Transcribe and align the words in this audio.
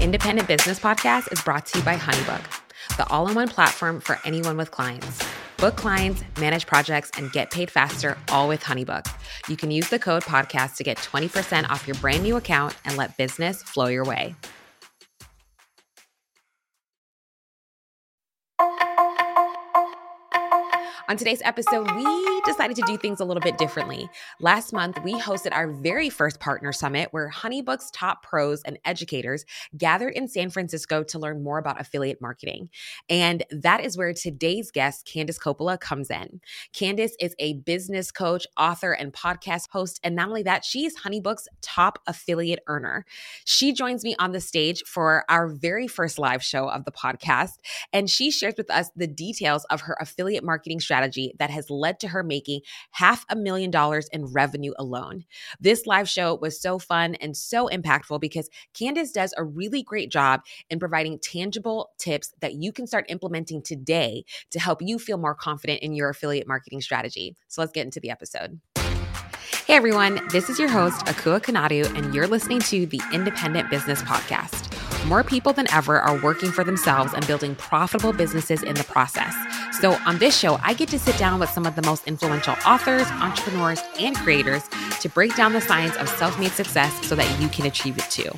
Independent 0.00 0.46
Business 0.46 0.78
Podcast 0.78 1.32
is 1.32 1.42
brought 1.42 1.66
to 1.66 1.78
you 1.78 1.84
by 1.84 1.96
Honeybook, 1.96 2.96
the 2.96 3.06
all 3.08 3.28
in 3.28 3.34
one 3.34 3.48
platform 3.48 4.00
for 4.00 4.18
anyone 4.24 4.56
with 4.56 4.70
clients. 4.70 5.26
Book 5.56 5.74
clients, 5.74 6.22
manage 6.38 6.66
projects, 6.66 7.10
and 7.16 7.32
get 7.32 7.50
paid 7.50 7.68
faster, 7.68 8.16
all 8.28 8.46
with 8.46 8.62
Honeybook. 8.62 9.12
You 9.48 9.56
can 9.56 9.72
use 9.72 9.88
the 9.88 9.98
code 9.98 10.22
podcast 10.22 10.76
to 10.76 10.84
get 10.84 10.98
20% 10.98 11.68
off 11.68 11.88
your 11.88 11.96
brand 11.96 12.22
new 12.22 12.36
account 12.36 12.76
and 12.84 12.96
let 12.96 13.16
business 13.16 13.60
flow 13.62 13.86
your 13.86 14.04
way. 14.04 14.36
On 21.08 21.16
today's 21.16 21.42
episode, 21.42 21.90
we 21.96 22.37
decided 22.48 22.76
to 22.76 22.82
do 22.86 22.96
things 22.96 23.20
a 23.20 23.26
little 23.26 23.42
bit 23.42 23.58
differently. 23.58 24.08
Last 24.40 24.72
month, 24.72 24.98
we 25.04 25.12
hosted 25.12 25.52
our 25.52 25.70
very 25.70 26.08
first 26.08 26.40
partner 26.40 26.72
summit 26.72 27.08
where 27.10 27.30
Honeybook's 27.30 27.90
top 27.90 28.22
pros 28.22 28.62
and 28.62 28.78
educators 28.86 29.44
gathered 29.76 30.14
in 30.14 30.28
San 30.28 30.48
Francisco 30.48 31.02
to 31.04 31.18
learn 31.18 31.42
more 31.44 31.58
about 31.58 31.78
affiliate 31.78 32.22
marketing. 32.22 32.70
And 33.10 33.44
that 33.50 33.84
is 33.84 33.98
where 33.98 34.14
today's 34.14 34.70
guest, 34.70 35.06
Candice 35.06 35.38
Coppola, 35.38 35.78
comes 35.78 36.10
in. 36.10 36.40
Candice 36.72 37.12
is 37.20 37.34
a 37.38 37.52
business 37.52 38.10
coach, 38.10 38.46
author, 38.56 38.92
and 38.92 39.12
podcast 39.12 39.68
host. 39.70 40.00
And 40.02 40.16
not 40.16 40.28
only 40.28 40.42
that, 40.44 40.64
she's 40.64 40.96
Honeybook's 40.96 41.48
top 41.60 41.98
affiliate 42.06 42.60
earner. 42.66 43.04
She 43.44 43.74
joins 43.74 44.04
me 44.04 44.16
on 44.18 44.32
the 44.32 44.40
stage 44.40 44.82
for 44.86 45.26
our 45.28 45.48
very 45.48 45.86
first 45.86 46.18
live 46.18 46.42
show 46.42 46.70
of 46.70 46.86
the 46.86 46.92
podcast. 46.92 47.58
And 47.92 48.08
she 48.08 48.30
shares 48.30 48.54
with 48.56 48.70
us 48.70 48.88
the 48.96 49.06
details 49.06 49.66
of 49.66 49.82
her 49.82 49.98
affiliate 50.00 50.44
marketing 50.44 50.80
strategy 50.80 51.34
that 51.38 51.50
has 51.50 51.68
led 51.68 52.00
to 52.00 52.08
her 52.08 52.22
making 52.22 52.37
half 52.92 53.24
a 53.28 53.36
million 53.36 53.70
dollars 53.70 54.08
in 54.12 54.26
revenue 54.26 54.72
alone. 54.78 55.24
This 55.60 55.86
live 55.86 56.08
show 56.08 56.34
was 56.34 56.60
so 56.60 56.78
fun 56.78 57.14
and 57.16 57.36
so 57.36 57.68
impactful 57.68 58.20
because 58.20 58.48
Candice 58.74 59.12
does 59.12 59.34
a 59.36 59.44
really 59.44 59.82
great 59.82 60.10
job 60.10 60.42
in 60.70 60.78
providing 60.78 61.18
tangible 61.18 61.90
tips 61.98 62.32
that 62.40 62.54
you 62.54 62.72
can 62.72 62.86
start 62.86 63.06
implementing 63.08 63.62
today 63.62 64.24
to 64.50 64.60
help 64.60 64.80
you 64.82 64.98
feel 64.98 65.18
more 65.18 65.34
confident 65.34 65.82
in 65.82 65.94
your 65.94 66.08
affiliate 66.08 66.48
marketing 66.48 66.80
strategy. 66.80 67.36
So 67.48 67.60
let's 67.60 67.72
get 67.72 67.84
into 67.84 68.00
the 68.00 68.10
episode. 68.10 68.60
Hey 69.68 69.74
everyone, 69.74 70.26
this 70.30 70.48
is 70.48 70.58
your 70.58 70.70
host, 70.70 71.04
Akua 71.04 71.42
Konadu, 71.42 71.94
and 71.94 72.14
you're 72.14 72.26
listening 72.26 72.60
to 72.60 72.86
the 72.86 73.02
Independent 73.12 73.68
Business 73.68 74.00
Podcast. 74.00 74.74
More 75.06 75.22
people 75.22 75.52
than 75.52 75.70
ever 75.70 76.00
are 76.00 76.18
working 76.22 76.50
for 76.50 76.64
themselves 76.64 77.12
and 77.12 77.26
building 77.26 77.54
profitable 77.54 78.14
businesses 78.14 78.62
in 78.62 78.74
the 78.76 78.84
process. 78.84 79.34
So, 79.78 79.92
on 80.06 80.16
this 80.16 80.38
show, 80.38 80.58
I 80.62 80.72
get 80.72 80.88
to 80.88 80.98
sit 80.98 81.18
down 81.18 81.38
with 81.38 81.50
some 81.50 81.66
of 81.66 81.76
the 81.76 81.82
most 81.82 82.06
influential 82.06 82.54
authors, 82.64 83.06
entrepreneurs, 83.10 83.82
and 84.00 84.16
creators 84.16 84.62
to 85.02 85.10
break 85.10 85.36
down 85.36 85.52
the 85.52 85.60
science 85.60 85.96
of 85.98 86.08
self 86.08 86.40
made 86.40 86.52
success 86.52 87.06
so 87.06 87.14
that 87.14 87.38
you 87.38 87.48
can 87.48 87.66
achieve 87.66 87.98
it 87.98 88.08
too. 88.08 88.30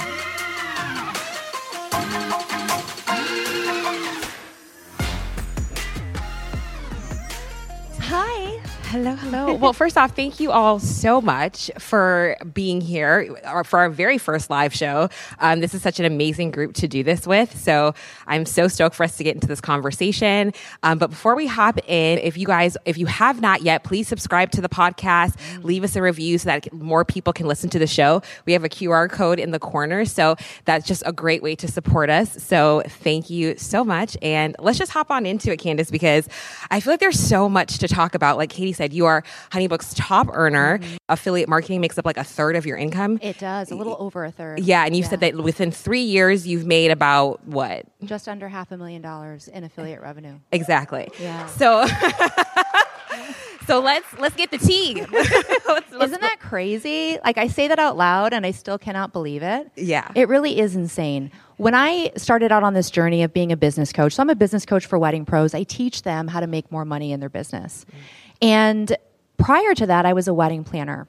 Hello, 8.90 9.14
hello. 9.14 9.54
well, 9.54 9.72
first 9.72 9.96
off, 9.96 10.16
thank 10.16 10.40
you 10.40 10.50
all 10.50 10.80
so 10.80 11.20
much 11.20 11.70
for 11.78 12.36
being 12.52 12.80
here 12.80 13.36
uh, 13.44 13.62
for 13.62 13.78
our 13.78 13.88
very 13.88 14.18
first 14.18 14.50
live 14.50 14.74
show. 14.74 15.08
Um, 15.38 15.60
this 15.60 15.74
is 15.74 15.80
such 15.80 16.00
an 16.00 16.06
amazing 16.06 16.50
group 16.50 16.74
to 16.74 16.88
do 16.88 17.04
this 17.04 17.24
with. 17.24 17.56
So 17.56 17.94
I'm 18.26 18.44
so 18.44 18.66
stoked 18.66 18.96
for 18.96 19.04
us 19.04 19.16
to 19.18 19.22
get 19.22 19.36
into 19.36 19.46
this 19.46 19.60
conversation. 19.60 20.52
Um, 20.82 20.98
but 20.98 21.10
before 21.10 21.36
we 21.36 21.46
hop 21.46 21.78
in, 21.86 22.18
if 22.18 22.36
you 22.36 22.48
guys, 22.48 22.76
if 22.84 22.98
you 22.98 23.06
have 23.06 23.40
not 23.40 23.62
yet, 23.62 23.84
please 23.84 24.08
subscribe 24.08 24.50
to 24.50 24.60
the 24.60 24.68
podcast, 24.68 25.36
leave 25.62 25.84
us 25.84 25.94
a 25.94 26.02
review 26.02 26.38
so 26.38 26.46
that 26.46 26.72
more 26.72 27.04
people 27.04 27.32
can 27.32 27.46
listen 27.46 27.70
to 27.70 27.78
the 27.78 27.86
show. 27.86 28.22
We 28.44 28.54
have 28.54 28.64
a 28.64 28.68
QR 28.68 29.08
code 29.08 29.38
in 29.38 29.52
the 29.52 29.60
corner. 29.60 30.04
So 30.04 30.34
that's 30.64 30.84
just 30.84 31.04
a 31.06 31.12
great 31.12 31.44
way 31.44 31.54
to 31.54 31.68
support 31.68 32.10
us. 32.10 32.42
So 32.42 32.82
thank 32.88 33.30
you 33.30 33.56
so 33.56 33.84
much. 33.84 34.16
And 34.20 34.56
let's 34.58 34.78
just 34.78 34.90
hop 34.90 35.12
on 35.12 35.26
into 35.26 35.52
it, 35.52 35.60
Candice, 35.60 35.92
because 35.92 36.28
I 36.72 36.80
feel 36.80 36.92
like 36.92 36.98
there's 36.98 37.20
so 37.20 37.48
much 37.48 37.78
to 37.78 37.86
talk 37.86 38.16
about. 38.16 38.36
Like 38.36 38.50
Katie 38.50 38.79
said, 38.80 38.94
you 38.94 39.04
are 39.04 39.22
Honeybook's 39.50 39.92
top 39.92 40.28
earner. 40.32 40.78
Mm-hmm. 40.78 40.96
Affiliate 41.10 41.48
marketing 41.50 41.82
makes 41.82 41.98
up 41.98 42.06
like 42.06 42.16
a 42.16 42.24
third 42.24 42.56
of 42.56 42.64
your 42.64 42.78
income. 42.78 43.18
It 43.20 43.38
does, 43.38 43.70
a 43.70 43.74
little 43.74 43.96
over 44.00 44.24
a 44.24 44.30
third. 44.30 44.60
Yeah, 44.60 44.86
and 44.86 44.96
you 44.96 45.02
yeah. 45.02 45.08
said 45.08 45.20
that 45.20 45.36
within 45.36 45.70
three 45.70 46.02
years 46.02 46.46
you've 46.46 46.64
made 46.64 46.90
about 46.90 47.46
what? 47.46 47.84
Just 48.04 48.26
under 48.26 48.48
half 48.48 48.72
a 48.72 48.78
million 48.78 49.02
dollars 49.02 49.48
in 49.48 49.64
affiliate 49.64 50.00
revenue. 50.00 50.38
Exactly. 50.50 51.08
Yeah. 51.20 51.46
So. 51.46 51.86
So 53.66 53.78
let's 53.78 54.06
let's 54.18 54.34
get 54.34 54.50
the 54.50 54.58
tea. 54.58 54.94
let's, 55.12 55.30
let's, 55.68 55.92
Isn't 55.92 56.20
that 56.22 56.38
crazy? 56.40 57.18
Like 57.24 57.38
I 57.38 57.46
say 57.46 57.68
that 57.68 57.78
out 57.78 57.96
loud 57.96 58.32
and 58.32 58.44
I 58.44 58.50
still 58.50 58.78
cannot 58.78 59.12
believe 59.12 59.44
it. 59.44 59.70
Yeah. 59.76 60.10
It 60.16 60.28
really 60.28 60.58
is 60.58 60.74
insane. 60.74 61.30
When 61.56 61.74
I 61.74 62.10
started 62.16 62.50
out 62.50 62.64
on 62.64 62.74
this 62.74 62.90
journey 62.90 63.22
of 63.22 63.32
being 63.32 63.52
a 63.52 63.56
business 63.56 63.92
coach, 63.92 64.14
so 64.14 64.22
I'm 64.22 64.30
a 64.30 64.34
business 64.34 64.66
coach 64.66 64.86
for 64.86 64.98
wedding 64.98 65.24
pros. 65.24 65.54
I 65.54 65.62
teach 65.62 66.02
them 66.02 66.26
how 66.26 66.40
to 66.40 66.48
make 66.48 66.72
more 66.72 66.84
money 66.84 67.12
in 67.12 67.20
their 67.20 67.28
business. 67.28 67.86
Mm. 67.88 68.29
And 68.42 68.96
prior 69.38 69.74
to 69.74 69.86
that, 69.86 70.06
I 70.06 70.12
was 70.12 70.28
a 70.28 70.34
wedding 70.34 70.64
planner. 70.64 71.08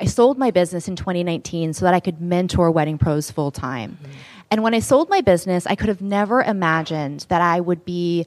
I 0.00 0.04
sold 0.04 0.38
my 0.38 0.50
business 0.50 0.88
in 0.88 0.96
2019 0.96 1.72
so 1.72 1.84
that 1.84 1.94
I 1.94 2.00
could 2.00 2.20
mentor 2.20 2.70
wedding 2.70 2.98
pros 2.98 3.30
full 3.30 3.50
time. 3.50 3.98
Mm-hmm. 4.00 4.12
And 4.50 4.62
when 4.62 4.74
I 4.74 4.78
sold 4.78 5.10
my 5.10 5.20
business, 5.20 5.66
I 5.66 5.74
could 5.74 5.88
have 5.88 6.00
never 6.00 6.42
imagined 6.42 7.26
that 7.28 7.40
I 7.40 7.60
would 7.60 7.84
be 7.84 8.26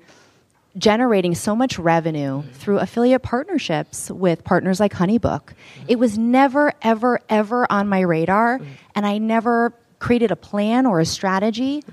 generating 0.77 1.35
so 1.35 1.55
much 1.55 1.79
revenue 1.79 2.41
mm-hmm. 2.41 2.51
through 2.51 2.79
affiliate 2.79 3.23
partnerships 3.23 4.11
with 4.11 4.43
partners 4.43 4.79
like 4.79 4.93
Honeybook. 4.93 5.19
Mm-hmm. 5.41 5.85
It 5.87 5.99
was 5.99 6.17
never, 6.17 6.73
ever, 6.81 7.19
ever 7.29 7.71
on 7.71 7.87
my 7.87 8.01
radar, 8.01 8.59
mm-hmm. 8.59 8.71
and 8.95 9.05
I 9.05 9.17
never 9.17 9.73
created 9.99 10.31
a 10.31 10.35
plan 10.35 10.85
or 10.85 10.99
a 10.99 11.05
strategy 11.05 11.83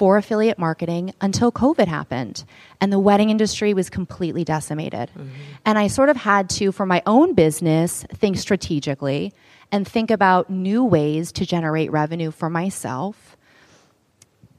for 0.00 0.16
affiliate 0.16 0.58
marketing 0.58 1.12
until 1.20 1.52
COVID 1.52 1.86
happened 1.86 2.44
and 2.80 2.90
the 2.90 2.98
wedding 2.98 3.28
industry 3.28 3.74
was 3.74 3.90
completely 3.90 4.44
decimated. 4.44 5.10
Mm-hmm. 5.10 5.28
And 5.66 5.78
I 5.78 5.88
sort 5.88 6.08
of 6.08 6.16
had 6.16 6.48
to, 6.56 6.72
for 6.72 6.86
my 6.86 7.02
own 7.04 7.34
business, 7.34 8.06
think 8.14 8.38
strategically 8.38 9.34
and 9.70 9.86
think 9.86 10.10
about 10.10 10.48
new 10.48 10.82
ways 10.82 11.32
to 11.32 11.44
generate 11.44 11.92
revenue 11.92 12.30
for 12.30 12.48
myself. 12.48 13.36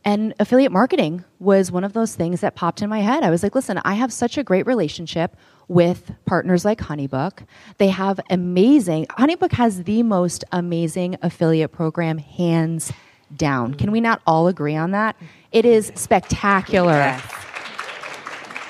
And 0.06 0.36
affiliate 0.40 0.72
marketing 0.72 1.24
was 1.40 1.72
one 1.72 1.84
of 1.84 1.94
those 1.94 2.14
things 2.14 2.42
that 2.42 2.54
popped 2.54 2.84
in 2.84 2.90
my 2.92 3.00
head. 3.00 3.24
I 3.24 3.32
was 3.32 3.42
like, 3.42 3.56
listen, 3.56 3.82
I 3.84 3.96
have 3.96 4.14
such 4.14 4.38
a 4.38 4.44
great 4.44 4.68
relationship 4.68 5.36
with 5.68 6.12
partners 6.26 6.64
like 6.66 6.78
Honeybook. 6.78 7.48
They 7.80 7.88
have 7.88 8.20
amazing, 8.30 9.08
Honeybook 9.08 9.54
has 9.54 9.86
the 9.86 10.04
most 10.04 10.44
amazing 10.52 11.18
affiliate 11.24 11.72
program, 11.72 12.20
hands 12.20 12.94
down. 13.36 13.74
Can 13.74 13.92
we 13.92 14.02
not 14.02 14.22
all 14.26 14.48
agree 14.48 14.76
on 14.76 14.92
that? 14.92 15.16
It 15.52 15.66
is 15.66 15.92
spectacular. 15.96 16.92
Yes. 16.92 17.36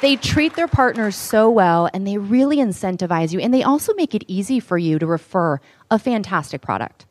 They 0.02 0.16
treat 0.16 0.56
their 0.56 0.68
partners 0.68 1.16
so 1.16 1.50
well 1.50 1.88
and 1.94 2.08
they 2.08 2.18
really 2.18 2.58
incentivize 2.58 3.32
you 3.32 3.40
and 3.40 3.54
they 3.54 3.62
also 3.62 3.94
make 3.94 4.16
it 4.16 4.24
easy 4.28 4.60
for 4.60 4.78
you 4.78 4.98
to 4.98 5.06
refer 5.06 5.62
a 5.92 6.00
fantastic 6.00 6.62
product. 6.62 7.06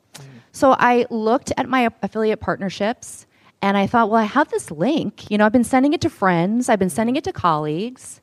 So 0.53 0.75
I 0.77 1.07
looked 1.11 1.53
at 1.57 1.69
my 1.69 1.89
affiliate 2.03 2.41
partnerships 2.41 3.27
and 3.63 3.77
I 3.77 3.87
thought, 3.87 4.11
well, 4.11 4.21
I 4.21 4.25
have 4.25 4.49
this 4.51 4.71
link. 4.71 5.31
You 5.31 5.39
know, 5.39 5.47
I've 5.47 5.53
been 5.53 5.63
sending 5.63 5.93
it 5.93 6.01
to 6.01 6.11
friends, 6.11 6.69
I've 6.69 6.79
been 6.79 6.91
sending 6.91 7.15
it 7.17 7.25
to 7.25 7.33
colleagues. 7.33 8.21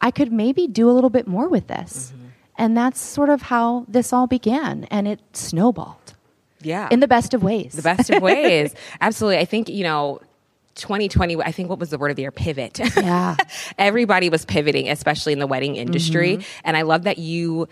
I 0.00 0.10
could 0.10 0.32
maybe 0.32 0.68
do 0.68 0.90
a 0.90 0.92
little 0.92 1.10
bit 1.10 1.26
more 1.26 1.48
with 1.48 1.66
this. 1.66 2.12
Mm-hmm. 2.14 2.26
And 2.56 2.76
that's 2.76 3.00
sort 3.00 3.30
of 3.30 3.42
how 3.42 3.84
this 3.88 4.12
all 4.12 4.26
began 4.26 4.84
and 4.90 5.08
it 5.08 5.20
snowballed. 5.32 6.03
Yeah. 6.64 6.88
In 6.90 7.00
the 7.00 7.08
best 7.08 7.34
of 7.34 7.42
ways. 7.42 7.74
The 7.74 7.82
best 7.82 8.10
of 8.10 8.22
ways. 8.22 8.74
Absolutely. 9.00 9.38
I 9.38 9.44
think, 9.44 9.68
you 9.68 9.84
know, 9.84 10.20
2020, 10.76 11.40
I 11.42 11.52
think 11.52 11.68
what 11.68 11.78
was 11.78 11.90
the 11.90 11.98
word 11.98 12.10
of 12.10 12.16
the 12.16 12.22
year? 12.22 12.32
Pivot. 12.32 12.80
Yeah. 12.96 13.36
Everybody 13.78 14.28
was 14.28 14.44
pivoting, 14.44 14.88
especially 14.88 15.32
in 15.32 15.38
the 15.38 15.46
wedding 15.46 15.76
industry. 15.76 16.38
Mm-hmm. 16.38 16.60
And 16.64 16.76
I 16.76 16.82
love 16.82 17.04
that 17.04 17.18
you, 17.18 17.68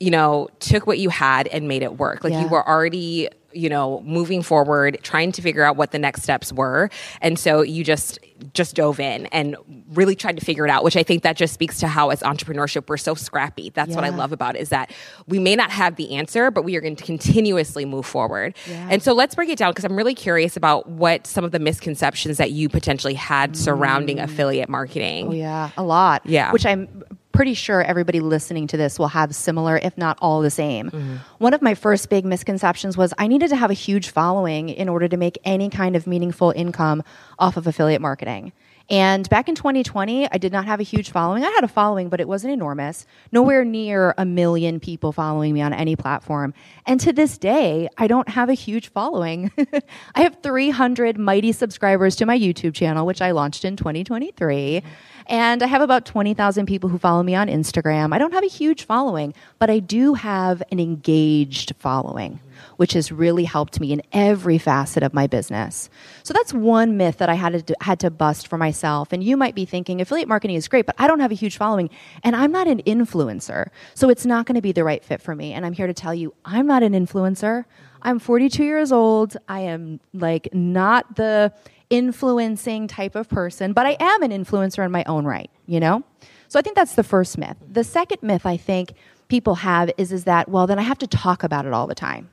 you 0.00 0.10
know, 0.10 0.48
took 0.60 0.86
what 0.86 0.98
you 0.98 1.08
had 1.08 1.46
and 1.48 1.68
made 1.68 1.82
it 1.82 1.98
work. 1.98 2.22
Like 2.22 2.32
yeah. 2.32 2.42
you 2.42 2.48
were 2.48 2.66
already 2.66 3.28
you 3.56 3.70
know 3.70 4.00
moving 4.02 4.42
forward 4.42 4.98
trying 5.02 5.32
to 5.32 5.40
figure 5.40 5.62
out 5.62 5.76
what 5.76 5.90
the 5.90 5.98
next 5.98 6.22
steps 6.22 6.52
were 6.52 6.90
and 7.22 7.38
so 7.38 7.62
you 7.62 7.82
just 7.82 8.18
just 8.52 8.76
dove 8.76 9.00
in 9.00 9.24
and 9.26 9.56
really 9.88 10.14
tried 10.14 10.36
to 10.38 10.44
figure 10.44 10.66
it 10.66 10.70
out 10.70 10.84
which 10.84 10.96
i 10.96 11.02
think 11.02 11.22
that 11.22 11.36
just 11.36 11.54
speaks 11.54 11.80
to 11.80 11.88
how 11.88 12.10
as 12.10 12.20
entrepreneurship 12.20 12.86
we're 12.88 12.96
so 12.98 13.14
scrappy 13.14 13.70
that's 13.70 13.90
yeah. 13.90 13.96
what 13.96 14.04
i 14.04 14.10
love 14.10 14.30
about 14.30 14.56
it 14.56 14.60
is 14.60 14.68
that 14.68 14.92
we 15.26 15.38
may 15.38 15.56
not 15.56 15.70
have 15.70 15.96
the 15.96 16.14
answer 16.14 16.50
but 16.50 16.62
we 16.62 16.76
are 16.76 16.80
going 16.80 16.96
to 16.96 17.04
continuously 17.04 17.86
move 17.86 18.04
forward 18.04 18.54
yeah. 18.68 18.88
and 18.90 19.02
so 19.02 19.14
let's 19.14 19.34
break 19.34 19.48
it 19.48 19.56
down 19.56 19.70
because 19.70 19.84
i'm 19.84 19.96
really 19.96 20.14
curious 20.14 20.56
about 20.56 20.86
what 20.88 21.26
some 21.26 21.44
of 21.44 21.52
the 21.52 21.58
misconceptions 21.58 22.36
that 22.36 22.50
you 22.50 22.68
potentially 22.68 23.14
had 23.14 23.56
surrounding 23.56 24.18
mm. 24.18 24.24
affiliate 24.24 24.68
marketing 24.68 25.28
oh 25.28 25.32
yeah 25.32 25.70
a 25.78 25.82
lot 25.82 26.20
yeah 26.26 26.52
which 26.52 26.66
i'm 26.66 27.04
pretty 27.36 27.54
sure 27.54 27.82
everybody 27.82 28.20
listening 28.20 28.66
to 28.68 28.76
this 28.76 28.98
will 28.98 29.08
have 29.08 29.34
similar, 29.34 29.76
if 29.76 29.96
not 29.98 30.18
all 30.22 30.40
the 30.40 30.50
same. 30.50 30.90
Mm-hmm. 30.90 31.16
One 31.38 31.52
of 31.52 31.60
my 31.60 31.74
first 31.74 32.08
big 32.08 32.24
misconceptions 32.24 32.96
was 32.96 33.12
I 33.18 33.26
needed 33.26 33.50
to 33.50 33.56
have 33.56 33.70
a 33.70 33.74
huge 33.74 34.08
following 34.08 34.70
in 34.70 34.88
order 34.88 35.06
to 35.06 35.16
make 35.16 35.38
any 35.44 35.68
kind 35.68 35.96
of 35.96 36.06
meaningful 36.06 36.52
income 36.56 37.02
off 37.38 37.56
of 37.56 37.66
affiliate 37.66 38.00
marketing. 38.00 38.52
And 38.88 39.28
back 39.28 39.48
in 39.48 39.56
2020, 39.56 40.30
I 40.30 40.38
did 40.38 40.52
not 40.52 40.64
have 40.66 40.78
a 40.78 40.84
huge 40.84 41.10
following. 41.10 41.44
I 41.44 41.50
had 41.50 41.64
a 41.64 41.68
following, 41.68 42.08
but 42.08 42.20
it 42.20 42.28
wasn't 42.28 42.52
enormous. 42.52 43.04
Nowhere 43.32 43.64
near 43.64 44.14
a 44.16 44.24
million 44.24 44.78
people 44.78 45.10
following 45.12 45.52
me 45.52 45.60
on 45.60 45.72
any 45.72 45.96
platform. 45.96 46.54
And 46.86 47.00
to 47.00 47.12
this 47.12 47.36
day, 47.36 47.88
I 47.98 48.06
don't 48.06 48.28
have 48.28 48.48
a 48.48 48.54
huge 48.54 48.88
following. 48.90 49.50
I 50.14 50.22
have 50.22 50.38
300 50.40 51.18
mighty 51.18 51.50
subscribers 51.50 52.14
to 52.16 52.26
my 52.26 52.38
YouTube 52.38 52.74
channel, 52.74 53.06
which 53.06 53.20
I 53.20 53.32
launched 53.32 53.64
in 53.64 53.76
2023. 53.76 54.84
And 55.28 55.62
I 55.62 55.66
have 55.66 55.82
about 55.82 56.04
20,000 56.04 56.66
people 56.66 56.88
who 56.88 56.98
follow 56.98 57.22
me 57.22 57.34
on 57.34 57.48
Instagram. 57.48 58.14
I 58.14 58.18
don't 58.18 58.32
have 58.32 58.44
a 58.44 58.48
huge 58.48 58.84
following, 58.84 59.34
but 59.58 59.70
I 59.70 59.80
do 59.80 60.14
have 60.14 60.62
an 60.70 60.78
engaged 60.78 61.74
following, 61.78 62.38
which 62.76 62.92
has 62.92 63.10
really 63.10 63.44
helped 63.44 63.80
me 63.80 63.92
in 63.92 64.02
every 64.12 64.58
facet 64.58 65.02
of 65.02 65.12
my 65.12 65.26
business. 65.26 65.90
So 66.22 66.32
that's 66.32 66.54
one 66.54 66.96
myth 66.96 67.18
that 67.18 67.28
I 67.28 67.34
had 67.34 67.66
to, 67.66 67.76
had 67.80 67.98
to 68.00 68.10
bust 68.10 68.46
for 68.46 68.56
myself. 68.56 69.12
And 69.12 69.22
you 69.22 69.36
might 69.36 69.56
be 69.56 69.64
thinking 69.64 70.00
affiliate 70.00 70.28
marketing 70.28 70.56
is 70.56 70.68
great, 70.68 70.86
but 70.86 70.94
I 70.98 71.08
don't 71.08 71.20
have 71.20 71.32
a 71.32 71.34
huge 71.34 71.56
following 71.56 71.90
and 72.22 72.36
I'm 72.36 72.52
not 72.52 72.68
an 72.68 72.82
influencer. 72.82 73.70
So 73.94 74.08
it's 74.08 74.26
not 74.26 74.46
going 74.46 74.54
to 74.54 74.62
be 74.62 74.72
the 74.72 74.84
right 74.84 75.04
fit 75.04 75.20
for 75.20 75.34
me. 75.34 75.52
And 75.52 75.66
I'm 75.66 75.72
here 75.72 75.88
to 75.88 75.94
tell 75.94 76.14
you, 76.14 76.34
I'm 76.44 76.66
not 76.68 76.84
an 76.84 76.92
influencer. 76.92 77.64
I'm 78.02 78.20
42 78.20 78.62
years 78.62 78.92
old. 78.92 79.36
I 79.48 79.60
am 79.60 79.98
like 80.14 80.48
not 80.54 81.16
the 81.16 81.52
influencing 81.90 82.88
type 82.88 83.14
of 83.14 83.28
person, 83.28 83.72
but 83.72 83.86
I 83.86 83.96
am 84.00 84.22
an 84.22 84.30
influencer 84.30 84.84
in 84.84 84.90
my 84.90 85.04
own 85.06 85.24
right, 85.24 85.50
you 85.66 85.80
know? 85.80 86.02
So 86.48 86.58
I 86.58 86.62
think 86.62 86.76
that's 86.76 86.94
the 86.94 87.04
first 87.04 87.38
myth. 87.38 87.56
The 87.70 87.84
second 87.84 88.22
myth 88.22 88.46
I 88.46 88.56
think 88.56 88.92
people 89.28 89.56
have 89.56 89.90
is 89.98 90.12
is 90.12 90.24
that 90.24 90.48
well 90.48 90.66
then 90.66 90.78
I 90.78 90.82
have 90.82 90.98
to 90.98 91.06
talk 91.06 91.42
about 91.42 91.66
it 91.66 91.72
all 91.72 91.86
the 91.86 91.94
time. 91.94 92.30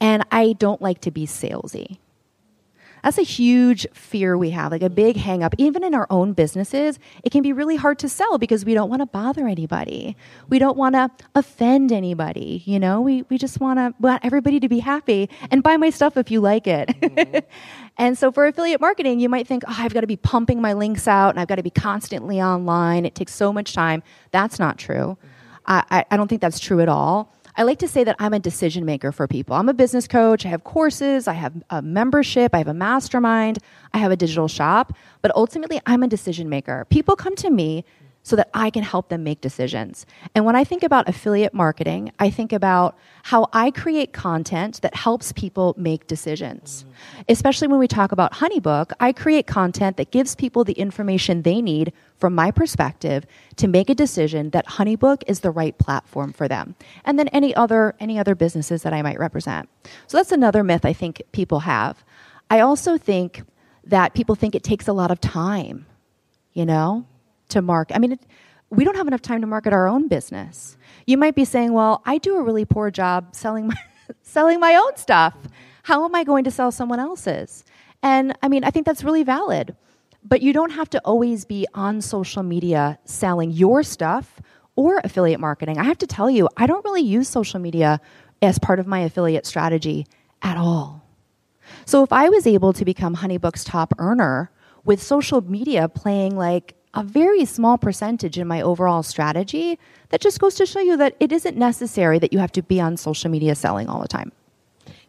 And 0.00 0.24
I 0.30 0.52
don't 0.54 0.82
like 0.82 1.00
to 1.02 1.10
be 1.10 1.26
salesy. 1.26 1.98
That's 3.06 3.18
a 3.18 3.22
huge 3.22 3.86
fear 3.92 4.36
we 4.36 4.50
have, 4.50 4.72
like 4.72 4.82
a 4.82 4.90
big 4.90 5.16
hang 5.16 5.44
up. 5.44 5.54
Even 5.58 5.84
in 5.84 5.94
our 5.94 6.08
own 6.10 6.32
businesses, 6.32 6.98
it 7.22 7.30
can 7.30 7.40
be 7.40 7.52
really 7.52 7.76
hard 7.76 8.00
to 8.00 8.08
sell 8.08 8.36
because 8.36 8.64
we 8.64 8.74
don't 8.74 8.90
want 8.90 8.98
to 8.98 9.06
bother 9.06 9.46
anybody. 9.46 10.16
We 10.48 10.58
don't 10.58 10.76
want 10.76 10.96
to 10.96 11.12
offend 11.36 11.92
anybody. 11.92 12.64
You 12.66 12.80
know, 12.80 13.00
we, 13.00 13.22
we 13.28 13.38
just 13.38 13.60
want 13.60 13.78
to 13.78 13.94
want 14.00 14.24
everybody 14.24 14.58
to 14.58 14.68
be 14.68 14.80
happy 14.80 15.30
and 15.52 15.62
buy 15.62 15.76
my 15.76 15.90
stuff 15.90 16.16
if 16.16 16.32
you 16.32 16.40
like 16.40 16.66
it. 16.66 16.88
Mm-hmm. 16.88 17.38
and 17.96 18.18
so 18.18 18.32
for 18.32 18.44
affiliate 18.44 18.80
marketing, 18.80 19.20
you 19.20 19.28
might 19.28 19.46
think, 19.46 19.62
oh, 19.68 19.76
I've 19.78 19.94
got 19.94 20.00
to 20.00 20.08
be 20.08 20.16
pumping 20.16 20.60
my 20.60 20.72
links 20.72 21.06
out 21.06 21.30
and 21.30 21.38
I've 21.38 21.46
got 21.46 21.56
to 21.56 21.62
be 21.62 21.70
constantly 21.70 22.42
online. 22.42 23.06
It 23.06 23.14
takes 23.14 23.36
so 23.36 23.52
much 23.52 23.72
time. 23.72 24.02
That's 24.32 24.58
not 24.58 24.78
true. 24.78 25.16
I, 25.68 26.04
I 26.10 26.16
don't 26.16 26.26
think 26.26 26.40
that's 26.40 26.58
true 26.58 26.80
at 26.80 26.88
all. 26.88 27.32
I 27.58 27.62
like 27.62 27.78
to 27.78 27.88
say 27.88 28.04
that 28.04 28.16
I'm 28.18 28.34
a 28.34 28.38
decision 28.38 28.84
maker 28.84 29.12
for 29.12 29.26
people. 29.26 29.56
I'm 29.56 29.70
a 29.70 29.74
business 29.74 30.06
coach. 30.06 30.44
I 30.44 30.50
have 30.50 30.62
courses. 30.62 31.26
I 31.26 31.32
have 31.32 31.54
a 31.70 31.80
membership. 31.80 32.54
I 32.54 32.58
have 32.58 32.68
a 32.68 32.74
mastermind. 32.74 33.58
I 33.94 33.98
have 33.98 34.12
a 34.12 34.16
digital 34.16 34.46
shop. 34.46 34.92
But 35.22 35.34
ultimately, 35.34 35.80
I'm 35.86 36.02
a 36.02 36.08
decision 36.08 36.50
maker. 36.50 36.86
People 36.90 37.16
come 37.16 37.34
to 37.36 37.48
me 37.48 37.84
so 38.26 38.34
that 38.34 38.50
I 38.52 38.70
can 38.70 38.82
help 38.82 39.08
them 39.08 39.22
make 39.22 39.40
decisions. 39.40 40.04
And 40.34 40.44
when 40.44 40.56
I 40.56 40.64
think 40.64 40.82
about 40.82 41.08
affiliate 41.08 41.54
marketing, 41.54 42.10
I 42.18 42.28
think 42.28 42.52
about 42.52 42.98
how 43.22 43.46
I 43.52 43.70
create 43.70 44.12
content 44.12 44.82
that 44.82 44.96
helps 44.96 45.30
people 45.30 45.76
make 45.78 46.08
decisions. 46.08 46.82
Mm-hmm. 46.82 47.22
Especially 47.28 47.68
when 47.68 47.78
we 47.78 47.86
talk 47.86 48.10
about 48.10 48.32
Honeybook, 48.32 48.90
I 48.98 49.12
create 49.12 49.46
content 49.46 49.96
that 49.98 50.10
gives 50.10 50.34
people 50.34 50.64
the 50.64 50.72
information 50.72 51.42
they 51.42 51.62
need 51.62 51.92
from 52.16 52.34
my 52.34 52.50
perspective 52.50 53.26
to 53.58 53.68
make 53.68 53.88
a 53.90 53.94
decision 53.94 54.50
that 54.50 54.66
Honeybook 54.66 55.22
is 55.28 55.38
the 55.38 55.52
right 55.52 55.78
platform 55.78 56.32
for 56.32 56.48
them. 56.48 56.74
And 57.04 57.20
then 57.20 57.28
any 57.28 57.54
other 57.54 57.94
any 58.00 58.18
other 58.18 58.34
businesses 58.34 58.82
that 58.82 58.92
I 58.92 59.02
might 59.02 59.20
represent. 59.20 59.68
So 60.08 60.16
that's 60.16 60.32
another 60.32 60.64
myth 60.64 60.84
I 60.84 60.92
think 60.92 61.22
people 61.30 61.60
have. 61.60 62.02
I 62.50 62.58
also 62.58 62.98
think 62.98 63.44
that 63.84 64.14
people 64.14 64.34
think 64.34 64.56
it 64.56 64.64
takes 64.64 64.88
a 64.88 64.92
lot 64.92 65.12
of 65.12 65.20
time, 65.20 65.86
you 66.54 66.66
know? 66.66 67.06
To 67.48 67.62
mark. 67.62 67.90
I 67.94 67.98
mean, 67.98 68.12
it, 68.12 68.20
we 68.70 68.84
don't 68.84 68.96
have 68.96 69.06
enough 69.06 69.22
time 69.22 69.40
to 69.40 69.46
market 69.46 69.72
our 69.72 69.88
own 69.88 70.08
business. 70.08 70.76
You 71.06 71.16
might 71.16 71.34
be 71.34 71.44
saying, 71.44 71.72
"Well, 71.72 72.02
I 72.04 72.18
do 72.18 72.36
a 72.36 72.42
really 72.42 72.64
poor 72.64 72.90
job 72.90 73.34
selling 73.34 73.68
my 73.68 73.76
selling 74.22 74.60
my 74.60 74.74
own 74.74 74.96
stuff. 74.96 75.34
How 75.84 76.04
am 76.04 76.14
I 76.14 76.24
going 76.24 76.44
to 76.44 76.50
sell 76.50 76.72
someone 76.72 77.00
else's?" 77.00 77.64
And 78.02 78.36
I 78.42 78.48
mean, 78.48 78.64
I 78.64 78.70
think 78.70 78.86
that's 78.86 79.04
really 79.04 79.22
valid. 79.22 79.76
But 80.22 80.42
you 80.42 80.52
don't 80.52 80.70
have 80.70 80.90
to 80.90 81.00
always 81.04 81.44
be 81.44 81.66
on 81.74 82.00
social 82.00 82.42
media 82.42 82.98
selling 83.04 83.52
your 83.52 83.84
stuff 83.84 84.40
or 84.74 85.00
affiliate 85.04 85.40
marketing. 85.40 85.78
I 85.78 85.84
have 85.84 85.98
to 85.98 86.06
tell 86.06 86.28
you, 86.28 86.48
I 86.56 86.66
don't 86.66 86.84
really 86.84 87.02
use 87.02 87.28
social 87.28 87.60
media 87.60 88.00
as 88.42 88.58
part 88.58 88.80
of 88.80 88.86
my 88.86 89.00
affiliate 89.00 89.46
strategy 89.46 90.06
at 90.42 90.56
all. 90.56 91.04
So 91.84 92.02
if 92.02 92.12
I 92.12 92.28
was 92.28 92.46
able 92.46 92.72
to 92.74 92.84
become 92.84 93.16
Honeybook's 93.16 93.64
top 93.64 93.94
earner 93.98 94.50
with 94.84 95.02
social 95.02 95.40
media 95.40 95.88
playing 95.88 96.36
like 96.36 96.74
a 96.96 97.04
very 97.04 97.44
small 97.44 97.76
percentage 97.78 98.38
in 98.38 98.48
my 98.48 98.60
overall 98.60 99.02
strategy 99.02 99.78
that 100.08 100.20
just 100.20 100.40
goes 100.40 100.54
to 100.56 100.66
show 100.66 100.80
you 100.80 100.96
that 100.96 101.14
it 101.20 101.30
isn't 101.30 101.56
necessary 101.56 102.18
that 102.18 102.32
you 102.32 102.38
have 102.38 102.50
to 102.52 102.62
be 102.62 102.80
on 102.80 102.96
social 102.96 103.30
media 103.30 103.54
selling 103.54 103.88
all 103.88 104.00
the 104.00 104.08
time. 104.08 104.32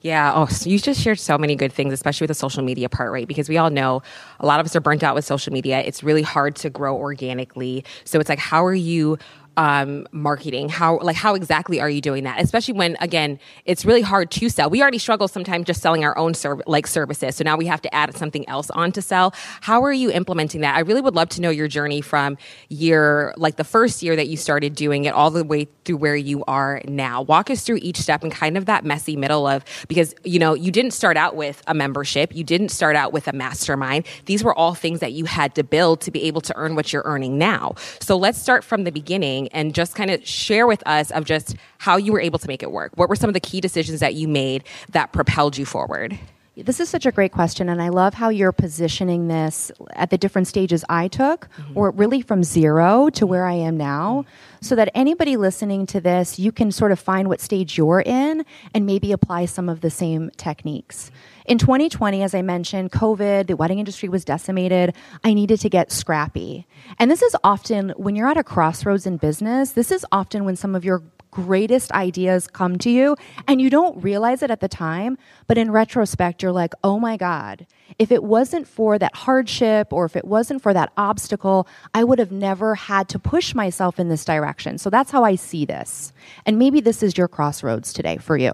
Yeah. 0.01 0.31
Oh, 0.35 0.45
so 0.45 0.69
you 0.69 0.77
just 0.77 1.01
shared 1.01 1.19
so 1.19 1.37
many 1.37 1.55
good 1.55 1.73
things, 1.73 1.91
especially 1.91 2.25
with 2.25 2.29
the 2.29 2.35
social 2.35 2.63
media 2.63 2.87
part, 2.87 3.11
right? 3.11 3.27
Because 3.27 3.49
we 3.49 3.57
all 3.57 3.69
know 3.69 4.03
a 4.39 4.45
lot 4.45 4.59
of 4.59 4.65
us 4.65 4.75
are 4.75 4.79
burnt 4.79 5.01
out 5.01 5.15
with 5.15 5.25
social 5.25 5.51
media. 5.51 5.79
It's 5.79 6.03
really 6.03 6.21
hard 6.21 6.55
to 6.57 6.69
grow 6.69 6.95
organically. 6.95 7.83
So 8.03 8.19
it's 8.19 8.29
like, 8.29 8.39
how 8.39 8.63
are 8.65 8.75
you 8.75 9.17
um, 9.57 10.07
marketing? 10.12 10.69
How 10.69 11.00
like 11.00 11.15
how 11.15 11.36
exactly 11.36 11.81
are 11.81 11.89
you 11.89 12.00
doing 12.00 12.24
that? 12.24 12.39
Especially 12.39 12.75
when 12.75 12.95
again, 13.01 13.39
it's 13.65 13.83
really 13.83 14.01
hard 14.01 14.30
to 14.31 14.50
sell. 14.50 14.69
We 14.69 14.81
already 14.81 15.00
struggle 15.00 15.27
sometimes 15.27 15.65
just 15.65 15.81
selling 15.81 16.06
our 16.06 16.18
own 16.18 16.36
serv- 16.36 16.62
like 16.68 16.88
services. 16.88 17.36
So 17.36 17.44
now 17.44 17.57
we 17.57 17.65
have 17.65 17.81
to 17.81 17.94
add 17.94 18.15
something 18.15 18.48
else 18.48 18.69
on 18.69 18.92
to 18.94 19.01
sell. 19.01 19.33
How 19.62 19.83
are 19.83 19.92
you 19.92 20.12
implementing 20.12 20.62
that? 20.62 20.75
I 20.75 20.81
really 20.81 21.01
would 21.01 21.15
love 21.15 21.30
to 21.30 21.42
know 21.42 21.50
your 21.50 21.68
journey 21.68 22.01
from 22.01 22.38
year 22.69 23.33
like 23.36 23.56
the 23.56 23.63
first 23.63 24.04
year 24.04 24.15
that 24.15 24.27
you 24.27 24.38
started 24.38 24.75
doing 24.75 25.06
it 25.06 25.13
all 25.13 25.31
the 25.31 25.44
way 25.44 25.68
through 25.86 25.98
where 25.98 26.15
you 26.15 26.44
are 26.45 26.81
now. 26.88 27.24
Walk 27.24 27.50
us 27.50 27.63
through 27.63 27.80
each 27.81 27.98
step 27.98 28.24
and 28.24 28.31
kind 28.31 28.57
of 28.57 28.65
that 28.68 28.86
messy 28.86 29.15
middle 29.15 29.48
of 29.48 29.65
because 29.88 30.13
you 30.24 30.38
know 30.38 30.54
you 30.54 30.71
didn't 30.71 30.92
start 30.92 31.18
out 31.18 31.36
with 31.36 31.63
a 31.65 31.74
membership, 31.74 32.36
you 32.36 32.44
didn't 32.44 32.69
start 32.69 32.95
out 32.95 33.12
with 33.12 33.27
a 33.27 33.33
mastermind. 33.33 34.06
These 34.25 34.44
were 34.44 34.54
all 34.54 34.75
things 34.75 35.00
that 35.00 35.13
you 35.13 35.25
had 35.25 35.56
to 35.56 35.63
build 35.63 36.01
to 36.01 36.12
be 36.12 36.24
able 36.24 36.42
to 36.42 36.54
earn 36.56 36.75
what 36.75 36.94
you're 36.94 37.04
earning 37.06 37.39
now. 37.39 37.74
So 38.00 38.18
let's 38.18 38.39
start 38.39 38.63
from 38.63 38.83
the 38.83 38.92
beginning 38.92 39.46
and 39.51 39.73
just 39.73 39.95
kind 39.95 40.11
of 40.11 40.27
share 40.27 40.67
with 40.67 40.81
us 40.85 41.11
of 41.11 41.25
just 41.25 41.55
how 41.77 41.97
you 41.97 42.11
were 42.11 42.21
able 42.21 42.39
to 42.39 42.47
make 42.47 42.63
it 42.63 42.71
work. 42.71 42.91
What 42.95 43.09
were 43.09 43.15
some 43.15 43.29
of 43.29 43.33
the 43.33 43.39
key 43.39 43.61
decisions 43.61 43.99
that 43.99 44.15
you 44.15 44.27
made 44.27 44.63
that 44.89 45.13
propelled 45.13 45.57
you 45.57 45.65
forward? 45.65 46.17
This 46.55 46.79
is 46.79 46.89
such 46.89 47.05
a 47.05 47.11
great 47.11 47.31
question, 47.31 47.69
and 47.69 47.79
I 47.79 47.89
love 47.89 48.15
how 48.15 48.29
you're 48.29 48.51
positioning 48.51 49.27
this 49.27 49.71
at 49.94 50.09
the 50.09 50.17
different 50.17 50.47
stages 50.47 50.83
I 50.89 51.07
took, 51.07 51.47
mm-hmm. 51.49 51.77
or 51.77 51.91
really 51.91 52.21
from 52.21 52.44
zero 52.44 53.09
to 53.11 53.27
where 53.27 53.45
I 53.45 53.53
am 53.53 53.77
now, 53.77 54.25
so 54.59 54.73
that 54.73 54.89
anybody 54.95 55.38
listening 55.38 55.85
to 55.85 56.01
this, 56.01 56.39
you 56.39 56.51
can 56.51 56.71
sort 56.71 56.91
of 56.91 56.99
find 56.99 57.27
what 57.27 57.41
stage 57.41 57.77
you're 57.77 58.01
in 58.01 58.44
and 58.73 58.88
maybe 58.88 59.11
apply 59.11 59.45
some 59.45 59.69
of 59.69 59.81
the 59.81 59.91
same 59.91 60.31
techniques. 60.35 61.11
In 61.47 61.57
2020, 61.57 62.23
as 62.23 62.35
I 62.35 62.41
mentioned, 62.41 62.91
COVID, 62.91 63.47
the 63.47 63.55
wedding 63.55 63.79
industry 63.79 64.09
was 64.09 64.25
decimated. 64.25 64.94
I 65.23 65.33
needed 65.33 65.61
to 65.61 65.69
get 65.69 65.94
scrappy. 65.94 66.68
And 66.99 67.09
this 67.09 67.21
is 67.21 67.37
often, 67.42 67.92
when 67.92 68.18
you're 68.18 68.27
at 68.27 68.35
a 68.35 68.44
crossroads 68.44 69.06
in 69.06 69.16
business, 69.16 69.71
this 69.71 69.89
is 69.89 70.06
often 70.11 70.44
when 70.44 70.57
some 70.57 70.75
of 70.75 70.83
your 70.83 71.04
greatest 71.31 71.94
ideas 71.94 72.47
come 72.47 72.77
to 72.80 72.89
you 72.89 73.16
and 73.47 73.61
you 73.61 73.69
don't 73.69 74.04
realize 74.04 74.44
it 74.44 74.51
at 74.51 74.59
the 74.59 74.68
time, 74.68 75.18
but 75.47 75.57
in 75.57 75.71
retrospect, 75.71 76.44
you're 76.44 76.51
like, 76.51 76.73
oh 76.83 76.99
my 76.99 77.16
God, 77.16 77.66
if 77.97 78.11
it 78.11 78.25
wasn't 78.25 78.68
for 78.68 78.99
that 78.99 79.16
hardship 79.16 79.94
or 79.94 80.04
if 80.04 80.18
it 80.18 80.25
wasn't 80.25 80.61
for 80.61 80.73
that 80.73 80.92
obstacle, 80.97 81.66
I 81.94 82.04
would 82.04 82.19
have 82.19 82.31
never 82.31 82.75
had 82.75 83.07
to 83.09 83.19
push 83.19 83.56
myself 83.56 84.01
in 84.01 84.09
this 84.09 84.25
direction. 84.25 84.77
So 84.80 84.89
that's 84.89 85.11
how 85.11 85.23
I 85.23 85.35
see 85.35 85.63
this. 85.63 86.11
And 86.45 86.59
maybe 86.59 86.81
this 86.81 87.01
is 87.01 87.18
your 87.18 87.30
crossroads 87.30 87.94
today 87.94 88.18
for 88.18 88.35
you. 88.35 88.51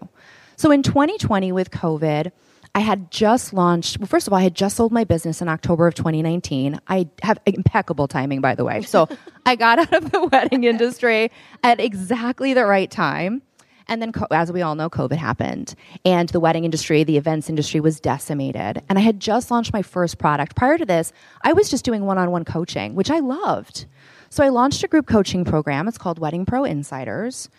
So 0.57 0.69
in 0.69 0.83
2020 0.83 1.51
with 1.51 1.71
COVID, 1.71 2.31
I 2.75 2.79
had 2.79 3.11
just 3.11 3.53
launched, 3.53 3.99
well, 3.99 4.07
first 4.07 4.25
of 4.25 4.33
all, 4.33 4.39
I 4.39 4.43
had 4.43 4.55
just 4.55 4.75
sold 4.75 4.91
my 4.91 5.03
business 5.03 5.41
in 5.41 5.47
October 5.47 5.85
of 5.85 5.93
2019. 5.93 6.79
I 6.87 7.07
have 7.21 7.37
impeccable 7.45 8.07
timing, 8.07 8.41
by 8.41 8.55
the 8.55 8.65
way. 8.65 8.81
So 8.81 9.07
I 9.45 9.55
got 9.55 9.77
out 9.77 9.93
of 9.93 10.11
the 10.11 10.25
wedding 10.25 10.63
industry 10.63 11.31
at 11.61 11.79
exactly 11.79 12.53
the 12.53 12.65
right 12.65 12.89
time. 12.89 13.43
And 13.87 14.01
then, 14.01 14.11
as 14.31 14.51
we 14.51 14.61
all 14.61 14.75
know, 14.75 14.89
COVID 14.89 15.17
happened, 15.17 15.75
and 16.05 16.29
the 16.29 16.39
wedding 16.39 16.63
industry, 16.63 17.03
the 17.03 17.17
events 17.17 17.49
industry 17.49 17.81
was 17.81 17.99
decimated. 17.99 18.81
And 18.87 18.97
I 18.97 19.01
had 19.01 19.19
just 19.19 19.51
launched 19.51 19.73
my 19.73 19.81
first 19.81 20.17
product. 20.17 20.55
Prior 20.55 20.77
to 20.77 20.85
this, 20.85 21.11
I 21.41 21.51
was 21.51 21.69
just 21.69 21.83
doing 21.83 22.05
one 22.05 22.17
on 22.17 22.31
one 22.31 22.45
coaching, 22.45 22.95
which 22.95 23.11
I 23.11 23.19
loved. 23.19 23.85
So 24.29 24.43
I 24.43 24.49
launched 24.49 24.83
a 24.83 24.87
group 24.87 25.05
coaching 25.05 25.43
program. 25.43 25.87
It's 25.87 25.97
called 25.97 26.17
Wedding 26.17 26.45
Pro 26.45 26.63
Insiders. 26.63 27.49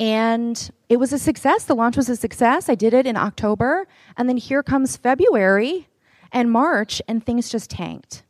And 0.00 0.70
it 0.88 0.96
was 0.96 1.12
a 1.12 1.18
success. 1.18 1.64
The 1.64 1.74
launch 1.74 1.96
was 1.96 2.08
a 2.08 2.16
success. 2.16 2.68
I 2.68 2.74
did 2.74 2.94
it 2.94 3.06
in 3.06 3.16
October. 3.16 3.86
And 4.16 4.28
then 4.28 4.36
here 4.36 4.62
comes 4.62 4.96
February 4.96 5.88
and 6.32 6.50
March, 6.50 7.00
and 7.06 7.24
things 7.24 7.48
just 7.48 7.70
tanked. 7.70 8.24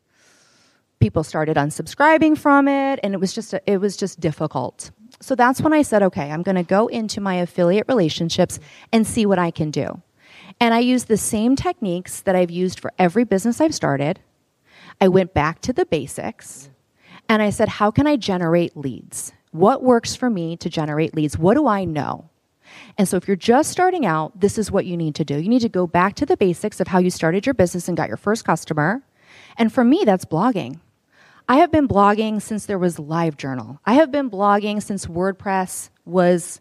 People 1.00 1.24
started 1.24 1.56
unsubscribing 1.56 2.36
from 2.36 2.68
it, 2.68 3.00
and 3.02 3.14
it 3.14 3.20
was 3.20 3.32
just, 3.32 3.54
a, 3.54 3.62
it 3.70 3.78
was 3.78 3.96
just 3.96 4.20
difficult. 4.20 4.90
So 5.20 5.34
that's 5.34 5.62
when 5.62 5.72
I 5.72 5.80
said, 5.82 6.02
okay, 6.02 6.30
I'm 6.30 6.42
going 6.42 6.56
to 6.56 6.62
go 6.62 6.86
into 6.88 7.20
my 7.22 7.36
affiliate 7.36 7.86
relationships 7.88 8.60
and 8.92 9.06
see 9.06 9.24
what 9.24 9.38
I 9.38 9.50
can 9.50 9.70
do. 9.70 10.02
And 10.60 10.74
I 10.74 10.80
used 10.80 11.08
the 11.08 11.16
same 11.16 11.56
techniques 11.56 12.20
that 12.20 12.36
I've 12.36 12.50
used 12.50 12.78
for 12.78 12.92
every 12.98 13.24
business 13.24 13.60
I've 13.60 13.74
started. 13.74 14.20
I 15.00 15.08
went 15.08 15.32
back 15.34 15.60
to 15.62 15.72
the 15.72 15.86
basics 15.86 16.68
and 17.28 17.40
I 17.40 17.50
said, 17.50 17.68
how 17.68 17.90
can 17.90 18.06
I 18.06 18.16
generate 18.16 18.76
leads? 18.76 19.32
What 19.54 19.84
works 19.84 20.16
for 20.16 20.28
me 20.28 20.56
to 20.56 20.68
generate 20.68 21.14
leads? 21.14 21.38
What 21.38 21.54
do 21.54 21.68
I 21.68 21.84
know? 21.84 22.28
And 22.98 23.08
so, 23.08 23.16
if 23.16 23.28
you're 23.28 23.36
just 23.36 23.70
starting 23.70 24.04
out, 24.04 24.40
this 24.40 24.58
is 24.58 24.72
what 24.72 24.84
you 24.84 24.96
need 24.96 25.14
to 25.14 25.24
do. 25.24 25.38
You 25.38 25.48
need 25.48 25.62
to 25.62 25.68
go 25.68 25.86
back 25.86 26.16
to 26.16 26.26
the 26.26 26.36
basics 26.36 26.80
of 26.80 26.88
how 26.88 26.98
you 26.98 27.08
started 27.08 27.46
your 27.46 27.54
business 27.54 27.86
and 27.86 27.96
got 27.96 28.08
your 28.08 28.16
first 28.16 28.44
customer. 28.44 29.04
And 29.56 29.72
for 29.72 29.84
me, 29.84 30.02
that's 30.04 30.24
blogging. 30.24 30.80
I 31.48 31.58
have 31.58 31.70
been 31.70 31.86
blogging 31.86 32.42
since 32.42 32.66
there 32.66 32.80
was 32.80 32.96
LiveJournal. 32.96 33.78
I 33.86 33.94
have 33.94 34.10
been 34.10 34.28
blogging 34.28 34.82
since 34.82 35.06
WordPress 35.06 35.90
was 36.04 36.60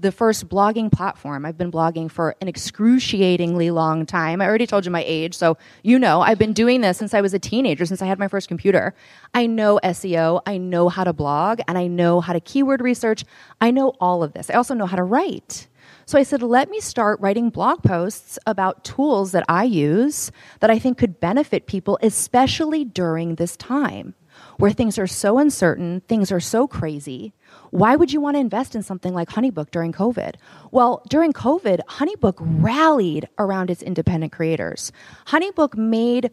the 0.00 0.10
first 0.10 0.48
blogging 0.48 0.90
platform. 0.90 1.44
I've 1.44 1.58
been 1.58 1.70
blogging 1.70 2.10
for 2.10 2.34
an 2.40 2.48
excruciatingly 2.48 3.70
long 3.70 4.06
time. 4.06 4.40
I 4.40 4.46
already 4.46 4.66
told 4.66 4.86
you 4.86 4.90
my 4.90 5.04
age, 5.06 5.34
so 5.36 5.58
you 5.82 5.98
know 5.98 6.22
I've 6.22 6.38
been 6.38 6.54
doing 6.54 6.80
this 6.80 6.96
since 6.96 7.12
I 7.12 7.20
was 7.20 7.34
a 7.34 7.38
teenager, 7.38 7.84
since 7.84 8.00
I 8.00 8.06
had 8.06 8.18
my 8.18 8.28
first 8.28 8.48
computer. 8.48 8.94
I 9.34 9.46
know 9.46 9.78
SEO, 9.84 10.40
I 10.46 10.56
know 10.56 10.88
how 10.88 11.04
to 11.04 11.12
blog, 11.12 11.60
and 11.68 11.76
I 11.76 11.86
know 11.86 12.20
how 12.20 12.32
to 12.32 12.40
keyword 12.40 12.80
research. 12.80 13.24
I 13.60 13.70
know 13.70 13.90
all 14.00 14.22
of 14.22 14.32
this. 14.32 14.48
I 14.48 14.54
also 14.54 14.74
know 14.74 14.86
how 14.86 14.96
to 14.96 15.04
write. 15.04 15.68
So 16.06 16.18
I 16.18 16.22
said, 16.22 16.42
let 16.42 16.70
me 16.70 16.80
start 16.80 17.20
writing 17.20 17.50
blog 17.50 17.82
posts 17.82 18.38
about 18.46 18.84
tools 18.84 19.32
that 19.32 19.44
I 19.48 19.64
use 19.64 20.32
that 20.60 20.70
I 20.70 20.78
think 20.78 20.98
could 20.98 21.20
benefit 21.20 21.66
people, 21.66 21.98
especially 22.02 22.84
during 22.84 23.34
this 23.36 23.56
time 23.56 24.14
where 24.60 24.72
things 24.72 24.98
are 24.98 25.06
so 25.06 25.38
uncertain, 25.38 26.02
things 26.02 26.30
are 26.30 26.38
so 26.38 26.68
crazy. 26.68 27.32
Why 27.70 27.96
would 27.96 28.12
you 28.12 28.20
want 28.20 28.34
to 28.34 28.40
invest 28.40 28.74
in 28.74 28.82
something 28.82 29.14
like 29.14 29.30
Honeybook 29.30 29.70
during 29.70 29.90
COVID? 29.90 30.34
Well, 30.70 31.02
during 31.08 31.32
COVID, 31.32 31.80
Honeybook 31.88 32.34
rallied 32.38 33.26
around 33.38 33.70
its 33.70 33.82
independent 33.82 34.32
creators. 34.32 34.92
Honeybook 35.28 35.78
made 35.78 36.30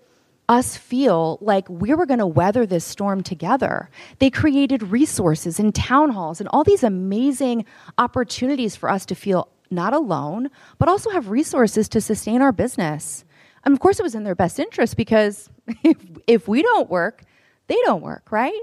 us 0.50 0.76
feel 0.76 1.38
like 1.40 1.70
we 1.70 1.94
were 1.94 2.06
going 2.06 2.20
to 2.20 2.28
weather 2.28 2.66
this 2.66 2.84
storm 2.84 3.24
together. 3.24 3.90
They 4.20 4.30
created 4.30 4.84
resources 4.84 5.58
and 5.58 5.74
town 5.74 6.10
halls 6.10 6.42
and 6.42 6.50
all 6.50 6.66
these 6.66 6.84
amazing 6.84 7.64
opportunities 7.98 8.76
for 8.76 8.90
us 8.90 9.06
to 9.06 9.16
feel 9.16 9.48
not 9.70 9.94
alone, 9.94 10.50
but 10.80 10.90
also 10.90 11.12
have 11.12 11.30
resources 11.30 11.88
to 11.90 12.02
sustain 12.02 12.42
our 12.42 12.52
business. 12.52 13.24
And 13.64 13.74
of 13.74 13.80
course, 13.80 14.00
it 14.00 14.04
was 14.04 14.16
in 14.16 14.26
their 14.26 14.36
best 14.36 14.60
interest 14.60 14.98
because 14.98 15.50
if, 15.84 15.98
if 16.28 16.48
we 16.50 16.62
don't 16.62 16.90
work, 16.90 17.24
they 17.68 17.78
don't 17.84 18.02
work, 18.02 18.32
right? 18.32 18.62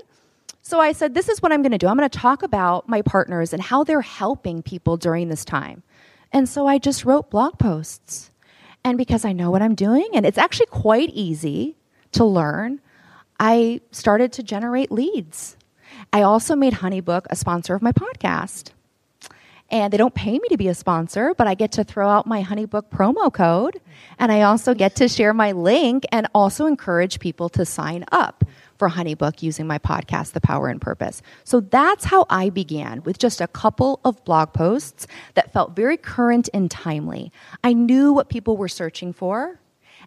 So 0.62 0.80
I 0.80 0.92
said, 0.92 1.14
This 1.14 1.28
is 1.28 1.42
what 1.42 1.52
I'm 1.52 1.62
going 1.62 1.72
to 1.72 1.78
do. 1.78 1.86
I'm 1.86 1.96
going 1.96 2.08
to 2.08 2.18
talk 2.18 2.42
about 2.42 2.88
my 2.88 3.02
partners 3.02 3.52
and 3.52 3.62
how 3.62 3.84
they're 3.84 4.00
helping 4.00 4.62
people 4.62 4.96
during 4.96 5.28
this 5.28 5.44
time. 5.44 5.82
And 6.32 6.48
so 6.48 6.66
I 6.66 6.78
just 6.78 7.04
wrote 7.04 7.30
blog 7.30 7.58
posts. 7.58 8.30
And 8.82 8.98
because 8.98 9.24
I 9.24 9.32
know 9.32 9.50
what 9.50 9.62
I'm 9.62 9.74
doing, 9.74 10.08
and 10.14 10.26
it's 10.26 10.38
actually 10.38 10.66
quite 10.66 11.10
easy 11.10 11.76
to 12.12 12.24
learn, 12.24 12.80
I 13.38 13.80
started 13.92 14.32
to 14.34 14.42
generate 14.42 14.90
leads. 14.90 15.56
I 16.12 16.22
also 16.22 16.54
made 16.54 16.74
Honeybook 16.74 17.26
a 17.30 17.36
sponsor 17.36 17.74
of 17.74 17.82
my 17.82 17.92
podcast. 17.92 18.70
And 19.70 19.92
they 19.92 19.96
don't 19.96 20.14
pay 20.14 20.32
me 20.32 20.48
to 20.50 20.56
be 20.56 20.68
a 20.68 20.74
sponsor, 20.74 21.34
but 21.36 21.46
I 21.46 21.54
get 21.54 21.72
to 21.72 21.84
throw 21.84 22.08
out 22.08 22.26
my 22.26 22.42
Honeybook 22.42 22.90
promo 22.90 23.32
code. 23.32 23.80
And 24.18 24.30
I 24.30 24.42
also 24.42 24.74
get 24.74 24.94
to 24.96 25.08
share 25.08 25.32
my 25.34 25.52
link 25.52 26.04
and 26.12 26.26
also 26.34 26.66
encourage 26.66 27.18
people 27.18 27.48
to 27.50 27.64
sign 27.64 28.04
up 28.12 28.44
for 28.78 28.90
Honeybook 28.90 29.42
using 29.42 29.66
my 29.66 29.78
podcast, 29.78 30.32
The 30.32 30.40
Power 30.40 30.68
and 30.68 30.80
Purpose. 30.80 31.22
So 31.44 31.60
that's 31.60 32.04
how 32.04 32.26
I 32.28 32.50
began 32.50 33.02
with 33.02 33.18
just 33.18 33.40
a 33.40 33.46
couple 33.46 34.00
of 34.04 34.24
blog 34.24 34.52
posts 34.52 35.06
that 35.34 35.52
felt 35.52 35.76
very 35.76 35.96
current 35.96 36.48
and 36.52 36.70
timely. 36.70 37.32
I 37.62 37.72
knew 37.72 38.12
what 38.12 38.28
people 38.28 38.56
were 38.56 38.68
searching 38.68 39.12
for, 39.12 39.60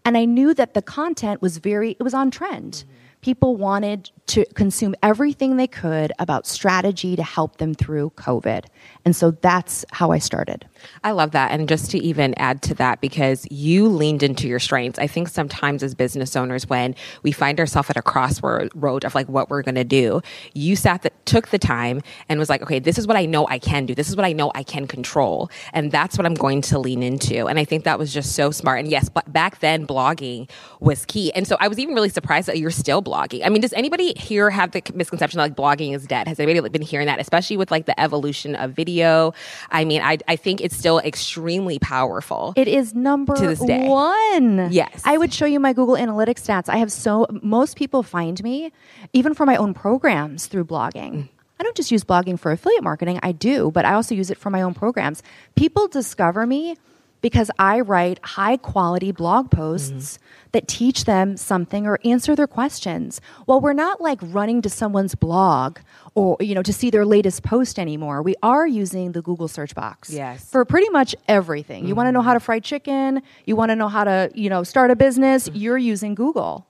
and 0.06 0.18
I 0.18 0.26
knew 0.26 0.54
that 0.54 0.74
the 0.74 0.82
content 0.82 1.42
was 1.42 1.58
very, 1.58 1.92
it 1.92 2.04
was 2.04 2.14
on 2.14 2.32
trend. 2.32 2.74
Mm-hmm 2.74 3.07
people 3.22 3.56
wanted 3.56 4.12
to 4.28 4.46
consume 4.56 4.94
everything 5.02 5.56
they 5.56 5.68
could 5.68 6.12
about 6.20 6.46
strategy 6.46 7.16
to 7.16 7.24
help 7.24 7.58
them 7.58 7.74
through 7.74 8.10
COVID. 8.12 8.66
And 9.06 9.16
so 9.16 9.32
that's 9.32 9.86
how 9.92 10.12
I 10.12 10.20
started. 10.20 10.68
I 11.04 11.12
love 11.12 11.32
that. 11.32 11.52
And 11.52 11.68
just 11.68 11.92
to 11.92 11.98
even 11.98 12.34
add 12.36 12.62
to 12.64 12.74
that, 12.76 13.00
because 13.00 13.48
you 13.50 13.88
leaned 13.88 14.22
into 14.22 14.48
your 14.48 14.60
strengths. 14.60 15.00
I 15.00 15.08
think 15.08 15.30
sometimes 15.30 15.82
as 15.82 15.96
business 15.96 16.36
owners, 16.36 16.68
when 16.68 16.94
we 17.24 17.32
find 17.32 17.60
ourselves 17.60 17.90
at 17.90 17.96
a 17.96 18.02
crossroad 18.02 19.06
of 19.06 19.16
like 19.16 19.30
what 19.30 19.50
we're 19.50 19.62
going 19.62 19.76
to 19.76 19.86
do, 19.86 20.22
you 20.54 20.76
sat, 20.76 21.04
the, 21.04 21.12
took 21.26 21.48
the 21.48 21.60
time 21.60 22.02
and 22.28 22.40
was 22.40 22.50
like, 22.50 22.62
okay, 22.62 22.80
this 22.80 22.98
is 22.98 23.08
what 23.08 23.16
I 23.16 23.26
know 23.26 23.48
I 23.48 23.60
can 23.60 23.86
do. 23.86 23.96
This 23.96 24.10
is 24.10 24.18
what 24.18 24.26
I 24.26 24.34
know 24.34 24.52
I 24.56 24.64
can 24.64 24.88
control. 24.88 25.50
And 25.74 25.92
that's 25.92 26.18
what 26.18 26.26
I'm 26.26 26.34
going 26.34 26.62
to 26.64 26.80
lean 26.80 27.02
into. 27.02 27.48
And 27.48 27.58
I 27.58 27.66
think 27.66 27.86
that 27.86 27.98
was 27.98 28.14
just 28.14 28.36
so 28.36 28.52
smart. 28.52 28.80
And 28.80 28.90
yes, 28.90 29.08
but 29.08 29.32
back 29.32 29.60
then 29.60 29.88
blogging 29.88 30.50
was 30.82 31.06
key. 31.06 31.32
And 31.34 31.48
so 31.48 31.56
I 31.62 31.70
was 31.70 31.80
even 31.80 31.96
really 31.96 32.10
surprised 32.10 32.48
that 32.50 32.58
you're 32.58 32.72
still 32.72 33.02
blogging. 33.08 33.46
I 33.46 33.50
mean, 33.50 33.62
does 33.62 33.74
anybody 33.74 34.14
here 34.16 34.50
have 34.50 34.72
the 34.72 34.82
misconception 34.94 35.38
that 35.38 35.44
like 35.44 35.56
blogging 35.56 35.96
is 35.96 36.06
dead? 36.06 36.28
Has 36.28 36.40
anybody 36.40 36.68
been 36.70 36.82
hearing 36.82 37.08
that, 37.08 37.20
especially 37.20 37.58
with 37.58 37.72
like 37.72 37.86
the 37.86 38.00
evolution 38.00 38.56
of 38.56 38.72
video? 38.72 39.34
I 39.72 39.86
mean, 39.86 40.02
I, 40.02 40.18
I 40.28 40.36
think 40.36 40.62
it's 40.62 40.76
still 40.76 41.00
extremely 41.00 41.80
powerful. 41.80 42.54
It 42.56 42.68
is 42.68 42.94
number 42.94 43.36
to 43.36 43.48
this 43.48 43.60
day. 43.60 43.88
one. 43.88 44.72
Yes. 44.72 45.02
I 45.06 45.18
would 45.18 45.34
show 45.34 45.46
you 45.46 45.60
my 45.60 45.74
Google 45.74 45.96
Analytics 45.96 46.46
stats. 46.46 46.70
I 46.70 46.78
have 46.78 46.92
so, 46.92 47.28
most 47.42 47.78
people 47.78 48.04
find 48.04 48.42
me, 48.44 48.72
even 49.14 49.34
for 49.34 49.46
my 49.46 49.56
own 49.56 49.74
programs, 49.74 50.48
through 50.48 50.66
blogging. 50.66 51.14
Mm. 51.14 51.30
I 51.60 51.64
don't 51.64 51.76
just 51.76 51.92
use 51.92 52.04
blogging 52.04 52.40
for 52.40 52.52
affiliate 52.52 52.84
marketing, 52.84 53.20
I 53.24 53.32
do, 53.32 53.72
but 53.72 53.84
I 53.86 53.94
also 53.94 54.14
use 54.14 54.30
it 54.30 54.38
for 54.38 54.50
my 54.50 54.62
own 54.62 54.74
programs. 54.74 55.24
People 55.56 55.88
discover 55.88 56.46
me 56.46 56.76
because 57.22 57.50
I 57.58 57.80
write 57.80 58.20
high 58.24 58.58
quality 58.58 59.12
blog 59.12 59.52
posts 59.52 60.18
mm-hmm. 60.18 60.50
that 60.52 60.68
teach 60.68 61.06
them 61.06 61.38
something 61.38 61.86
or 61.86 62.00
answer 62.06 62.36
their 62.36 62.48
questions. 62.48 63.22
Well, 63.46 63.60
we're 63.60 63.74
not 63.74 64.02
like 64.02 64.20
running 64.22 64.62
to 64.62 64.70
someone's 64.70 65.16
blog 65.16 65.80
or 66.16 66.38
you 66.40 66.56
know 66.56 66.64
to 66.64 66.74
see 66.74 66.90
their 66.90 67.06
latest 67.06 67.44
post 67.44 67.80
anymore. 67.80 68.22
We 68.22 68.36
are 68.44 68.68
using 68.68 69.12
the 69.12 69.22
Google 69.22 69.48
search 69.48 69.76
box 69.76 70.10
yes. 70.10 70.50
for 70.50 70.66
pretty 70.66 70.90
much 70.90 71.16
everything. 71.28 71.82
Mm-hmm. 71.82 71.90
You 71.90 71.96
want 71.96 72.08
to 72.08 72.12
know 72.12 72.22
how 72.22 72.34
to 72.34 72.40
fry 72.40 72.60
chicken, 72.60 73.22
you 73.46 73.56
want 73.56 73.70
to 73.70 73.76
know 73.76 73.88
how 73.88 74.04
to, 74.04 74.32
you 74.34 74.50
know, 74.50 74.64
start 74.64 74.92
a 74.92 74.96
business, 74.96 75.48
mm-hmm. 75.48 75.58
you're 75.58 75.78
using 75.78 76.16
Google. 76.16 76.68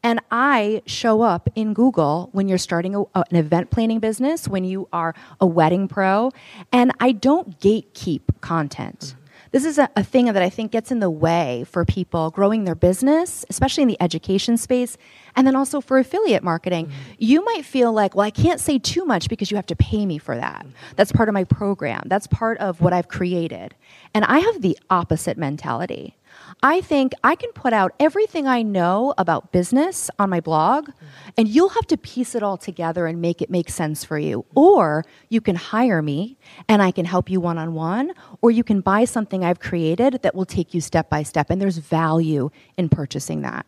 And 0.00 0.20
I 0.30 0.82
show 0.86 1.22
up 1.22 1.48
in 1.56 1.74
Google 1.74 2.28
when 2.30 2.46
you're 2.46 2.56
starting 2.56 2.94
a, 2.94 3.02
an 3.14 3.36
event 3.36 3.70
planning 3.70 3.98
business, 3.98 4.46
when 4.46 4.62
you 4.62 4.88
are 4.92 5.12
a 5.40 5.46
wedding 5.46 5.88
pro, 5.88 6.30
and 6.72 6.92
I 7.00 7.12
don't 7.12 7.58
gatekeep 7.58 8.22
content. 8.40 8.98
Mm-hmm 9.00 9.18
this 9.50 9.64
is 9.64 9.78
a, 9.78 9.88
a, 9.96 10.02
thing 10.02 10.26
that 10.26 10.42
I 10.42 10.50
think 10.50 10.72
gets 10.72 10.90
in 10.90 11.00
the 11.00 11.10
way 11.10 11.64
for 11.68 11.84
people 11.84 12.30
growing 12.30 12.64
their 12.64 12.74
business, 12.74 13.44
especially 13.48 13.82
in 13.82 13.88
the 13.88 14.00
education 14.02 14.56
space, 14.56 14.96
and 15.36 15.46
then 15.46 15.56
also 15.56 15.80
for 15.80 15.98
affiliate 15.98 16.42
marketing. 16.42 16.86
Mm-hmm. 16.86 17.12
You 17.18 17.44
might 17.44 17.64
feel 17.64 17.92
like, 17.92 18.14
well, 18.14 18.26
I 18.26 18.30
can't 18.30 18.60
say 18.60 18.78
too 18.78 19.04
much 19.04 19.28
because 19.28 19.50
you 19.50 19.56
have 19.56 19.66
to 19.66 19.76
pay 19.76 20.06
me 20.06 20.18
for 20.18 20.36
that. 20.36 20.66
That's 20.96 21.12
part 21.12 21.28
of 21.28 21.32
my 21.32 21.44
program, 21.44 22.02
that's 22.06 22.26
part 22.26 22.58
of 22.58 22.80
what 22.80 22.92
I've 22.92 23.08
created. 23.08 23.74
And 24.14 24.24
I 24.24 24.38
have 24.38 24.62
the 24.62 24.78
opposite 24.90 25.38
mentality. 25.38 26.16
I 26.62 26.80
think 26.80 27.12
I 27.22 27.34
can 27.34 27.52
put 27.52 27.72
out 27.72 27.92
everything 28.00 28.46
I 28.46 28.62
know 28.62 29.14
about 29.18 29.52
business 29.52 30.10
on 30.18 30.30
my 30.30 30.40
blog, 30.40 30.90
and 31.36 31.48
you'll 31.48 31.68
have 31.70 31.86
to 31.88 31.96
piece 31.96 32.34
it 32.34 32.42
all 32.42 32.56
together 32.56 33.06
and 33.06 33.20
make 33.20 33.42
it 33.42 33.50
make 33.50 33.70
sense 33.70 34.04
for 34.04 34.18
you. 34.18 34.44
Or 34.54 35.04
you 35.28 35.40
can 35.40 35.56
hire 35.56 36.02
me 36.02 36.36
and 36.68 36.82
I 36.82 36.90
can 36.90 37.04
help 37.04 37.30
you 37.30 37.40
one 37.40 37.58
on 37.58 37.74
one, 37.74 38.12
or 38.42 38.50
you 38.50 38.64
can 38.64 38.80
buy 38.80 39.04
something 39.04 39.44
I've 39.44 39.60
created 39.60 40.20
that 40.22 40.34
will 40.34 40.46
take 40.46 40.74
you 40.74 40.80
step 40.80 41.08
by 41.08 41.22
step, 41.22 41.50
and 41.50 41.60
there's 41.60 41.78
value 41.78 42.50
in 42.76 42.88
purchasing 42.88 43.42
that. 43.42 43.66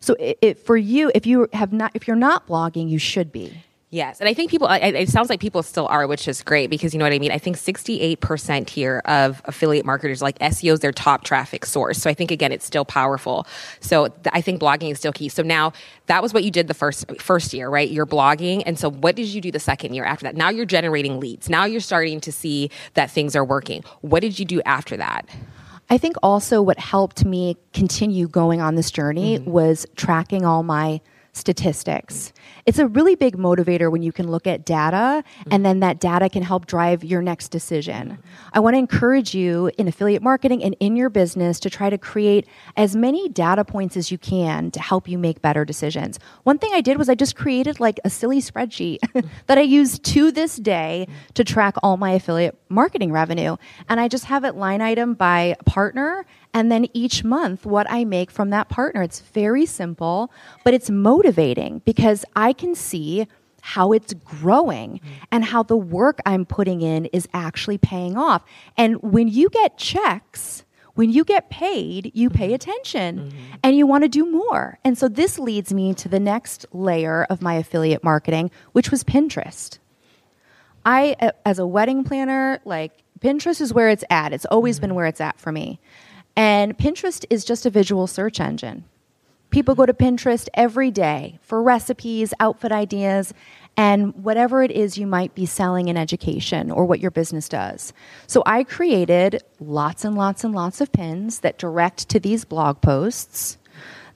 So, 0.00 0.14
it, 0.18 0.38
it, 0.40 0.58
for 0.58 0.76
you, 0.76 1.10
if 1.14 1.26
you 1.26 1.48
have 1.52 1.72
not, 1.72 1.92
if 1.94 2.06
you're 2.06 2.16
not 2.16 2.46
blogging, 2.46 2.88
you 2.88 2.98
should 2.98 3.30
be. 3.32 3.62
Yes, 3.92 4.20
and 4.20 4.28
I 4.28 4.34
think 4.34 4.52
people. 4.52 4.68
It 4.70 5.08
sounds 5.08 5.28
like 5.28 5.40
people 5.40 5.64
still 5.64 5.88
are, 5.88 6.06
which 6.06 6.28
is 6.28 6.42
great 6.42 6.70
because 6.70 6.94
you 6.94 6.98
know 6.98 7.04
what 7.04 7.12
I 7.12 7.18
mean. 7.18 7.32
I 7.32 7.38
think 7.38 7.56
sixty-eight 7.56 8.20
percent 8.20 8.70
here 8.70 9.02
of 9.04 9.42
affiliate 9.46 9.84
marketers 9.84 10.22
like 10.22 10.38
SEO 10.38 10.74
is 10.74 10.80
their 10.80 10.92
top 10.92 11.24
traffic 11.24 11.66
source. 11.66 11.98
So 11.98 12.08
I 12.08 12.14
think 12.14 12.30
again, 12.30 12.52
it's 12.52 12.64
still 12.64 12.84
powerful. 12.84 13.48
So 13.80 14.06
th- 14.06 14.28
I 14.32 14.42
think 14.42 14.60
blogging 14.60 14.92
is 14.92 14.98
still 14.98 15.12
key. 15.12 15.28
So 15.28 15.42
now 15.42 15.72
that 16.06 16.22
was 16.22 16.32
what 16.32 16.44
you 16.44 16.52
did 16.52 16.68
the 16.68 16.74
first 16.74 17.20
first 17.20 17.52
year, 17.52 17.68
right? 17.68 17.90
You're 17.90 18.06
blogging, 18.06 18.62
and 18.64 18.78
so 18.78 18.88
what 18.88 19.16
did 19.16 19.26
you 19.26 19.40
do 19.40 19.50
the 19.50 19.58
second 19.58 19.94
year 19.94 20.04
after 20.04 20.22
that? 20.22 20.36
Now 20.36 20.50
you're 20.50 20.66
generating 20.66 21.18
leads. 21.18 21.50
Now 21.50 21.64
you're 21.64 21.80
starting 21.80 22.20
to 22.20 22.30
see 22.30 22.70
that 22.94 23.10
things 23.10 23.34
are 23.34 23.44
working. 23.44 23.82
What 24.02 24.20
did 24.20 24.38
you 24.38 24.44
do 24.44 24.62
after 24.66 24.96
that? 24.98 25.28
I 25.88 25.98
think 25.98 26.14
also 26.22 26.62
what 26.62 26.78
helped 26.78 27.24
me 27.24 27.56
continue 27.72 28.28
going 28.28 28.60
on 28.60 28.76
this 28.76 28.92
journey 28.92 29.40
mm-hmm. 29.40 29.50
was 29.50 29.84
tracking 29.96 30.44
all 30.44 30.62
my 30.62 31.00
statistics. 31.32 32.32
It's 32.66 32.78
a 32.78 32.86
really 32.86 33.14
big 33.14 33.36
motivator 33.36 33.90
when 33.90 34.02
you 34.02 34.12
can 34.12 34.30
look 34.30 34.46
at 34.46 34.64
data 34.64 35.24
and 35.50 35.64
then 35.64 35.80
that 35.80 36.00
data 36.00 36.28
can 36.28 36.42
help 36.42 36.66
drive 36.66 37.04
your 37.04 37.22
next 37.22 37.48
decision. 37.48 38.18
I 38.52 38.60
want 38.60 38.74
to 38.74 38.78
encourage 38.78 39.34
you 39.34 39.70
in 39.78 39.88
affiliate 39.88 40.22
marketing 40.22 40.62
and 40.62 40.76
in 40.80 40.96
your 40.96 41.08
business 41.08 41.60
to 41.60 41.70
try 41.70 41.90
to 41.90 41.98
create 41.98 42.46
as 42.76 42.96
many 42.96 43.28
data 43.28 43.64
points 43.64 43.96
as 43.96 44.10
you 44.10 44.18
can 44.18 44.70
to 44.72 44.80
help 44.80 45.08
you 45.08 45.18
make 45.18 45.40
better 45.40 45.64
decisions. 45.64 46.18
One 46.42 46.58
thing 46.58 46.70
I 46.74 46.80
did 46.80 46.98
was 46.98 47.08
I 47.08 47.14
just 47.14 47.36
created 47.36 47.80
like 47.80 48.00
a 48.04 48.10
silly 48.10 48.40
spreadsheet 48.40 48.98
that 49.46 49.58
I 49.58 49.62
use 49.62 49.98
to 49.98 50.32
this 50.32 50.56
day 50.56 51.06
to 51.34 51.44
track 51.44 51.76
all 51.82 51.96
my 51.96 52.12
affiliate 52.12 52.59
marketing 52.70 53.12
revenue. 53.12 53.56
And 53.88 54.00
I 54.00 54.08
just 54.08 54.24
have 54.26 54.44
it 54.44 54.54
line 54.54 54.80
item 54.80 55.14
by 55.14 55.56
partner 55.66 56.24
and 56.54 56.70
then 56.70 56.86
each 56.92 57.24
month 57.24 57.66
what 57.66 57.86
I 57.90 58.04
make 58.04 58.30
from 58.30 58.50
that 58.50 58.68
partner. 58.68 59.02
It's 59.02 59.20
very 59.20 59.66
simple, 59.66 60.32
but 60.64 60.74
it's 60.74 60.90
motivating 60.90 61.82
because 61.84 62.24
I 62.34 62.52
can 62.52 62.74
see 62.74 63.26
how 63.62 63.92
it's 63.92 64.14
growing 64.14 64.94
mm-hmm. 64.94 65.24
and 65.30 65.44
how 65.44 65.62
the 65.62 65.76
work 65.76 66.20
I'm 66.24 66.46
putting 66.46 66.82
in 66.82 67.06
is 67.06 67.28
actually 67.34 67.78
paying 67.78 68.16
off. 68.16 68.42
And 68.76 69.00
when 69.02 69.28
you 69.28 69.50
get 69.50 69.76
checks, 69.76 70.64
when 70.94 71.10
you 71.10 71.24
get 71.24 71.50
paid, 71.50 72.12
you 72.14 72.30
pay 72.30 72.46
mm-hmm. 72.46 72.54
attention 72.54 73.18
mm-hmm. 73.18 73.54
and 73.62 73.76
you 73.76 73.86
want 73.86 74.04
to 74.04 74.08
do 74.08 74.30
more. 74.30 74.78
And 74.84 74.96
so 74.96 75.08
this 75.08 75.38
leads 75.38 75.72
me 75.72 75.94
to 75.94 76.08
the 76.08 76.20
next 76.20 76.66
layer 76.72 77.24
of 77.24 77.42
my 77.42 77.54
affiliate 77.54 78.04
marketing, 78.04 78.50
which 78.72 78.90
was 78.90 79.04
Pinterest. 79.04 79.78
I, 80.84 81.32
as 81.44 81.58
a 81.58 81.66
wedding 81.66 82.04
planner, 82.04 82.60
like 82.64 82.92
Pinterest 83.20 83.60
is 83.60 83.72
where 83.72 83.88
it's 83.88 84.04
at. 84.10 84.32
It's 84.32 84.46
always 84.46 84.76
mm-hmm. 84.76 84.88
been 84.88 84.94
where 84.94 85.06
it's 85.06 85.20
at 85.20 85.38
for 85.38 85.52
me. 85.52 85.80
And 86.36 86.76
Pinterest 86.78 87.24
is 87.28 87.44
just 87.44 87.66
a 87.66 87.70
visual 87.70 88.06
search 88.06 88.40
engine. 88.40 88.84
People 89.50 89.74
go 89.74 89.84
to 89.84 89.92
Pinterest 89.92 90.48
every 90.54 90.92
day 90.92 91.38
for 91.42 91.60
recipes, 91.60 92.32
outfit 92.38 92.70
ideas, 92.70 93.34
and 93.76 94.14
whatever 94.14 94.62
it 94.62 94.70
is 94.70 94.96
you 94.96 95.06
might 95.06 95.34
be 95.34 95.44
selling 95.44 95.88
in 95.88 95.96
education 95.96 96.70
or 96.70 96.84
what 96.84 97.00
your 97.00 97.10
business 97.10 97.48
does. 97.48 97.92
So 98.28 98.42
I 98.46 98.62
created 98.62 99.42
lots 99.58 100.04
and 100.04 100.16
lots 100.16 100.44
and 100.44 100.54
lots 100.54 100.80
of 100.80 100.92
pins 100.92 101.40
that 101.40 101.58
direct 101.58 102.08
to 102.10 102.20
these 102.20 102.44
blog 102.44 102.80
posts 102.80 103.58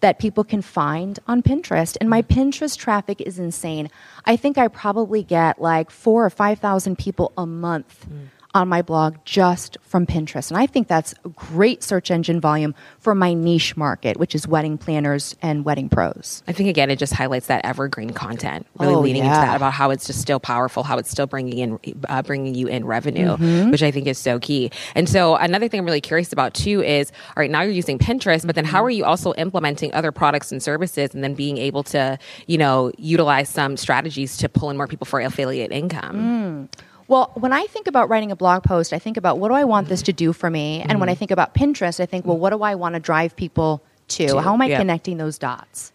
that 0.05 0.19
people 0.19 0.45
can 0.45 0.61
find 0.61 1.19
on 1.27 1.43
Pinterest. 1.43 1.97
And 1.99 2.11
my 2.11 2.21
Pinterest 2.21 2.77
traffic 2.77 3.23
is 3.23 3.39
insane. 3.39 3.89
I 4.27 4.37
think 4.37 4.59
I 4.59 4.69
probably 4.69 5.23
get 5.23 5.59
like 5.59 5.91
four 5.91 6.27
or 6.27 6.29
5,000 6.29 6.99
people 6.99 7.33
a 7.39 7.47
month. 7.47 8.07
Mm 8.07 8.34
on 8.55 8.69
my 8.69 8.81
blog 8.81 9.17
just 9.25 9.77
from 9.83 10.07
Pinterest. 10.07 10.51
And 10.51 10.59
I 10.59 10.67
think 10.67 10.87
that's 10.87 11.13
great 11.35 11.83
search 11.83 12.11
engine 12.11 12.41
volume 12.41 12.75
for 13.01 13.15
my 13.15 13.35
niche 13.35 13.77
market, 13.77 14.17
which 14.17 14.35
is 14.35 14.47
wedding 14.47 14.79
planners 14.79 15.35
and 15.43 15.65
wedding 15.65 15.89
pros. 15.89 16.43
I 16.47 16.53
think, 16.53 16.69
again, 16.69 16.89
it 16.89 16.99
just 16.99 17.13
highlights 17.13 17.49
that 17.49 17.65
evergreen 17.65 18.11
content, 18.11 18.67
really 18.79 18.95
oh, 18.95 19.01
leaning 19.01 19.25
yeah. 19.25 19.35
into 19.35 19.47
that 19.47 19.57
about 19.57 19.73
how 19.73 19.91
it's 19.91 20.07
just 20.07 20.21
still 20.21 20.39
powerful, 20.39 20.85
how 20.85 20.99
it's 20.99 21.11
still 21.11 21.27
bringing 21.27 21.59
in, 21.59 21.95
uh, 22.09 22.23
bringing 22.23 22.55
you 22.55 22.69
in 22.69 22.85
revenue, 22.85 23.37
mm-hmm. 23.37 23.71
which 23.71 23.83
I 23.83 23.91
think 23.91 24.07
is 24.07 24.19
so 24.19 24.39
key. 24.39 24.71
And 24.95 25.09
so 25.09 25.35
another 25.35 25.69
thing 25.69 25.81
I'm 25.81 25.87
really 25.87 26.01
curious 26.01 26.33
about 26.33 26.55
too 26.55 26.81
is, 26.83 27.11
all 27.29 27.41
right, 27.41 27.51
now 27.51 27.63
you're 27.63 27.73
using 27.73 27.99
Pinterest, 27.99 28.47
but 28.47 28.55
then 28.55 28.65
how 28.65 28.85
are 28.85 28.91
you 28.91 29.05
also 29.05 29.35
implementing 29.35 29.93
other 29.95 30.13
products 30.13 30.53
and 30.53 30.63
services 30.63 31.13
and 31.13 31.25
then 31.25 31.35
being 31.35 31.59
able 31.59 31.83
to, 31.85 32.19
you 32.47 32.59
know, 32.59 32.93
utilize 32.99 33.49
some 33.49 33.77
strategies 33.77 34.37
to 34.37 34.49
pull 34.49 34.71
in 34.71 34.77
more 34.77 34.87
people 34.87 35.07
for 35.07 35.21
affiliate 35.21 35.73
income? 35.73 36.69
Mm. 36.71 36.79
Well, 37.07 37.33
when 37.35 37.53
I 37.53 37.67
think 37.67 37.87
about 37.87 38.09
writing 38.09 38.31
a 38.33 38.37
blog 38.37 38.63
post, 38.63 38.93
I 38.93 38.99
think 38.99 39.17
about 39.17 39.39
what 39.39 39.49
do 39.49 39.55
I 39.55 39.65
want 39.65 39.89
this 39.89 40.03
to 40.03 40.13
do 40.13 40.33
for 40.33 40.49
me? 40.49 40.81
And 40.81 40.91
mm-hmm. 40.91 41.01
when 41.01 41.09
I 41.09 41.15
think 41.15 41.31
about 41.31 41.55
Pinterest, 41.55 42.01
I 42.01 42.07
think, 42.07 42.25
well, 42.25 42.39
what 42.39 42.51
do 42.51 42.63
I 42.63 42.75
want 42.75 42.95
to 42.95 43.01
drive 43.01 43.37
people 43.37 43.83
to? 44.09 44.29
to 44.29 44.41
How 44.41 44.55
am 44.55 44.63
I 44.63 44.67
yeah. 44.67 44.79
connecting 44.79 45.19
those 45.19 45.39
dots? 45.39 45.93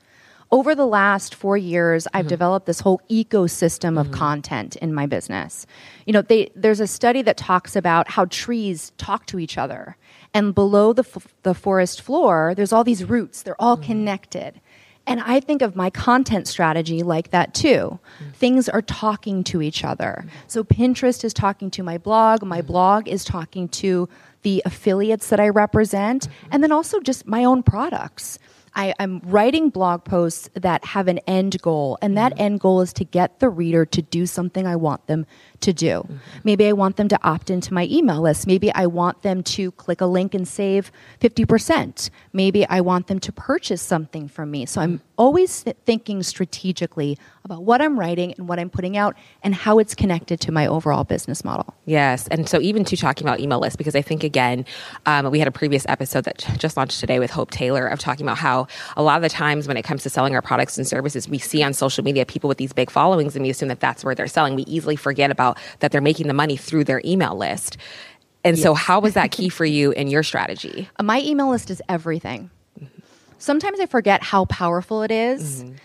Over 0.51 0.73
the 0.73 0.85
last 0.85 1.35
four 1.35 1.57
years, 1.57 2.07
I've 2.07 2.21
mm-hmm. 2.21 2.29
developed 2.29 2.65
this 2.65 2.79
whole 2.79 3.01
ecosystem 3.09 3.99
of 3.99 4.07
mm-hmm. 4.07 4.15
content 4.15 4.75
in 4.77 4.93
my 4.93 5.05
business. 5.05 5.67
You 6.05 6.13
know, 6.13 6.23
they, 6.23 6.51
there's 6.55 6.79
a 6.79 6.87
study 6.87 7.21
that 7.23 7.37
talks 7.37 7.75
about 7.75 8.09
how 8.09 8.25
trees 8.25 8.91
talk 8.97 9.27
to 9.27 9.37
each 9.37 9.59
other. 9.59 9.95
And 10.33 10.53
below 10.55 10.93
the, 10.93 11.03
f- 11.03 11.33
the 11.43 11.53
forest 11.53 12.01
floor, 12.01 12.53
there's 12.55 12.73
all 12.73 12.83
these 12.83 13.03
roots, 13.03 13.43
they're 13.43 13.61
all 13.61 13.77
mm-hmm. 13.77 13.85
connected. 13.85 14.59
And 15.09 15.19
I 15.21 15.39
think 15.39 15.63
of 15.63 15.75
my 15.75 15.89
content 15.89 16.47
strategy 16.47 17.01
like 17.01 17.31
that 17.31 17.55
too. 17.55 17.99
Mm. 18.23 18.33
Things 18.35 18.69
are 18.69 18.83
talking 18.83 19.43
to 19.45 19.59
each 19.61 19.83
other. 19.83 20.23
So 20.45 20.63
Pinterest 20.63 21.23
is 21.23 21.33
talking 21.33 21.71
to 21.71 21.83
my 21.83 21.97
blog, 21.97 22.43
my 22.43 22.61
blog 22.61 23.07
is 23.07 23.25
talking 23.25 23.67
to 23.69 24.07
the 24.43 24.61
affiliates 24.65 25.29
that 25.29 25.39
I 25.39 25.49
represent, 25.49 26.27
mm-hmm. 26.27 26.49
and 26.51 26.63
then 26.63 26.71
also 26.71 26.99
just 26.99 27.27
my 27.27 27.43
own 27.43 27.63
products. 27.63 28.39
I, 28.75 28.93
am 28.99 29.21
writing 29.23 29.69
blog 29.69 30.03
posts 30.03 30.49
that 30.53 30.83
have 30.85 31.07
an 31.07 31.19
end 31.19 31.61
goal, 31.61 31.97
and 32.01 32.17
that 32.17 32.33
mm-hmm. 32.33 32.41
end 32.41 32.59
goal 32.59 32.81
is 32.81 32.93
to 32.93 33.05
get 33.05 33.39
the 33.39 33.49
reader 33.49 33.85
to 33.85 34.01
do 34.01 34.25
something 34.25 34.65
I 34.67 34.75
want 34.75 35.07
them 35.07 35.25
to 35.61 35.73
do. 35.73 35.87
Mm-hmm. 35.87 36.15
Maybe 36.43 36.67
I 36.67 36.73
want 36.73 36.97
them 36.97 37.07
to 37.09 37.19
opt 37.23 37.49
into 37.49 37.73
my 37.73 37.87
email 37.89 38.21
list. 38.21 38.47
Maybe 38.47 38.73
I 38.73 38.85
want 38.85 39.21
them 39.21 39.43
to 39.43 39.71
click 39.73 40.01
a 40.01 40.05
link 40.05 40.33
and 40.33 40.47
save 40.47 40.91
50%. 41.19 42.09
Maybe 42.33 42.65
I 42.67 42.81
want 42.81 43.07
them 43.07 43.19
to 43.19 43.31
purchase 43.31 43.81
something 43.81 44.27
from 44.27 44.51
me. 44.51 44.65
So 44.65 44.81
I'm 44.81 45.01
always 45.17 45.63
thinking 45.85 46.23
strategically 46.23 47.17
about 47.43 47.63
what 47.63 47.81
I'm 47.81 47.99
writing 47.99 48.33
and 48.37 48.47
what 48.47 48.59
I'm 48.59 48.69
putting 48.69 48.95
out 48.95 49.15
and 49.43 49.53
how 49.53 49.79
it's 49.79 49.95
connected 49.95 50.39
to 50.41 50.51
my 50.51 50.67
overall 50.67 51.03
business 51.03 51.43
model. 51.43 51.75
Yes. 51.85 52.27
And 52.27 52.47
so 52.47 52.61
even 52.61 52.85
to 52.85 52.95
talking 52.95 53.27
about 53.27 53.39
email 53.39 53.59
lists, 53.59 53.75
because 53.75 53.95
I 53.95 54.01
think 54.01 54.23
again, 54.23 54.65
um, 55.05 55.29
we 55.29 55.39
had 55.39 55.47
a 55.47 55.51
previous 55.51 55.85
episode 55.89 56.23
that 56.25 56.45
just 56.57 56.77
launched 56.77 56.99
today 56.99 57.19
with 57.19 57.31
Hope 57.31 57.51
Taylor 57.51 57.87
of 57.87 57.99
talking 57.99 58.25
about 58.25 58.37
how 58.37 58.58
a 58.97 59.03
lot 59.03 59.17
of 59.17 59.21
the 59.21 59.29
times 59.29 59.67
when 59.67 59.77
it 59.77 59.83
comes 59.83 60.03
to 60.03 60.09
selling 60.09 60.35
our 60.35 60.41
products 60.41 60.77
and 60.77 60.87
services, 60.87 61.27
we 61.27 61.37
see 61.37 61.63
on 61.63 61.73
social 61.73 62.03
media 62.03 62.25
people 62.25 62.47
with 62.47 62.57
these 62.57 62.73
big 62.73 62.89
followings 62.89 63.35
and 63.35 63.43
we 63.43 63.49
assume 63.49 63.69
that 63.69 63.79
that's 63.79 64.03
where 64.03 64.15
they're 64.15 64.27
selling. 64.27 64.55
We 64.55 64.63
easily 64.63 64.95
forget 64.95 65.31
about 65.31 65.57
that 65.79 65.91
they're 65.91 66.01
making 66.01 66.27
the 66.27 66.33
money 66.33 66.57
through 66.57 66.85
their 66.85 67.01
email 67.05 67.35
list. 67.35 67.77
And 68.43 68.57
yes. 68.57 68.63
so, 68.63 68.73
how 68.73 68.99
was 68.99 69.13
that 69.13 69.31
key 69.37 69.49
for 69.49 69.65
you 69.65 69.91
in 69.91 70.07
your 70.07 70.23
strategy? 70.23 70.89
My 71.01 71.21
email 71.21 71.49
list 71.49 71.69
is 71.69 71.81
everything. 71.89 72.49
Sometimes 73.37 73.79
I 73.79 73.85
forget 73.85 74.21
how 74.21 74.45
powerful 74.45 75.01
it 75.01 75.11
is. 75.11 75.63
Mm-hmm. 75.63 75.75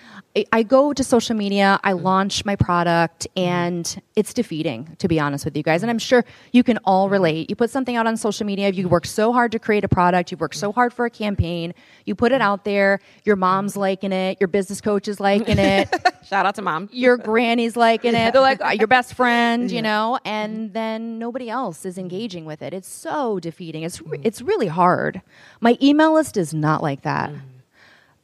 I 0.53 0.65
go 0.65 0.93
to 0.93 1.05
social 1.05 1.37
media, 1.37 1.79
I 1.85 1.93
mm-hmm. 1.93 2.05
launch 2.05 2.45
my 2.45 2.57
product, 2.57 3.29
mm-hmm. 3.37 3.49
and 3.49 4.03
it's 4.17 4.35
defeating, 4.35 4.97
to 4.99 5.07
be 5.07 5.21
honest 5.21 5.45
with 5.45 5.57
you 5.57 5.63
guys. 5.63 5.83
And 5.83 5.91
I'm 5.91 5.99
sure 5.99 6.25
you 6.53 6.65
can 6.65 6.79
all 6.79 7.07
mm-hmm. 7.07 7.13
relate. 7.13 7.51
You 7.51 7.57
put 7.57 7.71
something 7.71 7.95
out 7.95 8.09
on 8.09 8.17
social 8.17 8.45
media, 8.45 8.71
you 8.71 8.89
work 8.89 9.07
so 9.07 9.33
hard 9.33 9.53
to 9.53 9.61
create 9.61 9.85
a 9.85 9.89
product, 9.89 10.33
you 10.33 10.37
work 10.37 10.53
so 10.53 10.71
mm-hmm. 10.71 10.75
hard 10.75 10.93
for 10.93 11.07
a 11.07 11.11
campaign, 11.11 11.73
you 12.05 12.17
put 12.17 12.33
it 12.33 12.37
mm-hmm. 12.37 12.43
out 12.43 12.65
there, 12.65 12.99
your 13.25 13.37
mom's 13.37 13.77
liking 13.77 14.13
it, 14.13 14.39
your 14.41 14.49
business 14.49 14.81
coach 14.81 15.07
is 15.07 15.21
liking 15.21 15.59
it. 15.59 15.89
Shout 16.25 16.47
out 16.47 16.57
to 16.57 16.63
mom. 16.63 16.89
Your 16.91 17.17
granny's 17.17 17.77
liking 17.77 18.15
it. 18.15 18.33
They're 18.33 18.43
like 18.43 18.61
oh, 18.61 18.71
your 18.71 18.89
best 18.89 19.15
friend, 19.15 19.71
you 19.71 19.83
know, 19.83 20.19
and 20.25 20.73
then 20.73 21.19
nobody 21.19 21.49
else 21.49 21.85
is 21.85 21.97
engaging 21.97 22.45
with 22.45 22.61
it. 22.61 22.75
It's 22.75 22.89
so 22.89 23.39
defeating. 23.39 23.85
It's, 23.85 24.01
mm. 24.01 24.21
it's 24.25 24.43
really 24.43 24.69
hard. 24.69 25.23
My 25.61 25.79
email 25.81 26.13
list 26.13 26.37
is 26.37 26.53
not 26.53 26.83
like 26.83 27.03
that. 27.03 27.31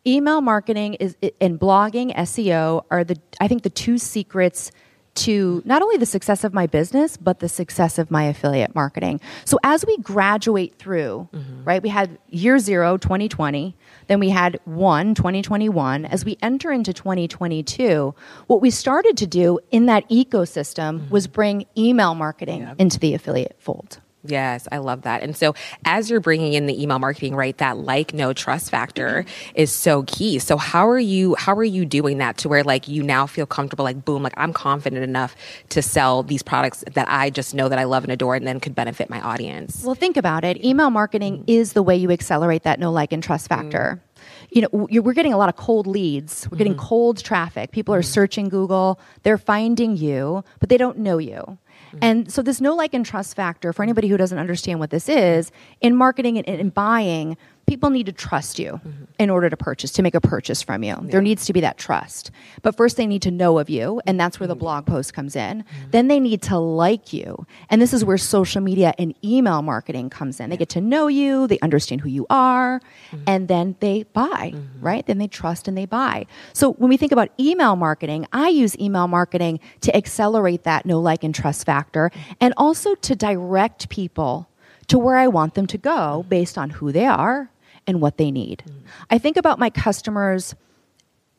Email 0.06 0.40
marketing 0.40 0.94
is 0.94 1.16
and 1.40 1.60
blogging 1.60 2.14
SEO 2.16 2.84
are 2.90 3.04
the 3.04 3.18
I 3.40 3.48
think 3.48 3.62
the 3.62 3.70
two 3.70 3.98
secrets 3.98 4.72
to 5.12 5.60
not 5.66 5.82
only 5.82 5.96
the 5.96 6.06
success 6.06 6.44
of 6.44 6.54
my 6.54 6.66
business 6.66 7.16
but 7.16 7.40
the 7.40 7.48
success 7.48 7.98
of 7.98 8.10
my 8.10 8.24
affiliate 8.24 8.74
marketing. 8.74 9.20
So 9.44 9.58
as 9.62 9.84
we 9.84 9.98
graduate 9.98 10.76
through, 10.78 11.28
mm-hmm. 11.32 11.64
right? 11.64 11.82
We 11.82 11.90
had 11.90 12.16
year 12.28 12.58
0 12.58 12.96
2020, 12.96 13.76
then 14.06 14.20
we 14.20 14.30
had 14.30 14.58
1 14.64 15.14
2021. 15.14 16.06
As 16.06 16.24
we 16.24 16.38
enter 16.40 16.72
into 16.72 16.94
2022, 16.94 18.14
what 18.46 18.62
we 18.62 18.70
started 18.70 19.18
to 19.18 19.26
do 19.26 19.58
in 19.70 19.86
that 19.86 20.08
ecosystem 20.08 21.00
mm-hmm. 21.00 21.10
was 21.10 21.26
bring 21.26 21.66
email 21.76 22.14
marketing 22.14 22.62
yeah. 22.62 22.74
into 22.78 22.98
the 22.98 23.12
affiliate 23.12 23.56
fold. 23.58 24.00
Yes, 24.22 24.68
I 24.70 24.78
love 24.78 25.02
that. 25.02 25.22
And 25.22 25.34
so, 25.34 25.54
as 25.84 26.10
you're 26.10 26.20
bringing 26.20 26.52
in 26.52 26.66
the 26.66 26.80
email 26.80 26.98
marketing, 26.98 27.34
right, 27.34 27.56
that 27.58 27.78
like, 27.78 28.12
no 28.12 28.34
trust 28.34 28.70
factor 28.70 29.24
is 29.54 29.72
so 29.72 30.02
key. 30.02 30.38
So, 30.38 30.58
how 30.58 30.88
are 30.88 30.98
you? 30.98 31.34
How 31.36 31.54
are 31.54 31.64
you 31.64 31.86
doing 31.86 32.18
that 32.18 32.36
to 32.38 32.48
where 32.48 32.62
like 32.62 32.86
you 32.86 33.02
now 33.02 33.26
feel 33.26 33.46
comfortable? 33.46 33.84
Like, 33.84 34.04
boom, 34.04 34.22
like 34.22 34.34
I'm 34.36 34.52
confident 34.52 35.02
enough 35.02 35.34
to 35.70 35.80
sell 35.80 36.22
these 36.22 36.42
products 36.42 36.84
that 36.92 37.08
I 37.08 37.30
just 37.30 37.54
know 37.54 37.70
that 37.70 37.78
I 37.78 37.84
love 37.84 38.04
and 38.04 38.12
adore, 38.12 38.34
and 38.34 38.46
then 38.46 38.60
could 38.60 38.74
benefit 38.74 39.08
my 39.08 39.20
audience. 39.20 39.82
Well, 39.82 39.94
think 39.94 40.18
about 40.18 40.44
it. 40.44 40.62
Email 40.62 40.90
marketing 40.90 41.38
mm-hmm. 41.38 41.50
is 41.50 41.72
the 41.72 41.82
way 41.82 41.96
you 41.96 42.10
accelerate 42.10 42.64
that 42.64 42.78
know 42.78 42.92
like 42.92 43.12
and 43.12 43.22
trust 43.22 43.48
factor. 43.48 44.00
Mm-hmm 44.00 44.06
you 44.50 44.62
know, 44.62 44.68
we're 44.72 45.12
getting 45.12 45.32
a 45.32 45.38
lot 45.38 45.48
of 45.48 45.56
cold 45.56 45.86
leads. 45.86 46.48
We're 46.50 46.58
getting 46.58 46.74
mm-hmm. 46.74 46.86
cold 46.86 47.22
traffic. 47.22 47.70
People 47.70 47.94
are 47.94 48.00
mm-hmm. 48.00 48.12
searching 48.12 48.48
Google. 48.48 48.98
They're 49.22 49.38
finding 49.38 49.96
you, 49.96 50.44
but 50.58 50.68
they 50.68 50.76
don't 50.76 50.98
know 50.98 51.18
you. 51.18 51.58
Mm-hmm. 51.90 51.98
And 52.02 52.32
so 52.32 52.42
this 52.42 52.60
know 52.60 52.74
like 52.74 52.94
and 52.94 53.04
trust 53.04 53.36
factor 53.36 53.72
for 53.72 53.82
anybody 53.82 54.08
who 54.08 54.16
doesn't 54.16 54.38
understand 54.38 54.80
what 54.80 54.90
this 54.90 55.08
is 55.08 55.50
in 55.80 55.96
marketing 55.96 56.38
and 56.38 56.46
in 56.46 56.70
buying 56.70 57.36
people 57.70 57.90
need 57.90 58.06
to 58.06 58.12
trust 58.12 58.58
you 58.58 58.72
mm-hmm. 58.72 59.04
in 59.20 59.30
order 59.30 59.48
to 59.48 59.56
purchase, 59.56 59.92
to 59.92 60.02
make 60.02 60.16
a 60.16 60.20
purchase 60.20 60.60
from 60.60 60.82
you. 60.82 60.90
Yeah. 60.90 61.10
There 61.12 61.22
needs 61.22 61.44
to 61.44 61.52
be 61.52 61.60
that 61.60 61.78
trust. 61.78 62.32
But 62.62 62.76
first, 62.76 62.96
they 62.96 63.06
need 63.06 63.22
to 63.22 63.30
know 63.30 63.60
of 63.60 63.70
you, 63.70 64.02
and 64.06 64.18
that's 64.18 64.40
where 64.40 64.48
the 64.48 64.54
mm-hmm. 64.54 64.60
blog 64.60 64.86
post 64.86 65.14
comes 65.14 65.36
in. 65.36 65.62
Mm-hmm. 65.62 65.90
Then 65.92 66.08
they 66.08 66.18
need 66.18 66.42
to 66.50 66.58
like 66.58 67.12
you. 67.12 67.46
And 67.68 67.80
this 67.80 67.92
is 67.92 68.04
where 68.04 68.18
social 68.18 68.60
media 68.60 68.92
and 68.98 69.14
email 69.24 69.62
marketing 69.62 70.10
comes 70.10 70.40
in. 70.40 70.50
They 70.50 70.56
get 70.56 70.70
to 70.70 70.80
know 70.80 71.06
you, 71.06 71.46
they 71.46 71.60
understand 71.60 72.00
who 72.00 72.08
you 72.08 72.26
are, 72.28 72.80
mm-hmm. 73.12 73.22
and 73.28 73.46
then 73.46 73.76
they 73.78 74.02
buy, 74.02 74.50
mm-hmm. 74.52 74.84
right? 74.84 75.06
Then 75.06 75.18
they 75.18 75.28
trust 75.28 75.68
and 75.68 75.78
they 75.78 75.86
buy. 75.86 76.26
So 76.52 76.72
when 76.72 76.88
we 76.88 76.96
think 76.96 77.12
about 77.12 77.28
email 77.38 77.76
marketing, 77.76 78.26
I 78.32 78.48
use 78.48 78.76
email 78.80 79.06
marketing 79.06 79.60
to 79.82 79.96
accelerate 79.96 80.64
that 80.64 80.86
know 80.86 80.98
like 80.98 81.22
and 81.22 81.32
trust 81.32 81.66
factor 81.66 82.10
mm-hmm. 82.10 82.32
and 82.40 82.52
also 82.56 82.96
to 82.96 83.14
direct 83.14 83.90
people 83.90 84.50
to 84.90 84.98
where 84.98 85.16
I 85.16 85.28
want 85.28 85.54
them 85.54 85.68
to 85.68 85.78
go 85.78 86.26
based 86.28 86.58
on 86.58 86.68
who 86.68 86.90
they 86.90 87.06
are, 87.06 87.48
and 87.86 88.00
what 88.00 88.16
they 88.16 88.30
need. 88.30 88.62
Mm. 88.66 88.72
I 89.10 89.18
think 89.18 89.36
about 89.36 89.58
my 89.58 89.70
customers 89.70 90.54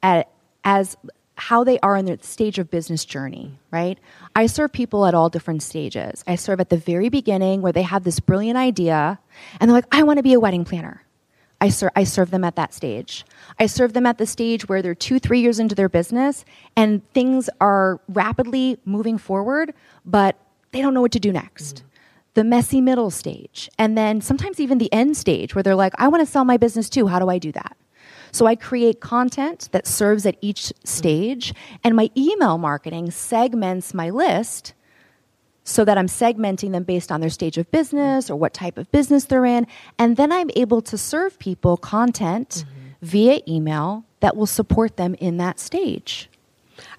at, 0.04 0.30
as 0.64 0.98
how 1.36 1.64
they 1.64 1.80
are 1.80 1.98
in 1.98 2.06
their 2.06 2.18
stage 2.22 2.60
of 2.60 2.70
business 2.70 3.04
journey, 3.04 3.58
right? 3.72 3.98
I 4.36 4.46
serve 4.46 4.72
people 4.72 5.06
at 5.06 5.16
all 5.16 5.30
different 5.30 5.64
stages. 5.64 6.24
I 6.28 6.36
serve 6.36 6.60
at 6.60 6.70
the 6.70 6.78
very 6.78 7.10
beginning 7.10 7.62
where 7.62 7.72
they 7.72 7.82
have 7.82 8.04
this 8.04 8.20
brilliant 8.20 8.58
idea 8.58 9.20
and 9.60 9.70
they're 9.70 9.76
like, 9.76 9.88
I 9.92 10.04
want 10.04 10.18
to 10.18 10.24
be 10.24 10.34
a 10.34 10.40
wedding 10.40 10.66
planner. 10.66 11.04
I, 11.60 11.70
ser- 11.70 11.92
I 11.96 12.04
serve 12.04 12.32
them 12.32 12.44
at 12.44 12.56
that 12.58 12.74
stage. 12.74 13.26
I 13.60 13.66
serve 13.66 13.94
them 13.94 14.06
at 14.06 14.18
the 14.18 14.26
stage 14.26 14.68
where 14.68 14.82
they're 14.82 14.96
two, 14.96 15.20
three 15.20 15.42
years 15.42 15.60
into 15.60 15.74
their 15.74 15.90
business 15.90 16.46
and 16.76 17.08
things 17.14 17.50
are 17.60 18.00
rapidly 18.08 18.78
moving 18.86 19.18
forward, 19.18 19.74
but 20.06 20.38
they 20.72 20.82
don't 20.82 20.94
know 20.94 21.02
what 21.02 21.12
to 21.14 21.20
do 21.20 21.32
next. 21.32 21.78
Mm-hmm. 21.78 21.88
The 22.34 22.44
messy 22.44 22.82
middle 22.82 23.12
stage. 23.12 23.70
And 23.78 23.98
then 23.98 24.22
sometimes 24.22 24.60
even 24.60 24.78
the 24.78 24.92
end 24.94 25.18
stage 25.18 25.54
where 25.54 25.64
they're 25.64 25.76
like, 25.76 25.94
I 25.98 26.08
want 26.08 26.26
to 26.26 26.32
sell 26.32 26.46
my 26.46 26.58
business 26.58 26.90
too. 26.90 27.08
How 27.08 27.20
do 27.20 27.30
I 27.30 27.38
do 27.38 27.52
that? 27.52 27.76
So 28.32 28.46
I 28.46 28.56
create 28.56 29.02
content 29.02 29.68
that 29.74 29.86
serves 29.86 30.26
at 30.26 30.38
each 30.40 30.72
stage, 30.86 31.54
and 31.84 31.96
my 31.98 32.10
email 32.16 32.58
marketing 32.58 33.12
segments 33.12 33.94
my 33.94 34.10
list 34.10 34.74
so 35.66 35.86
that 35.86 35.98
I'm 35.98 36.08
segmenting 36.08 36.72
them 36.72 36.84
based 36.84 37.12
on 37.12 37.22
their 37.22 37.30
stage 37.30 37.58
of 37.58 37.70
business 37.72 38.30
or 38.30 38.36
what 38.36 38.54
type 38.54 38.78
of 38.78 38.90
business 38.92 39.26
they're 39.26 39.46
in. 39.46 39.68
And 40.00 40.18
then 40.18 40.32
I'm 40.32 40.50
able 40.56 40.82
to 40.84 40.98
serve 40.98 41.38
people 41.40 41.78
content 41.78 42.66
mm-hmm. 42.66 43.06
via 43.06 43.40
email 43.48 44.06
that 44.22 44.36
will 44.36 44.48
support 44.48 44.98
them 44.98 45.14
in 45.16 45.38
that 45.38 45.60
stage. 45.60 46.31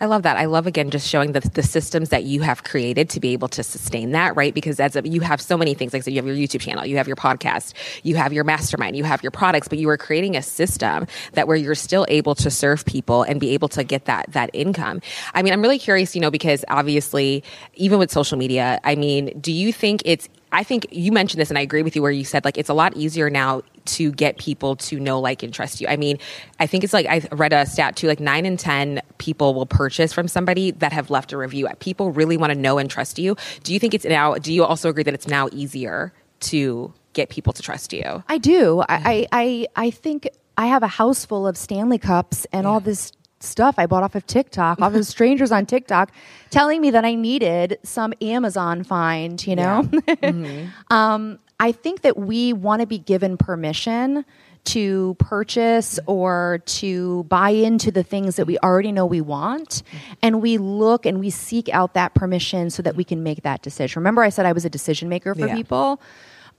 I 0.03 0.07
love 0.07 0.25
that. 0.25 0.37
I 0.37 0.47
love 0.47 0.67
again 0.67 0.91
just 0.91 1.09
showing 1.09 1.31
the, 1.31 1.39
the 1.39 1.63
systems 1.63 2.09
that 2.09 2.25
you 2.25 2.41
have 2.41 2.65
created 2.65 3.09
to 3.11 3.21
be 3.21 3.35
able 3.35 3.47
to 3.51 3.63
sustain 3.63 4.11
that, 4.11 4.35
right? 4.35 4.53
Because 4.53 4.81
as 4.81 4.97
a, 4.97 5.09
you 5.09 5.21
have 5.21 5.41
so 5.41 5.57
many 5.57 5.75
things, 5.75 5.93
like 5.93 6.01
I 6.01 6.03
said, 6.03 6.13
you 6.13 6.17
have 6.21 6.27
your 6.27 6.35
YouTube 6.35 6.61
channel, 6.61 6.85
you 6.85 6.97
have 6.97 7.07
your 7.07 7.15
podcast, 7.15 7.73
you 8.03 8.17
have 8.17 8.33
your 8.33 8.43
mastermind, 8.43 8.97
you 8.97 9.05
have 9.05 9.23
your 9.23 9.31
products, 9.31 9.69
but 9.69 9.79
you 9.79 9.89
are 9.91 9.97
creating 9.97 10.37
a 10.37 10.43
system 10.43 11.07
that 11.35 11.47
where 11.47 11.57
you're 11.57 11.77
still 11.77 12.05
able 12.09 12.35
to 12.35 12.51
serve 12.51 12.85
people 12.85 13.23
and 13.23 13.39
be 13.39 13.55
able 13.55 13.69
to 13.69 13.85
get 13.85 14.07
that 14.07 14.27
that 14.33 14.51
income. 14.53 15.01
I 15.35 15.43
mean, 15.43 15.53
I'm 15.53 15.63
really 15.63 15.79
curious, 15.79 16.17
you 16.17 16.21
know, 16.21 16.33
because 16.33 16.65
obviously, 16.67 17.45
even 17.75 18.01
with 18.01 18.11
social 18.11 18.37
media, 18.37 18.81
I 18.83 18.97
mean, 18.97 19.39
do 19.41 19.53
you 19.53 19.73
think 19.73 20.03
it's 20.05 20.29
I 20.53 20.63
think 20.63 20.87
you 20.91 21.13
mentioned 21.13 21.41
this, 21.41 21.51
and 21.51 21.59
I 21.59 21.63
agree 21.63 21.83
with 21.83 21.97
you 21.97 22.03
where 22.03 22.11
you 22.11 22.25
said 22.25 22.45
like 22.45 22.59
it's 22.59 22.69
a 22.69 22.75
lot 22.75 22.97
easier 22.97 23.31
now 23.31 23.63
to 23.85 24.13
get 24.13 24.39
people 24.39 24.77
to 24.77 25.01
know, 25.01 25.19
like, 25.19 25.43
and 25.43 25.53
trust 25.53 25.81
you. 25.81 25.89
I 25.89 25.97
mean, 25.97 26.19
I 26.61 26.67
think 26.67 26.85
it's 26.85 26.93
like 26.93 27.07
I 27.07 27.27
read 27.33 27.53
a 27.53 27.67
stat 27.67 27.97
too, 27.97 28.07
like 28.07 28.21
nine 28.21 28.47
in 28.47 28.57
ten 28.57 29.01
people 29.19 29.55
will 29.55 29.67
purchase 29.67 30.13
from 30.13 30.29
somebody 30.29 30.71
that 30.73 30.93
have 30.93 31.11
left 31.11 31.33
a 31.33 31.37
review. 31.37 31.69
People 31.81 32.13
really 32.13 32.37
want 32.37 32.53
to 32.53 32.59
know 32.59 32.79
and 32.79 32.91
trust 32.91 33.19
you. 33.19 33.37
Do 33.63 33.73
you 33.73 33.81
think 33.81 33.95
it's 33.95 34.05
now? 34.05 34.35
Do 34.35 34.53
you 34.53 34.65
also 34.65 34.89
agree 34.89 35.03
that 35.05 35.15
it's 35.15 35.27
now 35.27 35.49
easier 35.53 36.13
to 36.41 36.93
get 37.13 37.31
people 37.31 37.53
to 37.53 37.63
trust 37.63 37.93
you? 37.93 38.23
I 38.29 38.39
do. 38.39 38.83
I 38.89 39.27
I 39.33 39.67
I 39.75 39.91
think 39.91 40.29
I 40.57 40.67
have 40.67 40.83
a 40.83 40.89
house 40.89 41.25
full 41.25 41.47
of 41.47 41.57
Stanley 41.57 41.99
cups 41.99 42.47
and 42.53 42.65
yeah. 42.65 42.71
all 42.71 42.81
this 42.81 43.13
stuff 43.43 43.75
I 43.79 43.87
bought 43.87 44.03
off 44.03 44.15
of 44.15 44.27
TikTok, 44.27 44.81
off 44.81 44.95
of 44.95 45.07
strangers 45.15 45.53
on 45.53 45.67
TikTok, 45.67 46.13
telling 46.51 46.81
me 46.81 46.91
that 46.91 47.05
I 47.05 47.15
needed 47.15 47.79
some 47.83 48.13
Amazon 48.21 48.85
find, 48.85 49.45
you 49.47 49.57
know? 49.57 49.89
Yeah. 49.93 50.01
Mm-hmm. 50.23 50.95
um, 50.95 51.39
I 51.59 51.73
think 51.73 52.03
that 52.03 52.17
we 52.17 52.53
want 52.53 52.81
to 52.81 52.87
be 52.87 52.99
given 52.99 53.37
permission 53.37 54.25
to 54.65 55.17
purchase 55.19 55.99
or 56.07 56.63
to 56.67 57.25
buy 57.25 57.51
into 57.51 57.91
the 57.91 58.03
things 58.03 58.37
that 58.37 58.47
we 58.47 58.59
already 58.59 58.93
know 58.93 59.07
we 59.07 59.21
want. 59.21 59.83
And 60.23 60.41
we 60.41 60.59
look 60.59 61.07
and 61.07 61.19
we 61.19 61.31
seek 61.31 61.69
out 61.71 61.95
that 61.95 62.15
permission 62.15 62.71
so 62.71 62.83
that 62.83 62.97
we 62.97 63.05
can 63.05 63.23
make 63.23 63.43
that 63.43 63.63
decision. 63.63 64.01
Remember, 64.01 64.23
I 64.23 64.29
said 64.29 64.47
I 64.47 64.53
was 64.53 64.65
a 64.65 64.71
decision 64.71 65.09
maker 65.09 65.35
for 65.35 65.47
yeah. 65.47 65.55
people? 65.55 66.01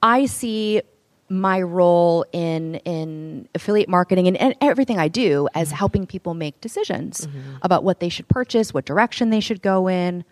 I 0.01 0.25
see 0.25 0.81
my 1.29 1.61
role 1.61 2.25
in 2.31 2.75
in 2.85 3.47
affiliate 3.55 3.89
marketing 3.89 4.27
and, 4.27 4.37
and 4.37 4.55
everything 4.61 4.99
I 4.99 5.07
do 5.07 5.47
as 5.53 5.69
mm-hmm. 5.69 5.77
helping 5.77 6.07
people 6.07 6.33
make 6.33 6.59
decisions 6.61 7.27
mm-hmm. 7.27 7.55
about 7.61 7.83
what 7.83 7.99
they 7.99 8.09
should 8.09 8.27
purchase, 8.27 8.73
what 8.73 8.85
direction 8.85 9.29
they 9.29 9.39
should 9.39 9.61
go 9.61 9.87
in. 9.87 10.25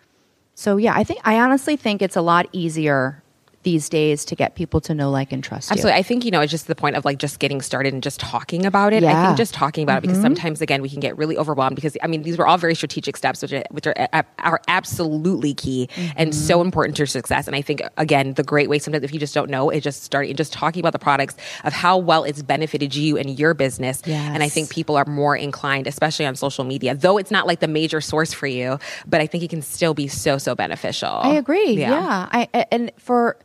So 0.54 0.76
yeah, 0.76 0.94
I 0.94 1.04
think 1.04 1.20
I 1.24 1.40
honestly 1.40 1.76
think 1.76 2.02
it's 2.02 2.16
a 2.16 2.22
lot 2.22 2.46
easier 2.52 3.21
these 3.62 3.88
days 3.88 4.24
to 4.24 4.34
get 4.34 4.54
people 4.54 4.80
to 4.80 4.94
know, 4.94 5.10
like, 5.10 5.32
and 5.32 5.42
trust 5.42 5.70
Absolutely. 5.70 5.92
you. 5.92 5.98
I 5.98 6.02
think, 6.02 6.24
you 6.24 6.30
know, 6.30 6.40
it's 6.40 6.50
just 6.50 6.66
the 6.66 6.74
point 6.74 6.96
of 6.96 7.04
like 7.04 7.18
just 7.18 7.38
getting 7.38 7.60
started 7.60 7.92
and 7.92 8.02
just 8.02 8.18
talking 8.18 8.66
about 8.66 8.92
it. 8.92 9.02
Yeah. 9.02 9.22
I 9.22 9.26
think 9.26 9.36
just 9.36 9.54
talking 9.54 9.82
about 9.82 9.92
mm-hmm. 9.92 9.98
it 9.98 10.00
because 10.02 10.16
mm-hmm. 10.18 10.24
sometimes, 10.24 10.60
again, 10.60 10.82
we 10.82 10.88
can 10.88 11.00
get 11.00 11.16
really 11.16 11.36
overwhelmed 11.36 11.76
because, 11.76 11.96
I 12.02 12.06
mean, 12.06 12.22
these 12.22 12.38
were 12.38 12.46
all 12.46 12.58
very 12.58 12.74
strategic 12.74 13.16
steps, 13.16 13.42
which 13.42 13.52
are, 13.52 13.64
which 13.70 13.86
are, 13.86 14.24
are 14.40 14.60
absolutely 14.68 15.54
key 15.54 15.88
mm-hmm. 15.94 16.12
and 16.16 16.34
so 16.34 16.60
important 16.60 16.96
to 16.96 17.06
success. 17.06 17.46
And 17.46 17.54
I 17.54 17.62
think, 17.62 17.82
again, 17.96 18.34
the 18.34 18.42
great 18.42 18.68
way 18.68 18.78
sometimes 18.78 19.04
if 19.04 19.12
you 19.12 19.20
just 19.20 19.34
don't 19.34 19.50
know 19.50 19.70
is 19.70 19.82
just 19.82 20.02
starting, 20.02 20.30
and 20.30 20.36
just 20.36 20.52
talking 20.52 20.80
about 20.80 20.92
the 20.92 20.98
products 20.98 21.36
of 21.64 21.72
how 21.72 21.98
well 21.98 22.24
it's 22.24 22.42
benefited 22.42 22.94
you 22.94 23.16
and 23.16 23.38
your 23.38 23.54
business. 23.54 24.02
Yes. 24.04 24.30
And 24.34 24.42
I 24.42 24.48
think 24.48 24.70
people 24.70 24.96
are 24.96 25.04
more 25.06 25.36
inclined, 25.36 25.86
especially 25.86 26.26
on 26.26 26.36
social 26.36 26.64
media, 26.64 26.94
though 26.94 27.18
it's 27.18 27.30
not 27.30 27.46
like 27.46 27.60
the 27.60 27.68
major 27.68 28.00
source 28.00 28.32
for 28.32 28.46
you, 28.46 28.78
but 29.06 29.20
I 29.20 29.26
think 29.26 29.44
it 29.44 29.50
can 29.50 29.62
still 29.62 29.94
be 29.94 30.08
so, 30.08 30.38
so 30.38 30.54
beneficial. 30.54 31.08
I 31.08 31.34
agree. 31.34 31.74
Yeah. 31.74 31.90
yeah. 31.90 32.28
I, 32.32 32.66
and 32.70 32.90
for, 32.96 33.36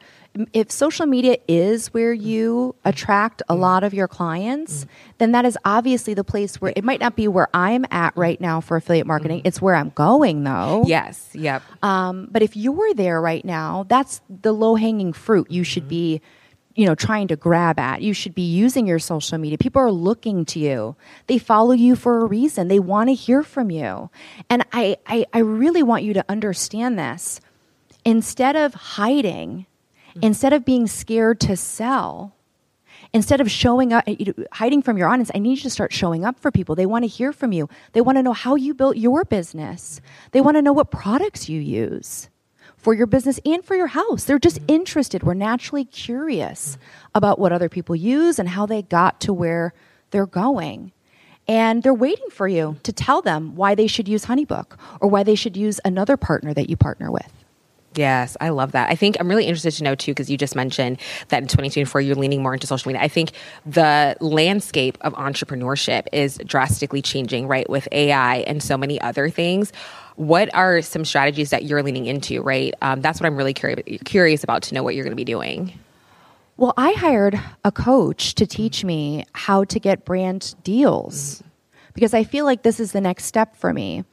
if 0.53 0.71
social 0.71 1.05
media 1.05 1.37
is 1.47 1.87
where 1.93 2.13
you 2.13 2.75
attract 2.85 3.41
a 3.49 3.55
lot 3.55 3.83
of 3.83 3.93
your 3.93 4.07
clients, 4.07 4.85
then 5.17 5.31
that 5.31 5.45
is 5.45 5.57
obviously 5.65 6.13
the 6.13 6.23
place 6.23 6.59
where 6.61 6.73
it 6.75 6.83
might 6.83 6.99
not 6.99 7.15
be 7.15 7.27
where 7.27 7.47
I'm 7.53 7.85
at 7.91 8.15
right 8.15 8.39
now 8.39 8.61
for 8.61 8.77
affiliate 8.77 9.07
marketing. 9.07 9.39
Mm. 9.39 9.47
It's 9.47 9.61
where 9.61 9.75
I'm 9.75 9.89
going 9.89 10.43
though. 10.43 10.83
Yes. 10.85 11.29
Yep. 11.33 11.63
Um, 11.83 12.27
but 12.31 12.41
if 12.41 12.55
you're 12.55 12.93
there 12.93 13.21
right 13.21 13.43
now, 13.43 13.85
that's 13.87 14.21
the 14.29 14.53
low 14.53 14.75
hanging 14.75 15.13
fruit 15.13 15.49
you 15.49 15.63
should 15.63 15.85
mm. 15.85 15.89
be 15.89 16.21
you 16.75 16.85
know 16.85 16.95
trying 16.95 17.27
to 17.27 17.35
grab 17.35 17.79
at 17.79 18.01
you 18.01 18.13
should 18.13 18.35
be 18.35 18.43
using 18.43 18.85
your 18.85 18.99
social 18.99 19.37
media 19.39 19.57
people 19.57 19.81
are 19.81 19.91
looking 19.91 20.45
to 20.45 20.59
you 20.59 20.95
they 21.25 21.39
follow 21.39 21.73
you 21.73 21.95
for 21.95 22.21
a 22.21 22.25
reason 22.25 22.67
they 22.67 22.79
want 22.79 23.09
to 23.09 23.15
hear 23.15 23.41
from 23.41 23.71
you 23.71 24.11
and 24.47 24.63
I, 24.71 24.97
I 25.07 25.25
i 25.33 25.39
really 25.39 25.81
want 25.81 26.03
you 26.03 26.13
to 26.13 26.25
understand 26.29 26.99
this 26.99 27.41
instead 28.05 28.55
of 28.55 28.75
hiding 28.75 29.65
Instead 30.21 30.53
of 30.53 30.65
being 30.65 30.87
scared 30.87 31.39
to 31.41 31.55
sell, 31.55 32.35
instead 33.13 33.41
of 33.41 33.49
showing 33.49 33.93
up, 33.93 34.05
hiding 34.51 34.81
from 34.81 34.97
your 34.97 35.07
audience, 35.07 35.31
I 35.33 35.39
need 35.39 35.57
you 35.57 35.63
to 35.63 35.69
start 35.69 35.93
showing 35.93 36.25
up 36.25 36.39
for 36.39 36.51
people. 36.51 36.75
They 36.75 36.85
want 36.85 37.03
to 37.03 37.07
hear 37.07 37.31
from 37.33 37.51
you. 37.51 37.69
They 37.93 38.01
want 38.01 38.17
to 38.17 38.23
know 38.23 38.33
how 38.33 38.55
you 38.55 38.73
built 38.73 38.97
your 38.97 39.25
business. 39.25 40.01
They 40.31 40.41
want 40.41 40.57
to 40.57 40.61
know 40.61 40.73
what 40.73 40.91
products 40.91 41.49
you 41.49 41.59
use 41.59 42.29
for 42.77 42.93
your 42.93 43.07
business 43.07 43.39
and 43.45 43.63
for 43.65 43.75
your 43.75 43.87
house. 43.87 44.23
They're 44.23 44.39
just 44.39 44.57
mm-hmm. 44.57 44.75
interested. 44.75 45.23
We're 45.23 45.33
naturally 45.33 45.85
curious 45.85 46.77
mm-hmm. 46.77 47.07
about 47.15 47.39
what 47.39 47.51
other 47.51 47.69
people 47.69 47.95
use 47.95 48.39
and 48.39 48.47
how 48.47 48.65
they 48.65 48.81
got 48.81 49.19
to 49.21 49.33
where 49.33 49.73
they're 50.11 50.25
going. 50.25 50.91
And 51.49 51.81
they're 51.81 51.93
waiting 51.93 52.29
for 52.29 52.47
you 52.47 52.77
to 52.83 52.91
tell 52.91 53.21
them 53.21 53.55
why 53.55 53.73
they 53.73 53.87
should 53.87 54.07
use 54.07 54.25
Honeybook 54.25 54.77
or 54.99 55.09
why 55.09 55.23
they 55.23 55.35
should 55.35 55.55
use 55.55 55.79
another 55.85 56.17
partner 56.17 56.53
that 56.53 56.69
you 56.69 56.75
partner 56.75 57.09
with. 57.09 57.31
Yes, 57.97 58.37
I 58.39 58.49
love 58.49 58.73
that. 58.73 58.89
I 58.89 58.95
think 58.95 59.17
I'm 59.19 59.27
really 59.27 59.45
interested 59.45 59.71
to 59.73 59.83
know 59.83 59.95
too, 59.95 60.11
because 60.11 60.29
you 60.29 60.37
just 60.37 60.55
mentioned 60.55 60.99
that 61.29 61.41
in 61.41 61.47
2024 61.47 62.01
you're 62.01 62.15
leaning 62.15 62.43
more 62.43 62.53
into 62.53 62.67
social 62.67 62.89
media. 62.89 63.03
I 63.03 63.07
think 63.07 63.31
the 63.65 64.15
landscape 64.21 64.99
of 65.01 65.13
entrepreneurship 65.13 66.05
is 66.13 66.37
drastically 66.45 67.01
changing, 67.01 67.47
right, 67.47 67.67
with 67.69 67.87
AI 67.91 68.37
and 68.39 68.61
so 68.61 68.77
many 68.77 69.01
other 69.01 69.29
things. 69.29 69.73
What 70.15 70.53
are 70.53 70.81
some 70.83 71.05
strategies 71.05 71.49
that 71.49 71.65
you're 71.65 71.81
leaning 71.81 72.05
into, 72.05 72.41
right? 72.41 72.73
Um, 72.83 73.01
that's 73.01 73.19
what 73.19 73.25
I'm 73.25 73.35
really 73.35 73.53
curious 73.53 73.83
curious 74.05 74.43
about 74.43 74.61
to 74.63 74.75
know 74.75 74.83
what 74.83 74.93
you're 74.93 75.03
going 75.03 75.11
to 75.11 75.15
be 75.15 75.23
doing. 75.23 75.73
Well, 76.55 76.73
I 76.77 76.93
hired 76.93 77.39
a 77.63 77.71
coach 77.71 78.35
to 78.35 78.45
teach 78.47 78.83
me 78.83 79.25
how 79.33 79.63
to 79.65 79.79
get 79.79 80.05
brand 80.05 80.55
deals 80.63 81.35
mm-hmm. 81.35 81.47
because 81.93 82.13
I 82.13 82.23
feel 82.23 82.45
like 82.45 82.63
this 82.63 82.79
is 82.79 82.91
the 82.91 83.01
next 83.01 83.25
step 83.25 83.55
for 83.55 83.73
me 83.73 84.05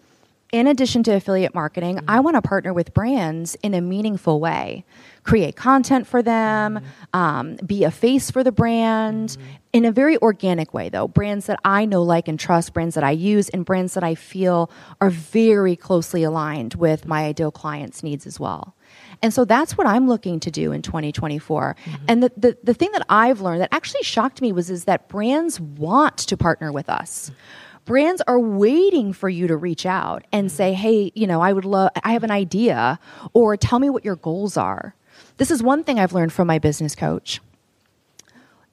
in 0.53 0.67
addition 0.67 1.03
to 1.05 1.13
affiliate 1.13 1.55
marketing, 1.55 1.97
mm-hmm. 1.97 2.11
I 2.11 2.21
want 2.21 2.37
to 2.37 2.43
partner 2.43 2.73
with 2.73 2.95
brands 2.95 3.57
in 3.63 3.75
a 3.75 3.81
meaningful 3.81 4.41
way, 4.41 4.85
create 5.23 5.57
content 5.57 6.07
for 6.07 6.23
them, 6.23 6.77
mm-hmm. 6.77 7.19
um, 7.19 7.57
be 7.67 7.85
a 7.85 7.91
face 7.91 8.31
for 8.31 8.45
the 8.45 8.53
brand 8.53 9.31
mm-hmm. 9.31 9.43
in 9.73 9.85
a 9.85 9.93
very 9.93 10.17
organic 10.19 10.73
way, 10.73 10.89
though. 10.89 11.09
Brands 11.09 11.47
that 11.47 11.59
I 11.65 11.87
know, 11.87 12.03
like, 12.03 12.29
and 12.29 12.39
trust, 12.39 12.73
brands 12.73 12.95
that 12.95 13.05
I 13.05 13.11
use, 13.11 13.49
and 13.49 13.65
brands 13.65 13.95
that 13.95 14.05
I 14.05 14.15
feel 14.15 14.71
are 15.01 15.11
very 15.11 15.77
closely 15.77 16.23
aligned 16.23 16.75
with 16.75 17.07
my 17.07 17.25
ideal 17.25 17.51
clients' 17.51 18.03
needs 18.03 18.27
as 18.27 18.39
well. 18.39 18.77
And 19.23 19.35
so 19.35 19.45
that's 19.45 19.77
what 19.77 19.87
I'm 19.87 20.07
looking 20.07 20.39
to 20.41 20.51
do 20.51 20.71
in 20.71 20.83
2024. 20.83 21.75
Mm-hmm. 21.85 22.05
And 22.07 22.23
the, 22.23 22.33
the, 22.37 22.59
the 22.63 22.75
thing 22.75 22.93
that 22.93 23.05
I've 23.09 23.41
learned 23.41 23.61
that 23.63 23.71
actually 23.73 24.03
shocked 24.03 24.41
me 24.41 24.53
was 24.53 24.71
is 24.71 24.85
that 24.85 25.09
brands 25.09 25.59
want 25.59 26.19
to 26.19 26.37
partner 26.37 26.71
with 26.71 26.89
us. 26.89 27.31
Mm-hmm 27.31 27.64
brands 27.85 28.23
are 28.27 28.41
waiting 28.41 29.13
for 29.13 29.29
you 29.29 29.47
to 29.47 29.57
reach 29.57 29.87
out 29.87 30.25
and 30.33 30.51
say, 30.51 30.73
hey, 30.73 31.13
you 31.15 31.27
know, 31.27 31.41
I 31.41 31.53
would 31.53 31.65
love, 31.65 31.91
I 32.03 32.13
have 32.13 32.25
an 32.25 32.31
idea, 32.31 32.99
or 33.33 33.57
tell 33.57 33.79
me 33.79 33.91
what 33.91 34.05
your 34.05 34.17
goals 34.17 34.57
are. 34.57 34.95
This 35.37 35.51
is 35.51 35.63
one 35.63 35.85
thing 35.85 35.99
I've 35.99 36.13
learned 36.13 36.33
from 36.33 36.47
my 36.47 36.59
business 36.59 36.95
coach 36.95 37.41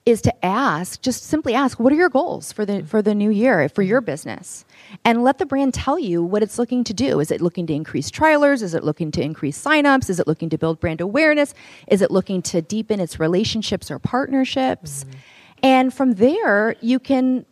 is 0.03 0.21
to 0.21 0.45
ask 0.45 0.99
just 1.01 1.23
simply 1.23 1.53
ask 1.53 1.79
what 1.79 1.93
are 1.93 1.95
your 1.95 2.09
goals 2.09 2.51
for 2.51 2.65
the 2.65 2.83
for 2.83 3.03
the 3.03 3.13
new 3.13 3.29
year 3.29 3.69
for 3.69 3.83
your 3.83 4.01
business? 4.01 4.65
And 5.05 5.23
let 5.23 5.37
the 5.37 5.45
brand 5.45 5.75
tell 5.75 5.99
you 5.99 6.23
what 6.23 6.41
it's 6.41 6.57
looking 6.57 6.83
to 6.85 6.93
do. 6.93 7.19
Is 7.19 7.29
it 7.29 7.39
looking 7.39 7.67
to 7.67 7.73
increase 7.73 8.09
trialers? 8.09 8.63
Is 8.63 8.73
it 8.73 8.83
looking 8.83 9.11
to 9.11 9.21
increase 9.21 9.63
signups? 9.63 10.09
Is 10.09 10.19
it 10.19 10.25
looking 10.25 10.49
to 10.49 10.57
build 10.57 10.79
brand 10.79 11.01
awareness? 11.01 11.53
Is 11.87 12.01
it 12.01 12.09
looking 12.09 12.41
to 12.43 12.63
deepen 12.63 12.99
its 12.99 13.19
relationships 13.19 13.91
or 13.91 13.99
partnerships? 13.99 15.03
Mm-hmm. 15.03 15.19
and 15.63 15.93
from 15.93 16.13
there 16.13 16.75
you 16.81 16.97
can 16.97 17.45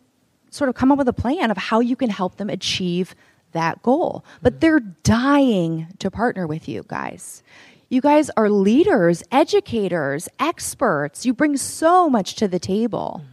sort 0.50 0.68
of 0.68 0.74
come 0.74 0.92
up 0.92 0.98
with 0.98 1.08
a 1.08 1.12
plan 1.12 1.50
of 1.50 1.56
how 1.56 1.80
you 1.80 1.96
can 1.96 2.10
help 2.10 2.36
them 2.36 2.50
achieve 2.50 3.14
that 3.52 3.82
goal. 3.82 4.24
But 4.42 4.60
they're 4.60 4.80
dying 4.80 5.88
to 5.98 6.10
partner 6.10 6.46
with 6.46 6.68
you 6.68 6.84
guys. 6.86 7.42
You 7.88 8.00
guys 8.00 8.30
are 8.36 8.48
leaders, 8.48 9.24
educators, 9.32 10.28
experts. 10.38 11.26
You 11.26 11.34
bring 11.34 11.56
so 11.56 12.08
much 12.08 12.36
to 12.36 12.46
the 12.46 12.60
table. 12.60 13.24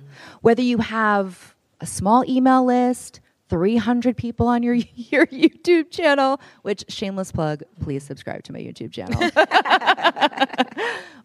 Whether 0.42 0.64
you 0.64 0.80
have 0.80 1.54
a 1.80 1.86
small 1.86 2.24
email 2.28 2.66
list, 2.66 3.20
300 3.50 4.18
people 4.18 4.48
on 4.48 4.64
your, 4.64 4.74
your 4.96 5.26
YouTube 5.28 5.92
channel, 5.92 6.40
which 6.64 6.84
shameless 6.90 7.32
plug, 7.32 7.64
please 7.82 8.04
subscribe 8.04 8.44
to 8.44 8.54
my 8.54 8.60
YouTube 8.60 8.92
channel. 8.92 9.18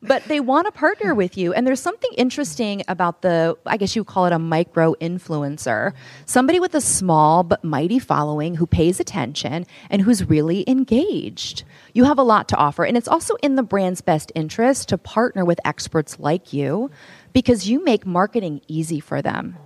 but 0.03 0.25
they 0.25 0.41
want 0.41 0.67
to 0.67 0.73
partner 0.73 1.15
with 1.15 1.37
you. 1.37 1.53
And 1.53 1.67
there's 1.67 1.81
something 1.81 2.11
interesting 2.17 2.83
about 2.89 3.23
the, 3.23 3.57
I 3.67 3.77
guess 3.77 3.95
you 3.95 4.03
would 4.03 4.09
call 4.09 4.27
it 4.27 4.33
a 4.33 4.39
micro 4.39 4.95
influencer, 4.95 5.93
somebody 6.27 6.61
with 6.61 6.75
a 6.75 6.81
small 6.81 7.43
but 7.43 7.63
mighty 7.63 7.99
following 7.99 8.55
who 8.55 8.67
pays 8.67 9.01
attention 9.01 9.67
and 9.91 10.03
who's 10.03 10.29
really 10.29 10.69
engaged. 10.69 11.65
You 11.95 12.05
have 12.05 12.19
a 12.19 12.23
lot 12.23 12.49
to 12.49 12.57
offer. 12.57 12.85
And 12.85 12.97
it's 12.97 13.09
also 13.09 13.35
in 13.37 13.57
the 13.57 13.63
brand's 13.63 14.01
best 14.01 14.33
interest 14.35 14.89
to 14.89 14.99
partner 14.99 15.45
with 15.45 15.61
experts 15.65 16.19
like 16.19 16.53
you 16.53 16.91
because 17.33 17.69
you 17.69 17.85
make 17.85 18.07
marketing 18.07 18.61
easy 18.69 19.01
for 19.01 19.23
them 19.23 19.57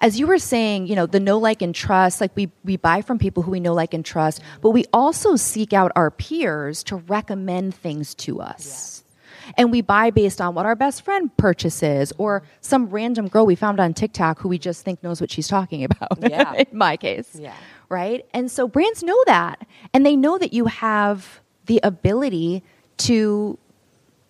as 0.00 0.18
you 0.18 0.26
were 0.26 0.38
saying, 0.38 0.86
you 0.86 0.96
know, 0.96 1.06
the 1.06 1.20
know, 1.20 1.38
like, 1.38 1.62
and 1.62 1.74
trust, 1.74 2.20
like 2.20 2.34
we, 2.36 2.50
we 2.64 2.76
buy 2.76 3.02
from 3.02 3.18
people 3.18 3.42
who 3.42 3.50
we 3.50 3.60
know, 3.60 3.74
like, 3.74 3.94
and 3.94 4.04
trust, 4.04 4.40
but 4.60 4.70
we 4.70 4.84
also 4.92 5.36
seek 5.36 5.72
out 5.72 5.92
our 5.96 6.10
peers 6.10 6.82
to 6.84 6.96
recommend 6.96 7.74
things 7.74 8.14
to 8.16 8.40
us. 8.40 9.04
And 9.58 9.70
we 9.70 9.82
buy 9.82 10.10
based 10.10 10.40
on 10.40 10.54
what 10.54 10.64
our 10.66 10.74
best 10.74 11.04
friend 11.04 11.34
purchases 11.36 12.12
or 12.18 12.42
some 12.60 12.86
random 12.86 13.28
girl 13.28 13.44
we 13.44 13.54
found 13.54 13.78
on 13.78 13.92
TikTok 13.92 14.38
who 14.40 14.48
we 14.48 14.58
just 14.58 14.84
think 14.84 15.02
knows 15.02 15.20
what 15.20 15.30
she's 15.30 15.48
talking 15.48 15.84
about. 15.84 16.18
Yeah. 16.24 16.54
in 16.54 16.66
my 16.72 16.96
case. 16.96 17.36
Yeah. 17.38 17.54
Right. 17.90 18.24
And 18.32 18.50
so 18.50 18.66
brands 18.66 19.02
know 19.02 19.22
that. 19.26 19.66
And 19.92 20.06
they 20.06 20.16
know 20.16 20.38
that 20.38 20.52
you 20.54 20.66
have 20.66 21.40
the 21.66 21.80
ability 21.82 22.62
to 22.98 23.58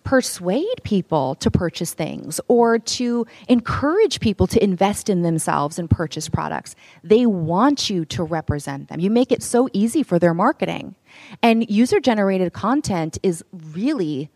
persuade 0.05 0.83
people 0.83 1.35
to 1.35 1.51
purchase 1.51 1.93
things 1.93 2.39
or 2.47 2.79
to 2.79 3.25
encourage 3.49 4.19
people 4.21 4.47
to 4.47 4.63
invest 4.63 5.09
in 5.09 5.23
themselves 5.23 5.77
and 5.77 5.89
purchase 5.89 6.29
products. 6.29 6.75
They 7.03 7.25
want 7.25 7.89
you 7.89 8.05
to 8.05 8.23
represent 8.23 8.87
them. 8.87 8.99
You 9.01 9.09
make 9.09 9.31
it 9.31 9.43
so 9.43 9.67
easy 9.73 10.03
for 10.03 10.19
their 10.19 10.33
marketing. 10.33 10.95
And 11.41 11.69
user 11.69 11.99
generated 11.99 12.53
content 12.53 13.17
is 13.23 13.43
really 13.51 14.29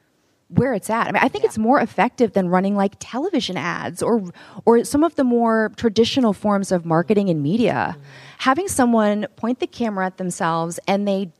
where 0.49 0.73
it's 0.73 0.89
at. 0.89 1.07
I 1.07 1.11
mean, 1.11 1.21
I 1.21 1.27
think 1.27 1.43
yeah. 1.43 1.49
it's 1.49 1.59
more 1.59 1.79
effective 1.79 2.33
than 2.33 2.49
running 2.49 2.75
like 2.75 2.95
television 2.99 3.55
ads 3.55 4.01
or 4.01 4.23
or 4.65 4.83
some 4.83 5.03
of 5.03 5.13
the 5.15 5.23
more 5.23 5.71
traditional 5.75 6.33
forms 6.33 6.71
of 6.71 6.85
marketing 6.85 7.29
and 7.29 7.43
media. 7.43 7.91
Mm-hmm. 7.91 8.03
Having 8.39 8.67
someone 8.69 9.27
point 9.35 9.59
the 9.59 9.67
camera 9.67 10.07
at 10.07 10.17
themselves 10.17 10.79
and 10.87 11.07
they 11.07 11.31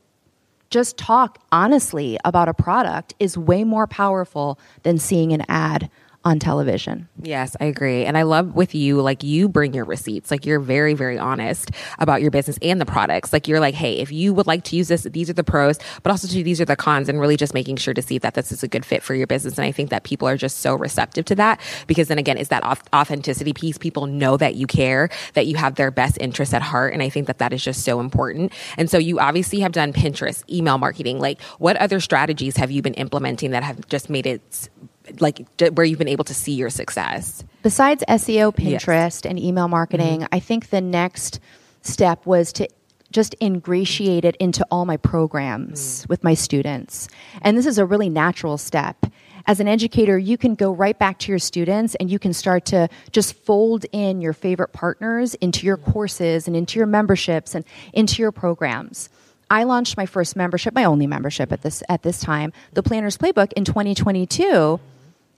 just 0.70 0.98
talk 0.98 1.40
honestly 1.52 2.18
about 2.24 2.48
a 2.48 2.54
product 2.54 3.14
is 3.20 3.38
way 3.38 3.64
more 3.64 3.88
powerful 3.88 4.60
than 4.84 4.98
seeing 4.98 5.34
an 5.34 5.44
ad 5.48 5.90
on 6.30 6.39
television. 6.39 7.10
Yes, 7.22 7.56
I 7.60 7.65
agree. 7.65 8.06
And 8.06 8.18
I 8.18 8.22
love 8.22 8.56
with 8.56 8.76
you, 8.76 9.02
like 9.02 9.24
you 9.24 9.50
bring 9.50 9.74
your 9.74 9.84
receipts. 9.84 10.30
Like 10.30 10.46
you're 10.46 10.60
very, 10.60 10.94
very 10.94 11.18
honest 11.18 11.72
about 11.98 12.22
your 12.22 12.30
business 12.32 12.58
and 12.62 12.80
the 12.80 12.86
products. 12.86 13.34
Like 13.34 13.48
you're 13.48 13.60
like, 13.60 13.74
hey, 13.74 13.98
if 13.98 14.12
you 14.12 14.34
would 14.34 14.48
like 14.48 14.63
to 14.65 14.76
use 14.76 14.88
this, 14.88 15.04
these 15.04 15.30
are 15.30 15.34
the 15.34 15.44
pros, 15.44 15.80
but 16.04 16.12
also 16.12 16.28
too, 16.28 16.44
these 16.44 16.62
are 16.62 16.65
the 16.65 16.76
cons, 16.76 17.10
and 17.10 17.20
really 17.20 17.36
just 17.36 17.54
making 17.54 17.78
sure 17.78 17.94
to 17.94 18.02
see 18.02 18.20
that 18.20 18.36
this 18.36 18.52
is 18.52 18.63
a 18.63 18.68
good 18.68 18.86
fit 18.86 19.02
for 19.02 19.15
your 19.15 19.28
business. 19.28 19.58
And 19.58 19.65
I 19.65 19.72
think 19.72 19.89
that 19.89 20.04
people 20.04 20.28
are 20.28 20.38
just 20.38 20.60
so 20.60 20.76
receptive 20.76 21.26
to 21.26 21.36
that 21.36 21.60
because 21.88 22.08
then 22.08 22.20
again, 22.20 22.38
is 22.38 22.50
that 22.50 22.63
authenticity 22.94 23.54
piece. 23.54 23.78
People 23.78 24.06
know 24.06 24.38
that 24.38 24.56
you 24.56 24.68
care, 24.68 25.10
that 25.34 25.48
you 25.48 25.58
have 25.58 25.76
their 25.76 25.89
best 25.89 26.18
interests 26.22 26.54
at 26.54 26.62
heart. 26.62 26.94
And 26.94 27.02
I 27.02 27.10
think 27.10 27.28
that 27.28 27.39
that 27.39 27.54
is 27.54 27.63
just 27.63 27.84
so 27.84 28.00
important. 28.00 28.54
And 28.78 28.89
so 28.89 28.98
you 29.00 29.20
obviously 29.20 29.62
have 29.62 29.72
done 29.72 29.94
Pinterest, 29.94 30.44
email 30.50 30.78
marketing. 30.78 31.20
Like 31.20 31.42
what 31.58 31.76
other 31.78 32.00
strategies 32.00 32.58
have 32.58 32.70
you 32.70 32.82
been 32.84 32.94
implementing 32.94 33.52
that 33.52 33.63
have 33.63 33.88
just 33.88 34.10
made 34.10 34.28
it 34.28 34.70
like 35.19 35.45
where 35.74 35.86
you've 35.86 36.00
been 36.00 36.08
able 36.08 36.26
to 36.26 36.34
see 36.34 36.54
your 36.54 36.69
success? 36.69 37.43
Besides 37.63 38.04
SEO, 38.08 38.56
Pinterest, 38.56 38.88
yes. 38.88 39.26
and 39.26 39.39
email 39.39 39.67
marketing, 39.67 40.22
mm-hmm. 40.22 40.36
I 40.36 40.39
think 40.39 40.69
the 40.69 40.82
next 40.82 41.39
step 41.82 42.26
was 42.26 42.54
to 42.54 42.67
just 43.12 43.36
ingratiate 43.41 44.26
it 44.26 44.36
into 44.38 44.65
all 44.69 44.86
my 44.86 44.98
programs 44.98 46.04
mm. 46.04 46.10
with 46.10 46.24
my 46.24 46.34
students. 46.34 47.08
And 47.41 47.58
this 47.58 47.65
is 47.65 47.78
a 47.78 47.86
really 47.86 48.10
natural 48.10 48.58
step. 48.58 49.06
As 49.48 49.60
an 49.60 49.67
educator, 49.67 50.17
you 50.17 50.38
can 50.38 50.54
go 50.54 50.72
right 50.72 50.98
back 50.98 51.17
to 51.19 51.32
your 51.32 51.39
students 51.39 51.95
and 51.95 52.12
you 52.12 52.19
can 52.19 52.34
start 52.34 52.65
to 52.65 52.88
just 53.12 53.34
fold 53.34 53.86
in 53.91 54.22
your 54.22 54.34
favorite 54.34 54.74
partners 54.74 55.34
into 55.36 55.65
your 55.65 55.78
courses 55.78 56.45
and 56.48 56.56
into 56.56 56.78
your 56.78 56.86
memberships 56.86 57.56
and 57.56 57.65
into 57.93 58.22
your 58.22 58.32
programs. 58.32 59.10
I 59.50 59.63
launched 59.63 59.98
my 59.98 60.06
first 60.06 60.36
membership, 60.36 60.76
my 60.76 60.84
only 60.84 61.08
membership 61.08 61.52
at 61.52 61.63
this 61.63 61.82
at 61.89 62.04
this 62.04 62.19
time, 62.19 62.54
the 62.74 62.84
Planners 62.84 63.17
Playbook 63.17 63.52
in 63.54 63.65
2022 63.65 64.80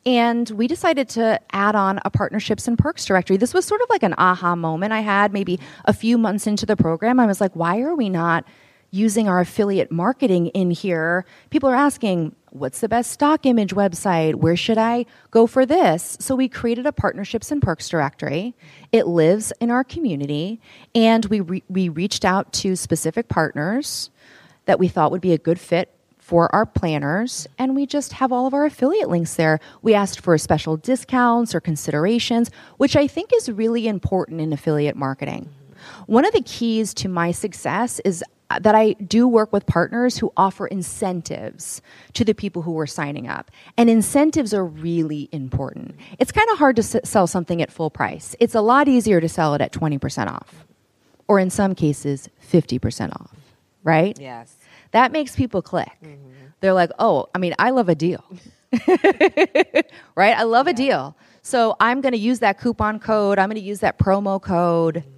and 0.06 0.50
we 0.52 0.68
decided 0.68 1.10
to 1.10 1.40
add 1.52 1.76
on 1.76 2.00
a 2.04 2.10
partnerships 2.10 2.68
and 2.68 2.78
perks 2.78 3.06
directory. 3.06 3.38
This 3.38 3.54
was 3.54 3.66
sort 3.66 3.82
of 3.82 3.90
like 3.90 4.04
an 4.04 4.16
aha 4.18 4.56
moment 4.56 4.94
I 4.94 5.02
had 5.02 5.34
maybe 5.34 5.60
a 5.86 5.94
few 5.94 6.18
months 6.18 6.48
into 6.48 6.66
the 6.66 6.76
program. 6.76 7.20
I 7.20 7.26
was 7.26 7.40
like, 7.40 7.56
why 7.56 7.82
are 7.82 7.96
we 7.96 8.10
not 8.10 8.46
using 8.90 9.30
our 9.30 9.40
affiliate 9.40 9.92
marketing 9.92 10.48
in 10.48 10.72
here? 10.72 11.26
People 11.50 11.70
are 11.70 11.76
asking, 11.76 12.36
what's 12.50 12.82
the 12.82 12.90
best 12.90 13.12
stock 13.12 13.46
image 13.46 13.74
website? 13.74 14.36
Where 14.36 14.58
should 14.58 14.78
I 14.78 15.06
go 15.30 15.48
for 15.48 15.66
this? 15.66 16.18
So 16.20 16.36
we 16.36 16.50
created 16.50 16.86
a 16.86 16.92
partnerships 16.92 17.52
and 17.52 17.62
perks 17.62 17.88
directory. 17.88 18.54
It 18.92 19.08
lives 19.08 19.54
in 19.62 19.72
our 19.72 19.86
community, 19.86 20.60
and 20.94 21.26
we, 21.26 21.40
re- 21.40 21.64
we 21.70 21.88
reached 21.88 22.26
out 22.26 22.52
to 22.54 22.76
specific 22.76 23.30
partners 23.30 24.10
that 24.66 24.80
we 24.80 24.90
thought 24.90 25.12
would 25.12 25.22
be 25.22 25.34
a 25.34 25.38
good 25.38 25.60
fit 25.60 25.94
for 26.32 26.48
our 26.56 26.66
planners, 26.66 27.46
and 27.58 27.76
we 27.76 27.86
just 27.86 28.14
have 28.14 28.32
all 28.32 28.48
of 28.48 28.54
our 28.54 28.64
affiliate 28.64 29.10
links 29.10 29.36
there. 29.36 29.60
We 29.82 29.94
asked 29.94 30.22
for 30.22 30.38
special 30.38 30.78
discounts 30.78 31.54
or 31.54 31.60
considerations, 31.60 32.50
which 32.78 32.96
I 32.96 33.06
think 33.06 33.32
is 33.36 33.52
really 33.52 33.86
important 33.86 34.40
in 34.40 34.54
affiliate 34.54 34.96
marketing. 34.96 35.50
One 36.06 36.24
of 36.24 36.32
the 36.32 36.40
keys 36.42 36.94
to 36.94 37.10
my 37.10 37.32
success 37.32 38.00
is 38.06 38.24
uh, 38.50 38.60
that 38.60 38.76
I 38.76 38.94
do 38.94 39.28
work 39.28 39.52
with 39.52 39.66
partners 39.66 40.18
who 40.20 40.32
offer 40.38 40.68
incentives 40.68 41.82
to 42.14 42.24
the 42.24 42.34
people 42.34 42.62
who 42.62 42.80
are 42.80 42.88
signing 42.88 43.28
up. 43.28 43.52
And 43.76 43.90
incentives 43.90 44.54
are 44.54 44.64
really 44.64 45.28
important. 45.34 45.96
It's 46.18 46.32
kind 46.32 46.50
of 46.54 46.58
hard 46.60 46.78
to 46.78 46.82
s- 46.82 46.96
sell 47.04 47.28
something 47.28 47.62
at 47.62 47.74
full 47.74 47.90
price. 47.90 48.38
It's 48.40 48.56
a 48.56 48.62
lot 48.62 48.88
easier 48.88 49.20
to 49.20 49.28
sell 49.28 49.54
it 49.54 49.60
at 49.60 49.74
20% 49.74 50.28
off, 50.28 50.66
or 51.28 51.40
in 51.40 51.50
some 51.50 51.76
cases, 51.76 52.30
50% 52.50 53.12
off, 53.20 53.36
right? 53.84 54.18
Yes. 54.18 54.56
That 54.92 55.12
makes 55.12 55.36
people 55.36 55.62
click. 55.62 55.92
Mm-hmm. 56.04 56.48
They're 56.60 56.74
like, 56.74 56.92
oh, 57.00 57.28
I 57.34 57.40
mean, 57.40 57.56
I 57.60 57.72
love 57.72 57.90
a 57.90 57.96
deal. 57.96 58.24
right? 60.16 60.38
I 60.38 60.44
love 60.44 60.68
yeah. 60.68 60.72
a 60.72 60.74
deal. 60.74 61.18
So 61.42 61.76
I'm 61.80 62.02
going 62.02 62.14
to 62.14 62.20
use 62.20 62.40
that 62.40 62.60
coupon 62.60 63.00
code. 63.00 63.40
I'm 63.40 63.50
going 63.50 63.62
to 63.62 63.68
use 63.68 63.80
that 63.80 63.98
promo 63.98 64.42
code. 64.42 64.96
Mm-hmm. 64.96 65.10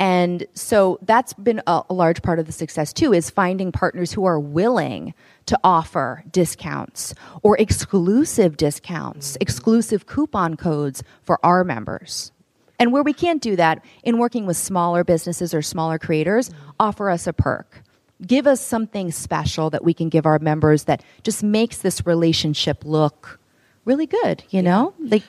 And 0.00 0.46
so 0.54 0.98
that's 1.02 1.34
been 1.34 1.62
a, 1.66 1.82
a, 1.88 1.94
large 1.94 2.20
part 2.20 2.40
of 2.40 2.46
the 2.46 2.52
success 2.52 2.92
too 2.92 3.12
is 3.12 3.30
finding 3.30 3.70
partners 3.70 4.12
who 4.12 4.24
are 4.24 4.40
willing 4.40 5.14
to 5.46 5.58
offer 5.62 6.24
discounts 6.32 7.14
or 7.42 7.56
exclusive 7.58 8.56
discounts, 8.56 9.32
mm-hmm. 9.32 9.42
exclusive 9.42 10.06
coupon 10.06 10.56
codes 10.56 11.04
for 11.22 11.38
our 11.44 11.62
members. 11.62 12.32
And 12.80 12.92
where 12.92 13.04
we 13.04 13.12
can't 13.12 13.40
do 13.40 13.54
that, 13.54 13.84
in 14.02 14.18
working 14.18 14.46
with 14.46 14.56
smaller 14.56 15.04
businesses 15.04 15.54
or 15.54 15.62
smaller 15.62 15.98
creators, 15.98 16.48
mm-hmm. 16.48 16.70
offer 16.80 17.08
us 17.08 17.28
a 17.28 17.32
perk 17.32 17.83
give 18.26 18.46
us 18.46 18.60
something 18.60 19.10
special 19.10 19.70
that 19.70 19.84
we 19.84 19.94
can 19.94 20.08
give 20.08 20.26
our 20.26 20.38
members 20.38 20.84
that 20.84 21.02
just 21.22 21.42
makes 21.42 21.78
this 21.78 22.06
relationship 22.06 22.84
look 22.84 23.40
really 23.84 24.06
good, 24.06 24.44
you 24.50 24.62
know? 24.62 24.94
Like 24.98 25.24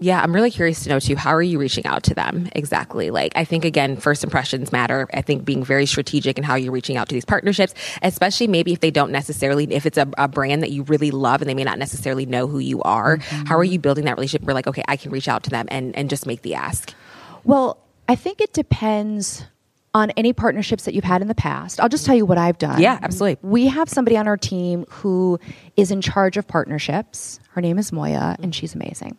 yeah, 0.00 0.22
I'm 0.22 0.32
really 0.32 0.50
curious 0.50 0.84
to 0.84 0.88
know 0.88 1.00
too. 1.00 1.16
How 1.16 1.34
are 1.34 1.42
you 1.42 1.58
reaching 1.58 1.84
out 1.84 2.04
to 2.04 2.14
them 2.14 2.48
exactly? 2.52 3.10
Like, 3.10 3.32
I 3.34 3.44
think 3.44 3.64
again, 3.64 3.96
first 3.96 4.22
impressions 4.22 4.70
matter. 4.70 5.08
I 5.12 5.22
think 5.22 5.44
being 5.44 5.64
very 5.64 5.86
strategic 5.86 6.38
in 6.38 6.44
how 6.44 6.54
you're 6.54 6.72
reaching 6.72 6.96
out 6.96 7.08
to 7.08 7.14
these 7.14 7.24
partnerships, 7.24 7.74
especially 8.02 8.46
maybe 8.46 8.72
if 8.72 8.78
they 8.78 8.92
don't 8.92 9.10
necessarily, 9.10 9.64
if 9.72 9.86
it's 9.86 9.98
a, 9.98 10.08
a 10.16 10.28
brand 10.28 10.62
that 10.62 10.70
you 10.70 10.84
really 10.84 11.10
love 11.10 11.42
and 11.42 11.50
they 11.50 11.54
may 11.54 11.64
not 11.64 11.78
necessarily 11.78 12.26
know 12.26 12.46
who 12.46 12.60
you 12.60 12.80
are. 12.82 13.18
Mm-hmm. 13.18 13.46
How 13.46 13.58
are 13.58 13.64
you 13.64 13.80
building 13.80 14.04
that 14.04 14.16
relationship? 14.16 14.46
We're 14.46 14.54
like, 14.54 14.68
okay, 14.68 14.84
I 14.86 14.96
can 14.96 15.10
reach 15.10 15.26
out 15.26 15.42
to 15.44 15.50
them 15.50 15.66
and 15.68 15.96
and 15.96 16.08
just 16.08 16.26
make 16.26 16.42
the 16.42 16.54
ask. 16.54 16.94
Well, 17.42 17.78
I 18.08 18.14
think 18.14 18.40
it 18.40 18.52
depends 18.52 19.46
on 19.94 20.10
any 20.10 20.32
partnerships 20.32 20.84
that 20.84 20.94
you've 20.94 21.04
had 21.04 21.22
in 21.22 21.28
the 21.28 21.34
past. 21.34 21.80
I'll 21.80 21.88
just 21.88 22.04
tell 22.04 22.14
you 22.14 22.26
what 22.26 22.38
I've 22.38 22.58
done. 22.58 22.80
Yeah, 22.80 22.98
absolutely. 23.02 23.48
We 23.48 23.66
have 23.68 23.88
somebody 23.88 24.16
on 24.16 24.28
our 24.28 24.36
team 24.36 24.84
who 24.90 25.38
is 25.76 25.90
in 25.90 26.00
charge 26.00 26.36
of 26.36 26.46
partnerships. 26.46 27.40
Her 27.50 27.60
name 27.60 27.78
is 27.78 27.90
Moya, 27.90 28.36
and 28.40 28.54
she's 28.54 28.74
amazing. 28.74 29.16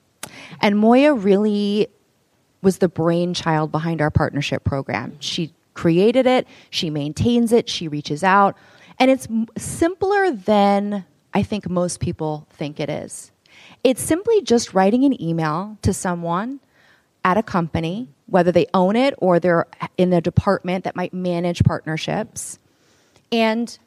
And 0.62 0.78
Moya 0.78 1.14
really 1.14 1.88
was 2.62 2.78
the 2.80 2.90
brainchild 2.90 3.72
behind 3.72 4.02
our 4.02 4.12
partnership 4.12 4.64
program. 4.64 5.16
She 5.20 5.54
created 5.74 6.28
it, 6.28 6.48
she 6.70 6.90
maintains 6.90 7.52
it, 7.52 7.70
she 7.70 7.88
reaches 7.88 8.24
out, 8.24 8.58
and 9.00 9.10
it's 9.10 9.28
simpler 9.58 10.32
than 10.32 11.06
I 11.34 11.42
think 11.42 11.70
most 11.70 12.00
people 12.00 12.48
think 12.52 12.80
it 12.80 12.90
is. 12.90 13.32
It's 13.84 14.02
simply 14.02 14.42
just 14.42 14.74
writing 14.74 15.06
an 15.06 15.22
email 15.22 15.78
to 15.84 15.94
someone 15.94 16.60
at 17.24 17.38
a 17.38 17.44
company 17.44 18.10
whether 18.30 18.52
they 18.52 18.68
own 18.74 18.96
it 18.96 19.14
or 19.18 19.40
they're 19.40 19.66
in 19.98 20.14
a 20.14 20.22
department 20.22 20.84
that 20.84 20.96
might 20.96 21.14
manage 21.14 21.64
partnerships, 21.64 22.60
and 23.32 23.78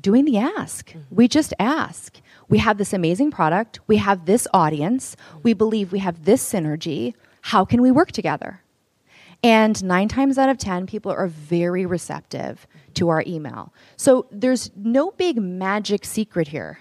doing 0.00 0.24
the 0.24 0.38
ask. 0.38 0.90
Mm-hmm. 0.90 1.14
We 1.14 1.28
just 1.28 1.52
ask. 1.58 2.20
We 2.48 2.58
have 2.58 2.78
this 2.78 2.92
amazing 2.92 3.30
product, 3.30 3.80
we 3.86 3.98
have 3.98 4.26
this 4.26 4.48
audience, 4.52 5.16
we 5.42 5.52
believe 5.52 5.92
we 5.92 6.00
have 6.00 6.24
this 6.24 6.42
synergy. 6.52 7.14
How 7.42 7.64
can 7.64 7.80
we 7.80 7.90
work 7.90 8.12
together? 8.12 8.62
And 9.42 9.82
nine 9.82 10.08
times 10.08 10.36
out 10.36 10.50
of 10.50 10.58
10, 10.58 10.86
people 10.86 11.10
are 11.12 11.26
very 11.26 11.86
receptive 11.86 12.66
to 12.94 13.08
our 13.08 13.24
email. 13.26 13.72
So 13.96 14.26
there's 14.30 14.70
no 14.76 15.12
big 15.12 15.40
magic 15.40 16.04
secret 16.04 16.48
here 16.48 16.78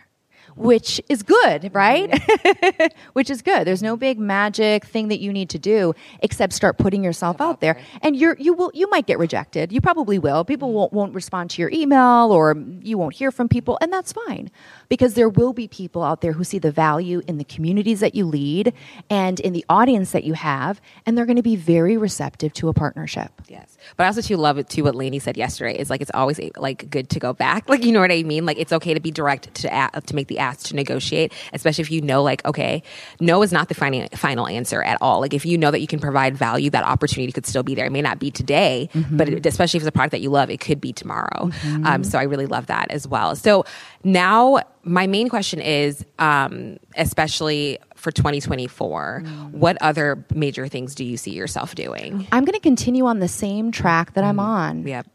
which 0.60 1.02
is 1.10 1.24
good, 1.24 1.74
right? 1.74 2.10
Mm-hmm. 2.12 2.86
which 3.13 3.30
is 3.30 3.41
good. 3.41 3.65
There's 3.65 3.82
no 3.82 3.95
big 3.95 4.19
magic 4.19 4.86
thing 4.86 5.08
that 5.08 5.19
you 5.19 5.32
need 5.32 5.50
to 5.52 5.60
do 5.60 5.93
except 6.22 6.54
start 6.54 6.78
putting 6.78 7.04
yourself 7.04 7.39
out 7.41 7.62
there. 7.62 7.80
And 8.02 8.15
you're 8.15 8.36
you 8.39 8.54
will 8.54 8.72
you 8.74 8.89
might 8.89 9.08
get 9.08 9.19
rejected. 9.19 9.72
You 9.72 9.82
probably 9.82 10.19
will. 10.19 10.43
People 10.43 10.74
won't 10.74 10.93
won't 10.93 11.13
respond 11.13 11.50
to 11.52 11.62
your 11.62 11.72
email 11.72 12.32
or 12.32 12.56
you 12.82 12.98
won't 12.98 13.15
hear 13.15 13.32
from 13.32 13.48
people, 13.48 13.78
and 13.82 13.91
that's 13.91 14.12
fine 14.12 14.52
because 14.89 15.13
there 15.13 15.30
will 15.30 15.54
be 15.54 15.67
people 15.67 16.04
out 16.04 16.21
there 16.21 16.34
who 16.34 16.43
see 16.43 16.60
the 16.60 16.71
value 16.71 17.21
in 17.28 17.38
the 17.38 17.43
communities 17.43 17.99
that 17.99 18.15
you 18.15 18.25
lead 18.25 18.73
and 19.10 19.39
in 19.39 19.54
the 19.54 19.63
audience 19.69 20.12
that 20.12 20.23
you 20.23 20.34
have, 20.34 20.82
and 21.06 21.17
they're 21.17 21.25
going 21.25 21.36
to 21.36 21.43
be 21.43 21.56
very 21.56 21.95
receptive 21.95 22.52
to 22.54 22.67
a 22.67 22.73
partnership. 22.73 23.32
Yes, 23.47 23.78
but 23.95 24.04
I 24.04 24.08
also 24.08 24.21
too 24.21 24.38
love 24.38 24.58
it 24.58 24.69
too. 24.69 24.84
What 24.84 24.95
Lainey 24.95 25.19
said 25.19 25.38
yesterday 25.38 25.78
is 25.78 25.89
like 25.89 26.02
it's 26.02 26.12
always 26.13 26.39
like 26.58 26.89
good 26.89 27.10
to 27.10 27.19
go 27.19 27.34
back. 27.34 27.67
Like 27.69 27.86
you 27.86 27.91
know 27.91 27.99
what 27.99 28.12
I 28.12 28.23
mean. 28.23 28.47
Like 28.47 28.58
it's 28.58 28.73
okay 28.73 28.95
to 28.95 28.99
be 28.99 29.12
direct 29.12 29.54
to 29.54 29.71
ask, 29.71 30.08
to 30.08 30.15
make 30.15 30.28
the 30.28 30.39
ask 30.39 30.67
to 30.67 30.75
negotiate, 30.75 31.34
especially 31.54 31.84
if 31.84 31.91
you 31.91 32.02
know 32.02 32.23
like 32.23 32.43
okay, 32.43 32.82
no 33.19 33.43
is 33.43 33.52
not 33.52 33.69
the 33.69 33.75
final 33.75 34.08
final 34.15 34.47
answer 34.47 34.82
at 34.82 34.97
all. 34.99 35.19
Like 35.19 35.36
if 35.36 35.45
you 35.45 35.56
know 35.56 35.69
that 35.69 35.80
you 35.80 35.86
can 35.86 35.99
provide 35.99 36.36
value, 36.36 36.71
that 36.71 36.84
opportunity 36.84 37.32
could 37.32 37.45
still 37.45 37.62
be 37.62 37.75
there. 37.75 37.86
It 37.86 37.91
may 37.91 38.02
not 38.02 38.17
be 38.17 38.32
today, 38.32 38.89
mm-hmm. 38.91 39.17
but 39.17 39.30
it, 39.30 39.45
especially 39.45 39.78
if 39.78 39.84
it's 39.84 39.88
a 39.88 39.91
product 39.91 40.12
that 40.13 40.21
you 40.21 40.32
love, 40.32 40.49
it 40.49 40.60
could 40.60 40.82
be 40.82 40.91
tomorrow. 40.91 41.45
Mm-hmm. 41.45 41.86
Um, 41.86 42.04
so 42.04 42.17
I 42.17 42.23
really 42.23 42.47
love 42.47 42.65
that 42.67 42.89
as 42.89 43.08
well. 43.08 43.36
So 43.36 43.65
now 44.04 44.60
my 44.84 45.08
main 45.08 45.30
question 45.30 45.60
is, 45.60 46.06
um, 46.20 46.78
especially 46.96 47.80
for 47.96 48.12
2024, 48.12 49.24
mm. 49.26 49.52
what 49.52 49.78
other 49.82 50.24
major 50.34 50.68
things 50.68 50.96
do 50.96 51.04
you 51.04 51.18
see 51.18 51.32
yourself 51.32 51.76
doing? 51.76 52.28
I'm 52.32 52.46
going 52.46 52.54
to 52.54 52.62
continue 52.62 53.06
on 53.06 53.20
the 53.20 53.28
same 53.28 53.72
track 53.72 54.13
that 54.13 54.24
mm. 54.24 54.28
I'm 54.28 54.39
on. 54.39 54.88
Yep. 54.88 55.08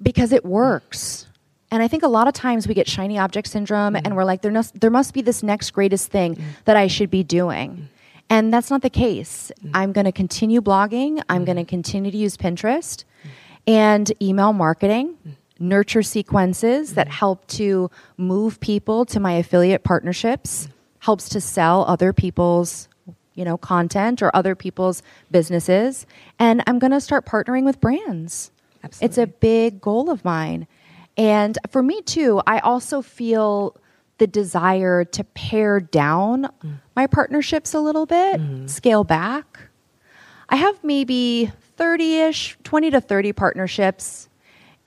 Because 0.00 0.32
it 0.32 0.44
works. 0.44 1.26
And 1.70 1.82
I 1.82 1.88
think 1.88 2.02
a 2.02 2.08
lot 2.08 2.28
of 2.28 2.34
times 2.34 2.68
we 2.68 2.74
get 2.74 2.88
shiny 2.88 3.18
object 3.18 3.48
syndrome 3.48 3.94
mm. 3.94 4.00
and 4.04 4.14
we're 4.14 4.24
like, 4.24 4.42
there, 4.42 4.52
no, 4.52 4.62
there 4.74 4.90
must 4.90 5.14
be 5.14 5.22
this 5.22 5.42
next 5.42 5.70
greatest 5.70 6.10
thing 6.10 6.36
mm. 6.36 6.42
that 6.64 6.76
I 6.76 6.86
should 6.86 7.10
be 7.10 7.22
doing. 7.22 7.70
Mm. 7.70 7.82
And 8.30 8.52
that's 8.52 8.70
not 8.70 8.82
the 8.82 8.90
case. 8.90 9.50
Mm. 9.64 9.70
I'm 9.74 9.92
going 9.92 10.04
to 10.04 10.12
continue 10.12 10.60
blogging. 10.60 11.22
I'm 11.28 11.44
going 11.44 11.56
to 11.56 11.64
continue 11.64 12.10
to 12.10 12.16
use 12.16 12.36
Pinterest 12.36 13.04
and 13.66 14.10
email 14.22 14.52
marketing 14.52 15.16
nurture 15.58 16.02
sequences 16.02 16.94
that 16.94 17.08
help 17.08 17.46
to 17.48 17.90
move 18.16 18.60
people 18.60 19.04
to 19.06 19.20
my 19.20 19.32
affiliate 19.32 19.84
partnerships, 19.84 20.68
helps 21.00 21.28
to 21.30 21.40
sell 21.40 21.84
other 21.86 22.12
people's 22.12 22.88
you 23.38 23.44
know 23.44 23.56
content 23.56 24.20
or 24.20 24.34
other 24.34 24.56
people's 24.56 25.00
businesses 25.30 26.06
and 26.40 26.60
i'm 26.66 26.80
going 26.80 26.90
to 26.90 27.00
start 27.00 27.24
partnering 27.24 27.64
with 27.64 27.80
brands 27.80 28.50
Absolutely. 28.82 29.06
it's 29.06 29.18
a 29.18 29.26
big 29.28 29.80
goal 29.80 30.10
of 30.10 30.24
mine 30.24 30.66
and 31.16 31.56
for 31.70 31.80
me 31.80 32.02
too 32.02 32.42
i 32.48 32.58
also 32.58 33.00
feel 33.00 33.76
the 34.18 34.26
desire 34.26 35.04
to 35.04 35.22
pare 35.22 35.78
down 35.78 36.48
mm. 36.64 36.80
my 36.96 37.06
partnerships 37.06 37.74
a 37.74 37.80
little 37.80 38.06
bit 38.06 38.40
mm. 38.40 38.68
scale 38.68 39.04
back 39.04 39.60
i 40.48 40.56
have 40.56 40.82
maybe 40.82 41.52
30ish 41.78 42.56
20 42.64 42.90
to 42.90 43.00
30 43.00 43.32
partnerships 43.34 44.27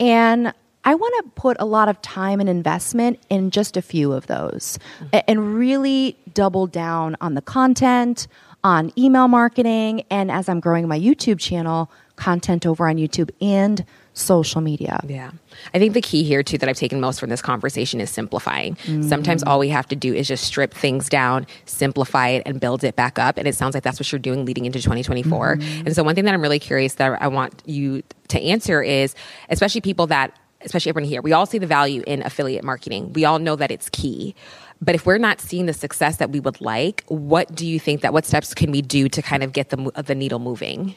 and 0.02 0.52
I 0.84 0.96
want 0.96 1.14
to 1.24 1.32
put 1.40 1.58
a 1.60 1.66
lot 1.66 1.88
of 1.88 2.02
time 2.02 2.40
and 2.40 2.50
investment 2.50 3.20
in 3.30 3.52
just 3.52 3.78
a 3.78 3.82
few 3.82 4.12
of 4.12 4.26
those 4.26 4.80
mm-hmm. 5.00 5.20
and 5.28 5.56
really 5.56 6.18
double 6.34 6.66
down 6.66 7.16
on 7.22 7.36
the 7.36 7.42
content, 7.42 8.28
on 8.64 8.92
email 8.98 9.28
marketing, 9.28 10.04
and 10.10 10.32
as 10.32 10.50
I'm 10.50 10.60
growing 10.60 10.88
my 10.88 11.00
YouTube 11.00 11.40
channel, 11.40 11.92
content 12.16 12.66
over 12.66 12.88
on 12.88 12.96
YouTube 12.96 13.30
and 13.40 13.86
social 14.14 14.62
media. 14.62 15.00
Yeah. 15.08 15.32
I 15.74 15.80
think 15.80 15.94
the 15.94 16.02
key 16.02 16.24
here, 16.24 16.44
too, 16.44 16.58
that 16.58 16.68
I've 16.68 16.78
taken 16.78 17.00
most 17.00 17.20
from 17.20 17.30
this 17.30 17.42
conversation 17.42 18.02
is 18.02 18.10
simplifying. 18.10 18.76
Mm. 18.86 19.08
Sometimes 19.08 19.44
all 19.44 19.60
we 19.60 19.70
have 19.70 19.88
to 19.88 19.96
do 19.96 20.14
is 20.14 20.28
just 20.28 20.44
strip 20.44 20.74
things 20.74 21.10
down, 21.10 21.48
simplify 21.66 22.30
it, 22.30 22.44
and 22.46 22.60
build 22.60 22.84
it 22.84 22.96
back 22.96 23.18
up. 23.18 23.38
And 23.38 23.48
it 23.48 23.56
sounds 23.56 23.74
like 23.74 23.84
that's 23.84 24.00
what 24.00 24.12
you're 24.12 24.20
doing 24.20 24.46
leading 24.46 24.66
into 24.66 24.80
2024. 24.80 25.56
Mm-hmm. 25.56 25.86
And 25.88 25.96
so, 25.96 26.04
one 26.04 26.16
thing 26.16 26.26
that 26.26 26.34
I'm 26.34 26.42
really 26.42 26.60
curious 26.60 26.96
that 26.96 27.22
I 27.22 27.28
want 27.28 27.64
you 27.66 28.04
to 28.30 28.42
answer 28.42 28.82
is, 28.84 29.16
especially 29.50 29.82
people 29.82 30.08
that 30.08 30.38
especially 30.64 30.90
everyone 30.90 31.10
here, 31.10 31.24
we 31.24 31.34
all 31.34 31.48
see 31.48 31.58
the 31.58 31.66
value 31.66 32.04
in 32.06 32.22
affiliate 32.22 32.64
marketing. 32.64 33.12
We 33.14 33.26
all 33.26 33.40
know 33.40 33.56
that 33.56 33.72
it's 33.72 33.90
key. 33.90 34.36
But 34.80 34.96
if 34.96 35.06
we're 35.06 35.18
not 35.18 35.40
seeing 35.40 35.68
the 35.68 35.74
success 35.74 36.18
that 36.18 36.32
we 36.32 36.40
would 36.40 36.60
like, 36.62 37.04
what 37.08 37.54
do 37.54 37.68
you 37.68 37.80
think 37.80 38.02
that 38.02 38.14
what 38.14 38.26
steps 38.26 38.54
can 38.54 38.72
we 38.72 38.82
do 38.82 39.10
to 39.10 39.22
kind 39.22 39.44
of 39.44 39.54
get 39.54 39.70
the 39.70 39.92
the 40.06 40.16
needle 40.16 40.40
moving? 40.40 40.96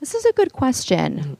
This 0.00 0.14
is 0.14 0.24
a 0.24 0.32
good 0.32 0.52
question. 0.52 1.36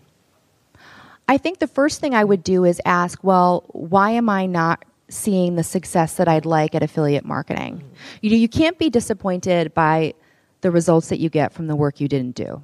I 1.29 1.39
think 1.39 1.59
the 1.59 1.67
first 1.67 2.01
thing 2.01 2.15
I 2.15 2.25
would 2.25 2.43
do 2.45 2.65
is 2.65 2.81
ask, 2.85 3.23
well, 3.23 3.65
why 3.69 4.11
am 4.11 4.29
I 4.29 4.47
not 4.47 4.85
seeing 5.09 5.57
the 5.57 5.63
success 5.63 6.15
that 6.15 6.29
I'd 6.29 6.47
like 6.47 6.75
at 6.75 6.83
affiliate 6.83 7.25
marketing? 7.25 7.77
Mm-hmm. 7.77 7.95
You 8.23 8.31
know, 8.31 8.37
you 8.37 8.49
can't 8.49 8.79
be 8.79 8.91
disappointed 8.91 9.75
by 9.75 10.15
the 10.61 10.71
results 10.71 11.09
that 11.09 11.21
you 11.21 11.29
get 11.29 11.53
from 11.53 11.67
the 11.67 11.77
work 11.77 12.01
you 12.01 12.09
didn't 12.09 12.35
do. 12.35 12.63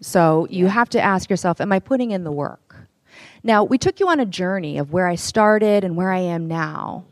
So 0.00 0.46
you 0.50 0.66
have 0.66 0.88
to 0.90 1.00
ask 1.00 1.28
yourself, 1.28 1.60
am 1.60 1.72
I 1.72 1.80
putting 1.80 2.10
in 2.10 2.24
the 2.24 2.32
work? 2.32 2.76
Now, 3.42 3.64
we 3.64 3.78
took 3.78 4.00
you 4.00 4.08
on 4.08 4.20
a 4.20 4.26
journey 4.26 4.78
of 4.78 4.92
where 4.92 5.08
I 5.08 5.14
started 5.14 5.84
and 5.84 5.96
where 5.96 6.12
I 6.12 6.18
am 6.18 6.46
now. 6.46 7.04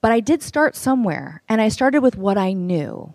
But 0.00 0.12
I 0.12 0.20
did 0.20 0.42
start 0.42 0.74
somewhere, 0.74 1.42
and 1.48 1.60
I 1.60 1.68
started 1.68 2.02
with 2.02 2.16
what 2.16 2.36
I 2.36 2.52
knew, 2.52 3.14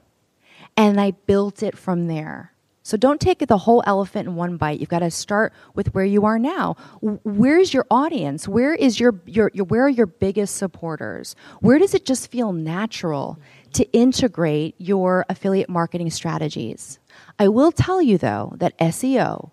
and 0.78 1.02
I 1.02 1.12
built 1.12 1.62
it 1.62 1.78
from 1.78 2.08
there. 2.08 2.54
So 2.88 2.96
don't 2.96 3.20
take 3.20 3.46
the 3.46 3.58
whole 3.58 3.84
elephant 3.86 4.30
in 4.30 4.36
one 4.36 4.56
bite. 4.56 4.80
You've 4.80 4.88
got 4.88 5.00
to 5.00 5.12
start 5.12 5.52
with 5.76 5.94
where 5.94 6.06
you 6.06 6.24
are 6.24 6.40
now. 6.40 6.78
Where's 7.02 7.74
your 7.74 7.86
audience? 7.92 8.48
Where 8.48 8.74
is 8.74 8.98
your, 8.98 9.20
your, 9.26 9.52
your 9.54 9.66
where 9.66 9.82
are 9.82 9.90
your 9.90 10.06
biggest 10.06 10.56
supporters? 10.56 11.36
Where 11.60 11.80
does 11.80 11.94
it 11.94 12.06
just 12.06 12.32
feel 12.32 12.54
natural 12.54 13.40
to 13.74 13.84
integrate 13.92 14.76
your 14.78 15.26
affiliate 15.28 15.68
marketing 15.68 16.10
strategies? 16.12 16.98
I 17.38 17.50
will 17.50 17.74
tell 17.74 18.02
you 18.02 18.18
though 18.18 18.54
that 18.56 18.78
SEO 18.78 19.52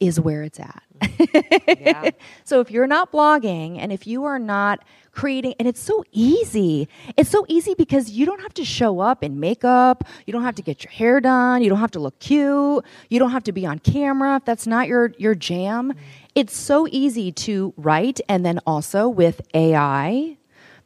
is 0.00 0.18
where 0.18 0.42
it's 0.42 0.58
at. 0.58 0.82
Mm. 1.02 1.80
yeah. 1.80 2.10
so 2.44 2.60
if 2.60 2.70
you're 2.70 2.86
not 2.86 3.12
blogging 3.12 3.76
and 3.78 3.92
if 3.92 4.06
you 4.06 4.24
are 4.24 4.38
not 4.38 4.82
creating 5.14 5.54
and 5.58 5.68
it's 5.68 5.80
so 5.80 6.04
easy. 6.12 6.88
It's 7.16 7.30
so 7.30 7.44
easy 7.48 7.74
because 7.74 8.10
you 8.10 8.26
don't 8.26 8.40
have 8.40 8.54
to 8.54 8.64
show 8.64 9.00
up 9.00 9.22
in 9.22 9.40
makeup. 9.40 10.04
You 10.26 10.32
don't 10.32 10.42
have 10.42 10.54
to 10.56 10.62
get 10.62 10.84
your 10.84 10.90
hair 10.90 11.20
done. 11.20 11.62
You 11.62 11.70
don't 11.70 11.80
have 11.80 11.92
to 11.92 12.00
look 12.00 12.18
cute. 12.18 12.84
You 13.08 13.18
don't 13.18 13.30
have 13.30 13.44
to 13.44 13.52
be 13.52 13.66
on 13.66 13.78
camera 13.78 14.36
if 14.36 14.44
that's 14.44 14.66
not 14.66 14.88
your 14.88 15.12
your 15.18 15.34
jam. 15.34 15.92
Mm. 15.92 15.96
it's 16.34 16.56
so 16.56 16.86
easy 16.90 17.30
to 17.32 17.72
write 17.76 18.20
and 18.28 18.44
then 18.44 18.58
also 18.66 19.08
with 19.08 19.40
ai 19.54 20.36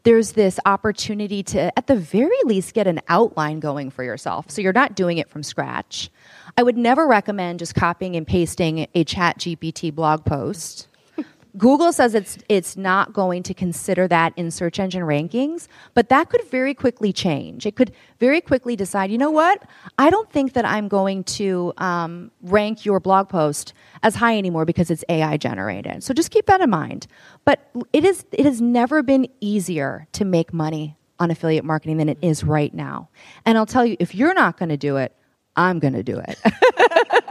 there's 0.04 0.32
this 0.32 0.58
opportunity 0.64 1.42
to 1.42 1.76
at 1.78 1.86
the 1.86 1.96
very 1.96 2.38
least 2.44 2.72
get 2.72 2.86
an 2.86 3.00
outline 3.08 3.60
going 3.60 3.90
for 3.90 4.02
yourself. 4.02 4.50
So 4.50 4.62
you're 4.62 4.72
not 4.72 4.94
doing 4.94 5.18
it 5.18 5.28
from 5.28 5.42
scratch. 5.42 6.10
I 6.56 6.62
would 6.62 6.76
never 6.76 7.06
recommend 7.06 7.58
just 7.58 7.74
copying 7.74 8.16
and 8.16 8.26
pasting 8.26 8.86
a 8.94 9.04
chat 9.04 9.38
GPT 9.38 9.94
blog 9.94 10.24
post. 10.24 10.88
Google 11.56 11.92
says 11.92 12.14
it's 12.14 12.38
it's 12.48 12.76
not 12.76 13.12
going 13.12 13.42
to 13.44 13.54
consider 13.54 14.06
that 14.08 14.32
in 14.36 14.50
search 14.50 14.78
engine 14.78 15.02
rankings, 15.02 15.68
but 15.94 16.08
that 16.08 16.28
could 16.28 16.44
very 16.50 16.74
quickly 16.74 17.12
change. 17.12 17.66
It 17.66 17.76
could 17.76 17.92
very 18.20 18.40
quickly 18.40 18.76
decide, 18.76 19.10
you 19.10 19.18
know 19.18 19.30
what? 19.30 19.62
I 19.98 20.10
don't 20.10 20.30
think 20.30 20.52
that 20.52 20.64
I'm 20.64 20.88
going 20.88 21.24
to 21.24 21.72
um, 21.78 22.30
rank 22.42 22.84
your 22.84 23.00
blog 23.00 23.28
post 23.28 23.72
as 24.02 24.16
high 24.16 24.36
anymore 24.36 24.64
because 24.64 24.90
it's 24.90 25.04
AI 25.08 25.36
generated. 25.36 26.02
So 26.02 26.12
just 26.12 26.30
keep 26.30 26.46
that 26.46 26.60
in 26.60 26.70
mind. 26.70 27.06
But 27.44 27.70
it 27.92 28.04
is 28.04 28.24
it 28.32 28.44
has 28.44 28.60
never 28.60 29.02
been 29.02 29.28
easier 29.40 30.06
to 30.12 30.24
make 30.24 30.52
money 30.52 30.96
on 31.18 31.30
affiliate 31.30 31.64
marketing 31.64 31.96
than 31.96 32.08
it 32.08 32.18
is 32.22 32.44
right 32.44 32.72
now. 32.72 33.08
And 33.44 33.58
I'll 33.58 33.66
tell 33.66 33.84
you, 33.84 33.96
if 33.98 34.14
you're 34.14 34.34
not 34.34 34.56
going 34.56 34.68
to 34.68 34.76
do 34.76 34.96
it, 34.96 35.14
I'm 35.56 35.78
going 35.80 35.94
to 35.94 36.02
do 36.02 36.20
it. 36.20 36.38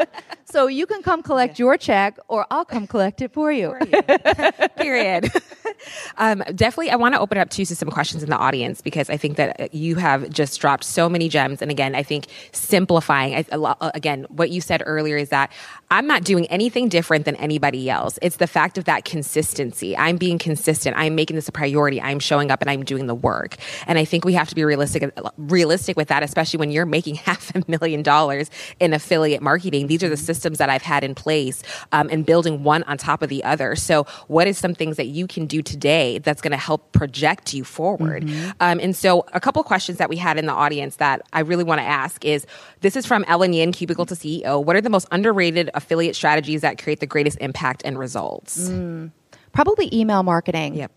so 0.49 0.67
you 0.67 0.85
can 0.85 1.03
come 1.03 1.21
collect 1.21 1.59
your 1.59 1.77
check 1.77 2.17
or 2.29 2.47
I'll 2.49 2.63
come 2.63 2.87
collect 2.87 3.21
it 3.21 3.33
for 3.33 3.51
you. 3.51 3.75
For 3.77 3.85
you. 3.85 4.67
Period. 4.77 5.29
um, 6.17 6.41
definitely, 6.55 6.89
I 6.89 6.95
want 6.95 7.15
to 7.15 7.19
open 7.19 7.37
it 7.37 7.41
up 7.41 7.49
to 7.49 7.65
some 7.65 7.89
questions 7.89 8.23
in 8.23 8.29
the 8.29 8.37
audience 8.37 8.81
because 8.81 9.09
I 9.09 9.17
think 9.17 9.35
that 9.35 9.59
uh, 9.59 9.67
you 9.73 9.95
have 9.95 10.29
just 10.29 10.61
dropped 10.61 10.85
so 10.85 11.09
many 11.09 11.27
gems. 11.27 11.61
And 11.61 11.69
again, 11.69 11.95
I 11.95 12.03
think 12.03 12.27
simplifying, 12.53 13.35
I, 13.35 13.45
uh, 13.53 13.91
again, 13.93 14.25
what 14.29 14.49
you 14.49 14.61
said 14.61 14.81
earlier 14.85 15.17
is 15.17 15.29
that 15.29 15.51
I'm 15.91 16.07
not 16.07 16.23
doing 16.23 16.45
anything 16.47 16.87
different 16.87 17.25
than 17.25 17.35
anybody 17.35 17.89
else. 17.89 18.17
It's 18.21 18.37
the 18.37 18.47
fact 18.47 18.77
of 18.77 18.85
that 18.85 19.03
consistency. 19.03 19.97
I'm 19.97 20.15
being 20.15 20.37
consistent. 20.37 20.95
I'm 20.97 21.15
making 21.15 21.35
this 21.35 21.49
a 21.49 21.51
priority. 21.51 22.01
I'm 22.01 22.19
showing 22.19 22.51
up 22.51 22.61
and 22.61 22.69
I'm 22.69 22.85
doing 22.85 23.07
the 23.07 23.15
work. 23.15 23.57
And 23.85 23.99
I 23.99 24.05
think 24.05 24.23
we 24.23 24.33
have 24.33 24.47
to 24.47 24.55
be 24.55 24.63
realistic, 24.63 25.11
uh, 25.17 25.29
realistic 25.37 25.97
with 25.97 26.07
that, 26.07 26.23
especially 26.23 26.59
when 26.59 26.71
you're 26.71 26.85
making 26.85 27.15
half 27.27 27.53
a 27.53 27.63
million 27.67 28.01
dollars 28.01 28.49
in 28.79 28.93
affiliate 28.93 29.41
marketing. 29.41 29.87
These 29.87 30.03
are 30.03 30.09
the 30.09 30.15
systems 30.15 30.36
that 30.41 30.69
I've 30.69 30.81
had 30.81 31.03
in 31.03 31.15
place 31.15 31.63
um, 31.91 32.09
and 32.11 32.25
building 32.25 32.63
one 32.63 32.83
on 32.83 32.97
top 32.97 33.21
of 33.21 33.29
the 33.29 33.43
other. 33.43 33.75
So, 33.75 34.05
what 34.27 34.47
is 34.47 34.57
some 34.57 34.73
things 34.73 34.97
that 34.97 35.07
you 35.07 35.27
can 35.27 35.45
do 35.45 35.61
today 35.61 36.19
that's 36.19 36.41
going 36.41 36.51
to 36.51 36.57
help 36.57 36.91
project 36.91 37.53
you 37.53 37.63
forward? 37.63 38.23
Mm-hmm. 38.23 38.51
Um, 38.59 38.79
and 38.79 38.95
so, 38.95 39.25
a 39.33 39.39
couple 39.39 39.63
questions 39.63 39.97
that 39.97 40.09
we 40.09 40.17
had 40.17 40.37
in 40.37 40.45
the 40.45 40.53
audience 40.53 40.97
that 40.97 41.21
I 41.33 41.41
really 41.41 41.63
want 41.63 41.79
to 41.79 41.85
ask 41.85 42.23
is 42.25 42.45
this 42.81 42.95
is 42.95 43.05
from 43.05 43.23
Ellen 43.27 43.53
Yin, 43.53 43.71
Cubicle 43.71 44.05
to 44.05 44.15
CEO. 44.15 44.63
What 44.63 44.75
are 44.75 44.81
the 44.81 44.89
most 44.89 45.07
underrated 45.11 45.69
affiliate 45.73 46.15
strategies 46.15 46.61
that 46.61 46.81
create 46.81 46.99
the 46.99 47.07
greatest 47.07 47.37
impact 47.41 47.81
and 47.85 47.97
results? 47.97 48.69
Mm, 48.69 49.11
probably 49.51 49.89
email 49.93 50.23
marketing. 50.23 50.75
Yep 50.75 50.91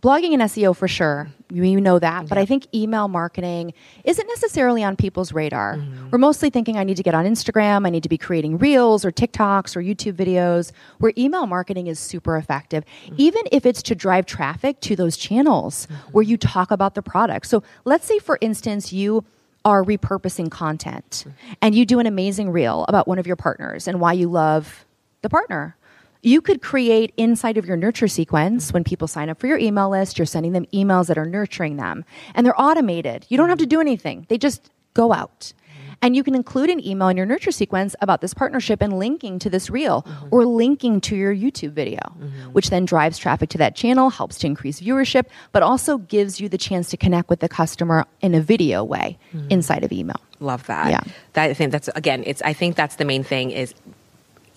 blogging 0.00 0.32
and 0.32 0.42
SEO 0.42 0.76
for 0.76 0.88
sure. 0.88 1.28
We 1.50 1.76
know 1.76 1.98
that. 1.98 2.28
But 2.28 2.38
I 2.38 2.44
think 2.44 2.66
email 2.74 3.08
marketing 3.08 3.72
isn't 4.04 4.26
necessarily 4.26 4.84
on 4.84 4.96
people's 4.96 5.32
radar. 5.32 5.76
Mm-hmm. 5.76 6.10
We're 6.10 6.18
mostly 6.18 6.50
thinking 6.50 6.76
I 6.76 6.84
need 6.84 6.96
to 6.98 7.02
get 7.02 7.14
on 7.14 7.24
Instagram, 7.24 7.86
I 7.86 7.90
need 7.90 8.02
to 8.02 8.08
be 8.08 8.18
creating 8.18 8.58
reels 8.58 9.04
or 9.04 9.10
TikToks 9.10 9.76
or 9.76 9.82
YouTube 9.82 10.14
videos, 10.14 10.72
where 10.98 11.12
email 11.16 11.46
marketing 11.46 11.86
is 11.86 11.98
super 11.98 12.36
effective, 12.36 12.84
mm-hmm. 12.84 13.14
even 13.18 13.42
if 13.50 13.66
it's 13.66 13.82
to 13.84 13.94
drive 13.94 14.26
traffic 14.26 14.80
to 14.80 14.94
those 14.94 15.16
channels 15.16 15.86
mm-hmm. 15.86 16.12
where 16.12 16.22
you 16.22 16.36
talk 16.36 16.70
about 16.70 16.94
the 16.94 17.02
product. 17.02 17.46
So 17.46 17.62
let's 17.84 18.06
say, 18.06 18.18
for 18.18 18.38
instance, 18.40 18.92
you 18.92 19.24
are 19.64 19.82
repurposing 19.82 20.50
content 20.50 21.24
mm-hmm. 21.26 21.52
and 21.62 21.74
you 21.74 21.84
do 21.84 21.98
an 21.98 22.06
amazing 22.06 22.50
reel 22.50 22.84
about 22.88 23.08
one 23.08 23.18
of 23.18 23.26
your 23.26 23.36
partners 23.36 23.88
and 23.88 24.00
why 24.00 24.12
you 24.12 24.28
love 24.28 24.84
the 25.22 25.28
partner 25.28 25.76
you 26.22 26.40
could 26.40 26.62
create 26.62 27.12
inside 27.16 27.58
of 27.58 27.66
your 27.66 27.76
nurture 27.76 28.08
sequence 28.08 28.72
when 28.72 28.84
people 28.84 29.08
sign 29.08 29.28
up 29.28 29.38
for 29.38 29.46
your 29.46 29.58
email 29.58 29.88
list, 29.90 30.18
you're 30.18 30.26
sending 30.26 30.52
them 30.52 30.66
emails 30.72 31.06
that 31.06 31.18
are 31.18 31.26
nurturing 31.26 31.76
them. 31.76 32.04
And 32.34 32.44
they're 32.44 32.60
automated. 32.60 33.26
You 33.28 33.36
don't 33.36 33.48
have 33.48 33.58
to 33.58 33.66
do 33.66 33.80
anything, 33.80 34.26
they 34.28 34.38
just 34.38 34.70
go 34.94 35.12
out. 35.12 35.52
And 36.00 36.14
you 36.14 36.22
can 36.22 36.34
include 36.34 36.70
an 36.70 36.84
email 36.86 37.08
in 37.08 37.16
your 37.16 37.26
nurture 37.26 37.50
sequence 37.50 37.96
about 38.00 38.20
this 38.20 38.32
partnership 38.32 38.80
and 38.80 38.98
linking 38.98 39.38
to 39.40 39.50
this 39.50 39.68
reel 39.68 40.02
mm-hmm. 40.02 40.28
or 40.30 40.46
linking 40.46 41.00
to 41.02 41.16
your 41.16 41.34
YouTube 41.34 41.72
video, 41.72 41.98
mm-hmm. 41.98 42.52
which 42.52 42.70
then 42.70 42.84
drives 42.84 43.18
traffic 43.18 43.50
to 43.50 43.58
that 43.58 43.74
channel, 43.74 44.08
helps 44.10 44.38
to 44.38 44.46
increase 44.46 44.80
viewership, 44.80 45.26
but 45.50 45.62
also 45.64 45.98
gives 45.98 46.40
you 46.40 46.48
the 46.48 46.58
chance 46.58 46.88
to 46.90 46.96
connect 46.96 47.28
with 47.28 47.40
the 47.40 47.48
customer 47.48 48.06
in 48.20 48.34
a 48.34 48.40
video 48.40 48.84
way 48.84 49.18
mm-hmm. 49.34 49.48
inside 49.50 49.82
of 49.82 49.90
email. 49.90 50.20
Love 50.38 50.64
that. 50.66 50.90
Yeah. 50.90 51.00
That 51.32 51.50
I 51.50 51.54
think 51.54 51.72
that's 51.72 51.88
again, 51.88 52.22
it's 52.26 52.42
I 52.42 52.52
think 52.52 52.76
that's 52.76 52.96
the 52.96 53.04
main 53.04 53.24
thing 53.24 53.50
is 53.50 53.74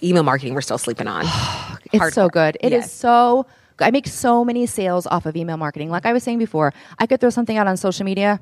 email 0.03 0.23
marketing 0.23 0.53
we're 0.53 0.61
still 0.61 0.77
sleeping 0.77 1.07
on. 1.07 1.21
it's 1.91 2.03
Hardcore. 2.03 2.13
so 2.13 2.29
good. 2.29 2.57
It 2.61 2.71
yes. 2.71 2.85
is 2.85 2.91
so 2.91 3.45
I 3.79 3.91
make 3.91 4.07
so 4.07 4.45
many 4.45 4.65
sales 4.65 5.07
off 5.07 5.25
of 5.25 5.35
email 5.35 5.57
marketing. 5.57 5.89
Like 5.89 6.05
I 6.05 6.13
was 6.13 6.23
saying 6.23 6.39
before, 6.39 6.73
I 6.99 7.07
could 7.07 7.19
throw 7.19 7.29
something 7.29 7.57
out 7.57 7.67
on 7.67 7.77
social 7.77 8.05
media, 8.05 8.39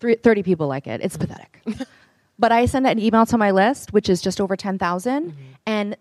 30 0.00 0.42
people 0.42 0.66
like 0.66 0.86
it. 0.86 1.00
It's 1.02 1.16
pathetic. 1.16 1.62
but 2.38 2.52
I 2.52 2.66
send 2.66 2.86
an 2.86 2.98
email 2.98 3.26
to 3.26 3.38
my 3.38 3.50
list, 3.50 3.92
which 3.92 4.08
is 4.08 4.20
just 4.20 4.40
over 4.40 4.56
10,000, 4.56 5.30
mm-hmm. 5.30 5.40
and 5.66 5.96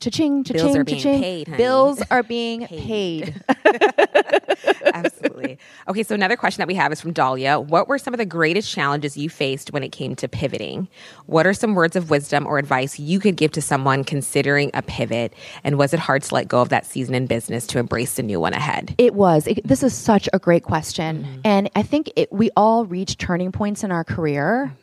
cha-ching, 0.00 0.44
cha-ching, 0.44 0.62
Bills 0.62 0.76
are 0.76 0.84
being 0.84 0.98
cha-ching. 0.98 1.22
paid, 1.22 1.48
honey. 1.48 1.56
Bills 1.58 2.02
are 2.10 2.22
being 2.34 2.66
paid. 2.66 3.42
Absolutely. 4.84 5.58
Okay, 5.88 6.02
so 6.02 6.14
another 6.14 6.36
question 6.36 6.60
that 6.60 6.68
we 6.68 6.74
have 6.74 6.92
is 6.92 7.00
from 7.00 7.12
Dahlia. 7.12 7.58
What 7.58 7.88
were 7.88 7.98
some 7.98 8.14
of 8.14 8.18
the 8.18 8.26
greatest 8.26 8.70
challenges 8.70 9.16
you 9.16 9.28
faced 9.30 9.72
when 9.72 9.82
it 9.82 9.90
came 9.90 10.14
to 10.16 10.28
pivoting? 10.28 10.88
What 11.26 11.46
are 11.46 11.54
some 11.54 11.74
words 11.74 11.96
of 11.96 12.10
wisdom 12.10 12.46
or 12.46 12.58
advice 12.58 12.98
you 12.98 13.18
could 13.20 13.36
give 13.36 13.52
to 13.52 13.62
someone 13.62 14.04
considering 14.04 14.70
a 14.74 14.82
pivot? 14.82 15.32
And 15.62 15.78
was 15.78 15.92
it 15.92 16.00
hard 16.00 16.22
to 16.24 16.34
let 16.34 16.48
go 16.48 16.60
of 16.60 16.68
that 16.68 16.86
season 16.86 17.14
in 17.14 17.26
business 17.26 17.66
to 17.68 17.78
embrace 17.78 18.14
the 18.14 18.22
new 18.22 18.40
one 18.40 18.52
ahead? 18.52 18.94
It 18.98 19.14
was. 19.14 19.46
It, 19.46 19.66
this 19.66 19.82
is 19.82 19.94
such 19.94 20.28
a 20.32 20.38
great 20.38 20.62
question. 20.62 21.24
Mm-hmm. 21.24 21.40
And 21.44 21.70
I 21.74 21.82
think 21.82 22.10
it, 22.16 22.32
we 22.32 22.50
all 22.56 22.86
reach 22.86 23.18
turning 23.18 23.52
points 23.52 23.84
in 23.84 23.90
our 23.90 24.04
career. 24.04 24.76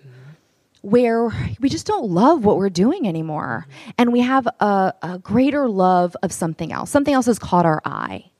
Mm-hmm 0.84 0.92
where 0.92 1.32
we 1.60 1.70
just 1.70 1.86
don't 1.86 2.10
love 2.10 2.44
what 2.44 2.58
we're 2.58 2.70
doing 2.70 3.08
anymore. 3.08 3.68
And 3.98 4.12
we 4.12 4.22
have 4.22 4.48
a, 4.60 4.94
a 5.02 5.20
greater 5.20 5.70
love 5.70 6.16
of 6.24 6.32
something 6.32 6.72
else. 6.72 6.90
Something 6.90 7.14
else 7.14 7.28
has 7.28 7.40
caught 7.40 7.66
our 7.66 7.82
eye. 7.86 8.32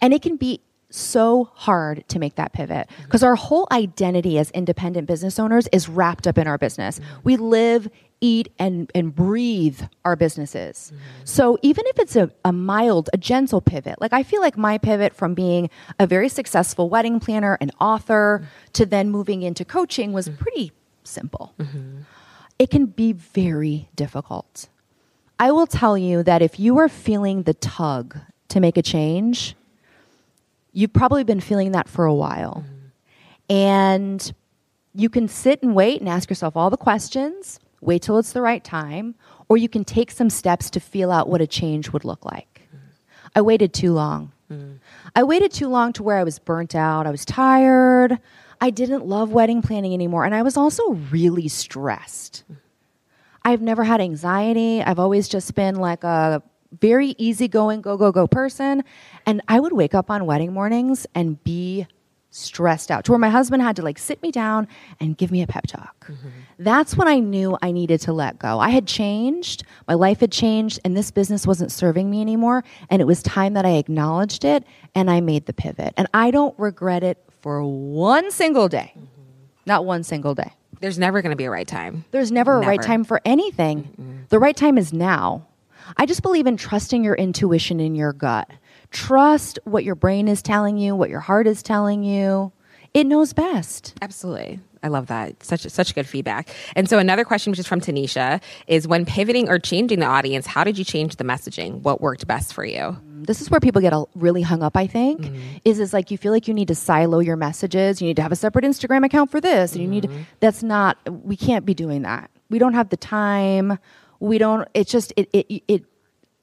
And 0.00 0.12
it 0.12 0.22
can 0.22 0.36
be 0.36 0.60
so 0.90 1.50
hard 1.54 2.06
to 2.08 2.18
make 2.18 2.36
that 2.36 2.52
pivot 2.54 2.88
because 3.02 3.22
our 3.22 3.34
whole 3.36 3.68
identity 3.70 4.38
as 4.38 4.50
independent 4.52 5.06
business 5.06 5.38
owners 5.38 5.68
is 5.70 5.88
wrapped 5.88 6.26
up 6.26 6.38
in 6.38 6.46
our 6.46 6.56
business. 6.56 6.98
We 7.24 7.36
live, 7.36 7.90
eat, 8.22 8.52
and, 8.58 8.90
and 8.94 9.14
breathe 9.14 9.82
our 10.06 10.16
businesses. 10.16 10.92
So 11.24 11.58
even 11.60 11.84
if 11.88 11.98
it's 11.98 12.16
a, 12.16 12.30
a 12.42 12.52
mild, 12.52 13.10
a 13.12 13.18
gentle 13.18 13.60
pivot, 13.60 14.00
like 14.00 14.14
I 14.14 14.22
feel 14.22 14.40
like 14.40 14.56
my 14.56 14.78
pivot 14.78 15.14
from 15.14 15.34
being 15.34 15.68
a 15.98 16.06
very 16.06 16.30
successful 16.30 16.88
wedding 16.88 17.20
planner 17.20 17.58
and 17.60 17.70
author 17.80 18.48
to 18.72 18.86
then 18.86 19.10
moving 19.10 19.42
into 19.42 19.66
coaching 19.66 20.14
was 20.14 20.30
pretty 20.30 20.72
simple. 21.08 21.54
Mm-hmm. 21.58 22.00
It 22.58 22.70
can 22.70 22.86
be 22.86 23.12
very 23.12 23.88
difficult. 23.94 24.68
I 25.38 25.52
will 25.52 25.66
tell 25.66 25.96
you 25.96 26.22
that 26.24 26.42
if 26.42 26.58
you 26.58 26.78
are 26.78 26.88
feeling 26.88 27.44
the 27.44 27.54
tug 27.54 28.18
to 28.48 28.60
make 28.60 28.76
a 28.76 28.82
change, 28.82 29.54
you've 30.72 30.92
probably 30.92 31.24
been 31.24 31.40
feeling 31.40 31.72
that 31.72 31.88
for 31.88 32.04
a 32.04 32.14
while. 32.14 32.64
Mm-hmm. 32.66 33.54
And 33.54 34.32
you 34.94 35.08
can 35.08 35.28
sit 35.28 35.62
and 35.62 35.74
wait 35.74 36.00
and 36.00 36.08
ask 36.08 36.28
yourself 36.28 36.56
all 36.56 36.70
the 36.70 36.76
questions, 36.76 37.60
wait 37.80 38.02
till 38.02 38.18
it's 38.18 38.32
the 38.32 38.42
right 38.42 38.64
time, 38.64 39.14
or 39.48 39.56
you 39.56 39.68
can 39.68 39.84
take 39.84 40.10
some 40.10 40.28
steps 40.28 40.70
to 40.70 40.80
feel 40.80 41.12
out 41.12 41.28
what 41.28 41.40
a 41.40 41.46
change 41.46 41.92
would 41.92 42.04
look 42.04 42.24
like. 42.24 42.62
Mm-hmm. 42.68 42.86
I 43.36 43.40
waited 43.42 43.72
too 43.72 43.92
long. 43.92 44.32
Mm-hmm. 44.52 44.76
I 45.14 45.22
waited 45.22 45.52
too 45.52 45.68
long 45.68 45.92
to 45.94 46.02
where 46.02 46.16
I 46.16 46.24
was 46.24 46.38
burnt 46.38 46.74
out, 46.74 47.06
I 47.06 47.10
was 47.10 47.24
tired. 47.24 48.18
I 48.60 48.70
didn't 48.70 49.06
love 49.06 49.30
wedding 49.30 49.62
planning 49.62 49.94
anymore. 49.94 50.24
And 50.24 50.34
I 50.34 50.42
was 50.42 50.56
also 50.56 50.90
really 51.10 51.48
stressed. 51.48 52.44
I've 53.44 53.62
never 53.62 53.84
had 53.84 54.00
anxiety. 54.00 54.82
I've 54.82 54.98
always 54.98 55.28
just 55.28 55.54
been 55.54 55.76
like 55.76 56.04
a 56.04 56.42
very 56.80 57.14
easygoing, 57.18 57.80
go, 57.80 57.96
go, 57.96 58.12
go 58.12 58.26
person. 58.26 58.84
And 59.26 59.40
I 59.48 59.60
would 59.60 59.72
wake 59.72 59.94
up 59.94 60.10
on 60.10 60.26
wedding 60.26 60.52
mornings 60.52 61.06
and 61.14 61.42
be 61.44 61.86
stressed 62.30 62.90
out 62.90 63.04
to 63.04 63.12
where 63.12 63.18
my 63.18 63.30
husband 63.30 63.62
had 63.62 63.74
to 63.76 63.82
like 63.82 63.98
sit 63.98 64.22
me 64.22 64.30
down 64.30 64.68
and 65.00 65.16
give 65.16 65.30
me 65.30 65.40
a 65.42 65.46
pep 65.46 65.66
talk. 65.66 66.08
Mm-hmm. 66.08 66.28
That's 66.58 66.96
when 66.96 67.08
I 67.08 67.20
knew 67.20 67.56
I 67.62 67.72
needed 67.72 68.00
to 68.02 68.12
let 68.12 68.38
go. 68.38 68.58
I 68.60 68.68
had 68.68 68.86
changed, 68.86 69.64
my 69.86 69.94
life 69.94 70.20
had 70.20 70.30
changed, 70.30 70.78
and 70.84 70.96
this 70.96 71.10
business 71.10 71.46
wasn't 71.46 71.72
serving 71.72 72.10
me 72.10 72.20
anymore. 72.20 72.64
And 72.90 73.00
it 73.00 73.06
was 73.06 73.22
time 73.22 73.54
that 73.54 73.64
I 73.64 73.76
acknowledged 73.76 74.44
it 74.44 74.64
and 74.94 75.10
I 75.10 75.20
made 75.20 75.46
the 75.46 75.54
pivot. 75.54 75.94
And 75.96 76.06
I 76.12 76.30
don't 76.30 76.54
regret 76.58 77.02
it 77.02 77.27
for 77.40 77.62
one 77.64 78.30
single 78.30 78.68
day. 78.68 78.92
Mm-hmm. 78.96 79.06
Not 79.66 79.84
one 79.84 80.02
single 80.02 80.34
day. 80.34 80.52
There's 80.80 80.98
never 80.98 81.22
going 81.22 81.30
to 81.30 81.36
be 81.36 81.44
a 81.44 81.50
right 81.50 81.66
time. 81.66 82.04
There's 82.10 82.30
never, 82.30 82.60
never. 82.60 82.62
a 82.62 82.66
right 82.66 82.82
time 82.82 83.04
for 83.04 83.20
anything. 83.24 83.84
Mm-hmm. 83.84 84.16
The 84.28 84.38
right 84.38 84.56
time 84.56 84.78
is 84.78 84.92
now. 84.92 85.46
I 85.96 86.06
just 86.06 86.22
believe 86.22 86.46
in 86.46 86.56
trusting 86.56 87.02
your 87.02 87.14
intuition 87.14 87.80
in 87.80 87.94
your 87.94 88.12
gut. 88.12 88.50
Trust 88.90 89.58
what 89.64 89.84
your 89.84 89.94
brain 89.94 90.28
is 90.28 90.42
telling 90.42 90.78
you, 90.78 90.94
what 90.94 91.10
your 91.10 91.20
heart 91.20 91.46
is 91.46 91.62
telling 91.62 92.02
you. 92.02 92.52
It 92.94 93.06
knows 93.06 93.32
best. 93.32 93.94
Absolutely. 94.00 94.60
I 94.82 94.88
love 94.88 95.06
that. 95.06 95.42
Such 95.42 95.62
such 95.62 95.94
good 95.94 96.06
feedback. 96.06 96.48
And 96.76 96.88
so 96.88 96.98
another 96.98 97.24
question, 97.24 97.50
which 97.50 97.58
is 97.58 97.66
from 97.66 97.80
Tanisha, 97.80 98.40
is 98.66 98.86
when 98.86 99.04
pivoting 99.04 99.48
or 99.48 99.58
changing 99.58 100.00
the 100.00 100.06
audience, 100.06 100.46
how 100.46 100.64
did 100.64 100.78
you 100.78 100.84
change 100.84 101.16
the 101.16 101.24
messaging? 101.24 101.82
What 101.82 102.00
worked 102.00 102.26
best 102.26 102.52
for 102.52 102.64
you? 102.64 102.96
This 103.22 103.40
is 103.40 103.50
where 103.50 103.60
people 103.60 103.80
get 103.80 103.92
really 104.14 104.42
hung 104.42 104.62
up. 104.62 104.76
I 104.76 104.86
think 104.86 105.22
mm-hmm. 105.22 105.58
is 105.64 105.80
is 105.80 105.92
like 105.92 106.10
you 106.10 106.18
feel 106.18 106.32
like 106.32 106.48
you 106.48 106.54
need 106.54 106.68
to 106.68 106.74
silo 106.74 107.18
your 107.18 107.36
messages. 107.36 108.00
You 108.00 108.08
need 108.08 108.16
to 108.16 108.22
have 108.22 108.32
a 108.32 108.36
separate 108.36 108.64
Instagram 108.64 109.04
account 109.04 109.30
for 109.30 109.40
this, 109.40 109.72
and 109.72 109.82
you 109.82 109.88
need. 109.88 110.04
Mm-hmm. 110.04 110.22
that's 110.40 110.62
not. 110.62 110.96
We 111.08 111.36
can't 111.36 111.64
be 111.64 111.74
doing 111.74 112.02
that. 112.02 112.30
We 112.50 112.58
don't 112.58 112.74
have 112.74 112.88
the 112.90 112.96
time. 112.96 113.78
We 114.20 114.38
don't. 114.38 114.68
It's 114.74 114.90
just 114.90 115.12
it 115.16 115.28
it 115.32 115.62
it 115.68 115.84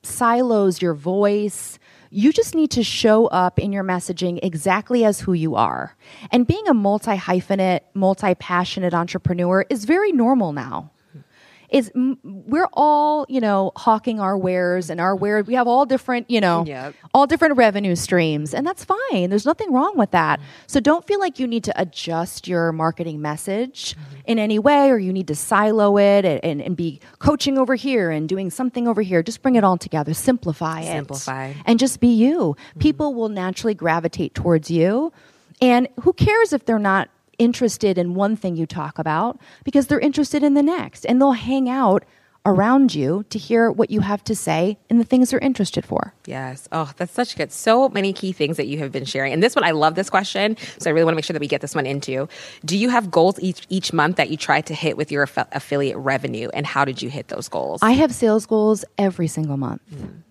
silos 0.04 0.82
your 0.82 0.94
voice 0.94 1.80
you 2.16 2.32
just 2.32 2.56
need 2.56 2.72
to 2.72 2.82
show 2.82 3.28
up 3.28 3.60
in 3.60 3.74
your 3.74 3.84
messaging 3.84 4.40
exactly 4.42 5.04
as 5.04 5.20
who 5.20 5.34
you 5.34 5.56
are. 5.56 5.98
And 6.32 6.48
being 6.48 6.66
a 6.70 6.74
multi 6.74 7.18
hyphenate, 7.18 7.82
multi 7.94 8.34
passionate 8.36 8.94
entrepreneur 8.94 9.66
is 9.70 9.84
very 9.84 10.14
normal 10.14 10.54
now. 10.54 10.92
Is 11.76 11.92
m- 11.94 12.18
we're 12.24 12.70
all 12.72 13.26
you 13.28 13.42
know 13.42 13.74
hawking 13.76 14.22
our 14.22 14.38
wares 14.38 14.90
and 14.90 15.02
our 15.02 15.14
wares. 15.14 15.46
We 15.46 15.56
have 15.56 15.68
all 15.68 15.86
different 15.86 16.32
you 16.32 16.40
know 16.40 16.64
Yep. 16.66 16.96
all 17.14 17.28
different 17.28 17.58
revenue 17.58 17.96
streams, 17.96 18.54
and 18.54 18.66
that's 18.66 18.86
fine. 18.86 19.30
There's 19.30 19.46
nothing 19.46 19.74
wrong 19.74 19.98
with 19.98 20.12
that. 20.12 20.40
Mm-hmm. 20.40 20.50
So 20.68 20.80
don't 20.80 21.06
feel 21.06 21.20
like 21.20 21.38
you 21.38 21.48
need 21.48 21.66
to 21.66 21.74
adjust 21.80 22.48
your 22.48 22.72
marketing 22.72 23.22
message 23.22 23.94
mm-hmm. 23.94 24.16
in 24.26 24.40
any 24.40 24.58
way, 24.58 24.90
or 24.90 24.98
you 24.98 25.12
need 25.12 25.28
to 25.28 25.36
silo 25.36 25.98
it 25.98 26.24
and, 26.24 26.40
and, 26.46 26.62
and 26.62 26.78
be 26.78 27.02
coaching 27.20 27.58
over 27.58 27.76
here 27.76 28.10
and 28.10 28.30
doing 28.30 28.50
something 28.50 28.88
over 28.88 29.02
here. 29.02 29.22
Just 29.22 29.42
bring 29.42 29.56
it 29.56 29.66
all 29.66 29.78
together. 29.78 30.14
Simplify 30.14 30.80
it. 30.82 30.86
Simplify. 30.86 31.52
and 31.66 31.78
just 31.78 32.00
be 32.00 32.08
you. 32.08 32.56
Mm-hmm. 32.58 32.80
People 32.80 33.14
will 33.14 33.30
naturally 33.30 33.74
gravitate 33.74 34.34
towards 34.34 34.72
you, 34.72 35.12
and 35.62 35.90
who 36.04 36.14
cares 36.14 36.54
if 36.54 36.64
they're 36.66 36.80
not 36.80 37.10
interested 37.38 37.98
in 37.98 38.16
one 38.16 38.36
thing 38.36 38.56
you 38.56 38.66
talk 38.66 39.00
about 39.00 39.40
because 39.64 39.88
they're 39.88 40.00
interested 40.00 40.44
in 40.44 40.54
the 40.54 40.64
next, 40.64 41.06
and 41.06 41.22
they'll 41.22 41.34
hang 41.34 41.70
out 41.70 42.04
around 42.46 42.94
you 42.94 43.26
to 43.30 43.40
hear 43.40 43.72
what 43.72 43.90
you 43.90 44.02
have 44.02 44.24
to 44.24 44.36
say 44.36 44.78
and 44.90 45.00
the 45.00 45.04
things 45.04 45.32
they're 45.32 45.40
interested 45.40 45.84
for. 45.84 46.14
Yes. 46.26 46.68
Oh, 46.72 46.92
that's 46.96 47.12
such 47.12 47.36
good. 47.36 47.52
So 47.52 47.90
many 47.90 48.14
key 48.14 48.32
things 48.32 48.58
that 48.58 48.68
you 48.68 48.78
have 48.80 48.92
been 48.92 49.06
sharing. 49.06 49.34
And 49.34 49.42
this 49.42 49.56
one, 49.56 49.64
I 49.64 49.72
love 49.72 49.96
this 49.96 50.10
question. 50.10 50.56
So 50.78 50.90
I 50.90 50.94
really 50.94 51.06
want 51.06 51.14
to 51.14 51.18
make 51.18 51.26
sure 51.26 51.34
that 51.34 51.40
we 51.40 51.48
get 51.48 51.62
this 51.62 51.74
one 51.74 51.86
into. 51.86 52.30
Do 52.64 52.78
you 52.78 52.90
have 52.90 53.10
goals 53.10 53.40
each, 53.40 53.66
each 53.70 53.94
month 53.94 54.18
that 54.18 54.30
you 54.30 54.38
try 54.38 54.62
to 54.62 54.76
hit 54.76 54.96
with 54.96 55.12
your 55.12 55.24
aff- 55.24 55.48
affiliate 55.52 55.98
revenue? 55.98 56.50
And 56.54 56.68
how 56.68 56.86
did 56.86 57.02
you 57.02 57.10
hit 57.10 57.30
those 57.30 57.50
goals? 57.50 57.82
I 57.82 57.94
have 57.94 58.14
sales 58.14 58.46
goals 58.46 58.86
every 58.98 59.28
single 59.28 59.58
month. 59.58 59.82
Mm. 59.92 60.22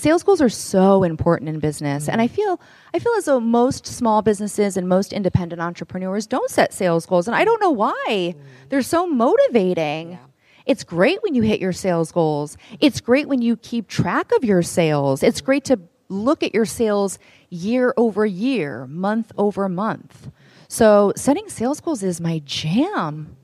Sales 0.00 0.22
goals 0.22 0.40
are 0.40 0.48
so 0.48 1.02
important 1.02 1.50
in 1.50 1.58
business, 1.58 2.08
and 2.08 2.22
I 2.22 2.26
mm-hmm. 2.26 2.34
feel 2.34 2.60
I 2.94 2.98
feel 2.98 3.12
as 3.18 3.26
though 3.26 3.38
most 3.38 3.84
small 3.84 4.22
businesses 4.22 4.78
and 4.78 4.88
most 4.88 5.12
independent 5.12 5.60
entrepreneurs 5.60 6.26
don't 6.26 6.50
set 6.50 6.72
sales 6.72 7.04
goals, 7.04 7.28
and 7.28 7.34
I 7.34 7.44
don't 7.44 7.60
know 7.60 7.70
why. 7.70 8.06
Mm. 8.08 8.34
They're 8.70 8.80
so 8.80 9.06
motivating. 9.06 10.18
It's 10.64 10.84
great 10.84 11.22
when 11.22 11.34
you 11.34 11.42
hit 11.42 11.60
your 11.60 11.74
sales 11.74 12.12
goals. 12.12 12.56
It's 12.80 12.98
great 13.02 13.28
when 13.28 13.42
you 13.42 13.58
keep 13.58 13.88
track 13.88 14.32
of 14.34 14.42
your 14.42 14.62
sales. 14.62 15.22
It's 15.22 15.42
mm. 15.42 15.44
great 15.44 15.64
to 15.66 15.78
look 16.08 16.42
at 16.42 16.54
your 16.54 16.64
sales 16.64 17.18
year 17.50 17.92
over 17.98 18.24
year, 18.24 18.86
month 18.86 19.32
over 19.36 19.68
month. 19.68 20.30
So, 20.68 21.12
setting 21.14 21.50
sales 21.50 21.78
goals 21.78 22.02
is 22.02 22.22
my 22.22 22.40
jam. 22.46 23.36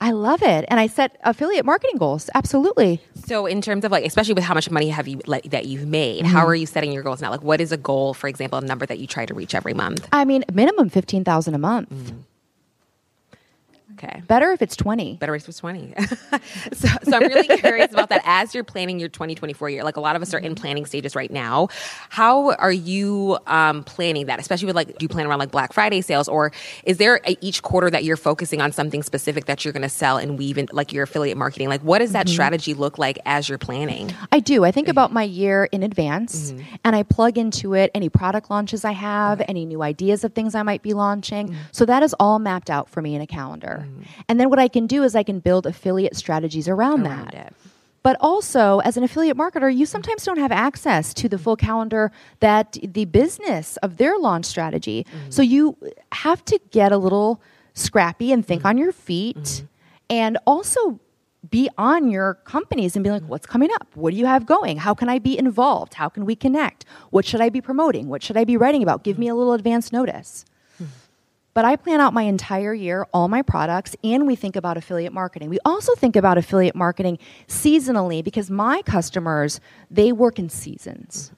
I 0.00 0.12
love 0.12 0.42
it. 0.42 0.64
And 0.68 0.80
I 0.80 0.86
set 0.86 1.16
affiliate 1.24 1.64
marketing 1.64 1.98
goals. 1.98 2.30
Absolutely. 2.34 3.02
so 3.26 3.46
in 3.46 3.60
terms 3.60 3.84
of 3.84 3.92
like, 3.92 4.04
especially 4.04 4.34
with 4.34 4.44
how 4.44 4.54
much 4.54 4.70
money 4.70 4.88
have 4.88 5.06
you 5.06 5.20
like, 5.26 5.44
that 5.50 5.66
you've 5.66 5.86
made, 5.86 6.24
how 6.24 6.40
mm-hmm. 6.40 6.48
are 6.48 6.54
you 6.54 6.66
setting 6.66 6.92
your 6.92 7.02
goals 7.02 7.20
now? 7.20 7.30
Like, 7.30 7.42
what 7.42 7.60
is 7.60 7.72
a 7.72 7.76
goal, 7.76 8.14
for 8.14 8.28
example, 8.28 8.58
a 8.58 8.62
number 8.62 8.86
that 8.86 8.98
you 8.98 9.06
try 9.06 9.26
to 9.26 9.34
reach 9.34 9.54
every 9.54 9.74
month? 9.74 10.08
I 10.12 10.24
mean, 10.24 10.44
minimum 10.52 10.88
15,000 10.88 11.54
a 11.54 11.58
month. 11.58 11.90
Mm. 11.90 12.22
Okay. 14.02 14.22
Better 14.26 14.50
if 14.52 14.62
it's 14.62 14.76
20. 14.76 15.16
Better 15.16 15.34
if 15.34 15.46
it's 15.46 15.58
20. 15.58 15.94
so, 16.72 16.88
so 17.02 17.16
I'm 17.16 17.22
really 17.22 17.46
curious 17.58 17.92
about 17.92 18.08
that 18.08 18.22
as 18.24 18.54
you're 18.54 18.64
planning 18.64 18.98
your 18.98 19.10
2024 19.10 19.68
year. 19.68 19.84
Like 19.84 19.96
a 19.96 20.00
lot 20.00 20.16
of 20.16 20.22
us 20.22 20.32
are 20.32 20.38
in 20.38 20.54
mm-hmm. 20.54 20.62
planning 20.62 20.86
stages 20.86 21.14
right 21.14 21.30
now. 21.30 21.68
How 22.08 22.52
are 22.52 22.72
you 22.72 23.38
um, 23.46 23.84
planning 23.84 24.26
that? 24.26 24.40
Especially 24.40 24.66
with 24.66 24.76
like, 24.76 24.96
do 24.96 25.04
you 25.04 25.08
plan 25.08 25.26
around 25.26 25.38
like 25.38 25.50
Black 25.50 25.74
Friday 25.74 26.00
sales 26.00 26.28
or 26.28 26.50
is 26.84 26.96
there 26.96 27.20
a, 27.26 27.36
each 27.42 27.62
quarter 27.62 27.90
that 27.90 28.02
you're 28.04 28.16
focusing 28.16 28.62
on 28.62 28.72
something 28.72 29.02
specific 29.02 29.44
that 29.44 29.64
you're 29.64 29.72
going 29.72 29.82
to 29.82 29.88
sell 29.88 30.16
and 30.16 30.38
weave 30.38 30.56
in 30.56 30.66
like 30.72 30.94
your 30.94 31.02
affiliate 31.02 31.36
marketing? 31.36 31.68
Like 31.68 31.82
what 31.82 31.98
does 31.98 32.12
that 32.12 32.26
mm-hmm. 32.26 32.32
strategy 32.32 32.72
look 32.72 32.96
like 32.96 33.18
as 33.26 33.50
you're 33.50 33.58
planning? 33.58 34.14
I 34.32 34.40
do. 34.40 34.64
I 34.64 34.70
think 34.70 34.86
mm-hmm. 34.86 34.92
about 34.92 35.12
my 35.12 35.24
year 35.24 35.68
in 35.72 35.82
advance 35.82 36.54
and 36.84 36.96
I 36.96 37.02
plug 37.02 37.36
into 37.36 37.74
it 37.74 37.90
any 37.94 38.08
product 38.08 38.50
launches 38.50 38.82
I 38.82 38.92
have, 38.92 39.42
any 39.46 39.66
new 39.66 39.82
ideas 39.82 40.24
of 40.24 40.32
things 40.32 40.54
I 40.54 40.62
might 40.62 40.80
be 40.80 40.94
launching. 40.94 41.54
So 41.72 41.84
that 41.84 42.02
is 42.02 42.14
all 42.18 42.38
mapped 42.38 42.70
out 42.70 42.88
for 42.88 43.02
me 43.02 43.14
in 43.14 43.20
a 43.20 43.26
calendar. 43.26 43.86
Mm. 43.90 44.06
And 44.28 44.40
then 44.40 44.50
what 44.50 44.58
I 44.58 44.68
can 44.68 44.86
do 44.86 45.02
is 45.02 45.14
I 45.14 45.22
can 45.22 45.40
build 45.40 45.66
affiliate 45.66 46.16
strategies 46.16 46.68
around, 46.68 47.06
Around 47.06 47.32
that. 47.32 47.34
it. 47.34 47.54
But 48.02 48.16
also, 48.20 48.78
as 48.78 48.96
an 48.96 49.04
affiliate 49.04 49.36
marketer, 49.36 49.74
you 49.74 49.84
sometimes 49.84 50.24
don't 50.24 50.38
have 50.38 50.52
access 50.52 51.12
to 51.14 51.28
the 51.28 51.38
full 51.38 51.56
calendar 51.56 52.10
that 52.40 52.78
the 52.82 53.04
business 53.04 53.76
of 53.78 53.98
their 53.98 54.18
launch 54.18 54.46
strategy. 54.46 55.06
Mm. 55.12 55.32
So 55.32 55.42
you 55.42 55.76
have 56.12 56.44
to 56.46 56.58
get 56.70 56.92
a 56.92 56.96
little 56.96 57.42
scrappy 57.74 58.32
and 58.32 58.44
think 58.44 58.64
on 58.64 58.78
your 58.78 58.92
feet 58.92 59.36
mm-hmm. 59.36 59.66
and 60.08 60.38
also 60.46 60.98
be 61.48 61.68
on 61.78 62.10
your 62.10 62.34
companies 62.44 62.96
and 62.96 63.04
be 63.04 63.10
like, 63.10 63.22
what's 63.22 63.46
coming 63.46 63.70
up? 63.74 63.88
What 63.94 64.12
do 64.12 64.16
you 64.16 64.26
have 64.26 64.46
going? 64.46 64.78
How 64.78 64.94
can 64.94 65.08
I 65.08 65.18
be 65.18 65.38
involved? 65.38 65.94
How 65.94 66.08
can 66.08 66.24
we 66.24 66.36
connect? 66.36 66.84
What 67.10 67.24
should 67.24 67.40
I 67.40 67.48
be 67.48 67.60
promoting? 67.60 68.08
What 68.08 68.22
should 68.22 68.36
I 68.36 68.44
be 68.44 68.56
writing 68.56 68.82
about? 68.82 69.04
Give 69.04 69.18
me 69.18 69.26
mm. 69.26 69.32
a 69.32 69.34
little 69.34 69.52
advance 69.52 69.92
notice. 69.92 70.44
But 71.52 71.64
I 71.64 71.76
plan 71.76 72.00
out 72.00 72.14
my 72.14 72.22
entire 72.22 72.72
year, 72.72 73.06
all 73.12 73.28
my 73.28 73.42
products, 73.42 73.96
and 74.04 74.26
we 74.26 74.36
think 74.36 74.54
about 74.54 74.76
affiliate 74.76 75.12
marketing. 75.12 75.50
We 75.50 75.58
also 75.64 75.94
think 75.94 76.14
about 76.14 76.38
affiliate 76.38 76.76
marketing 76.76 77.18
seasonally 77.48 78.22
because 78.22 78.50
my 78.50 78.82
customers, 78.82 79.60
they 79.90 80.12
work 80.12 80.38
in 80.38 80.48
seasons. 80.48 81.32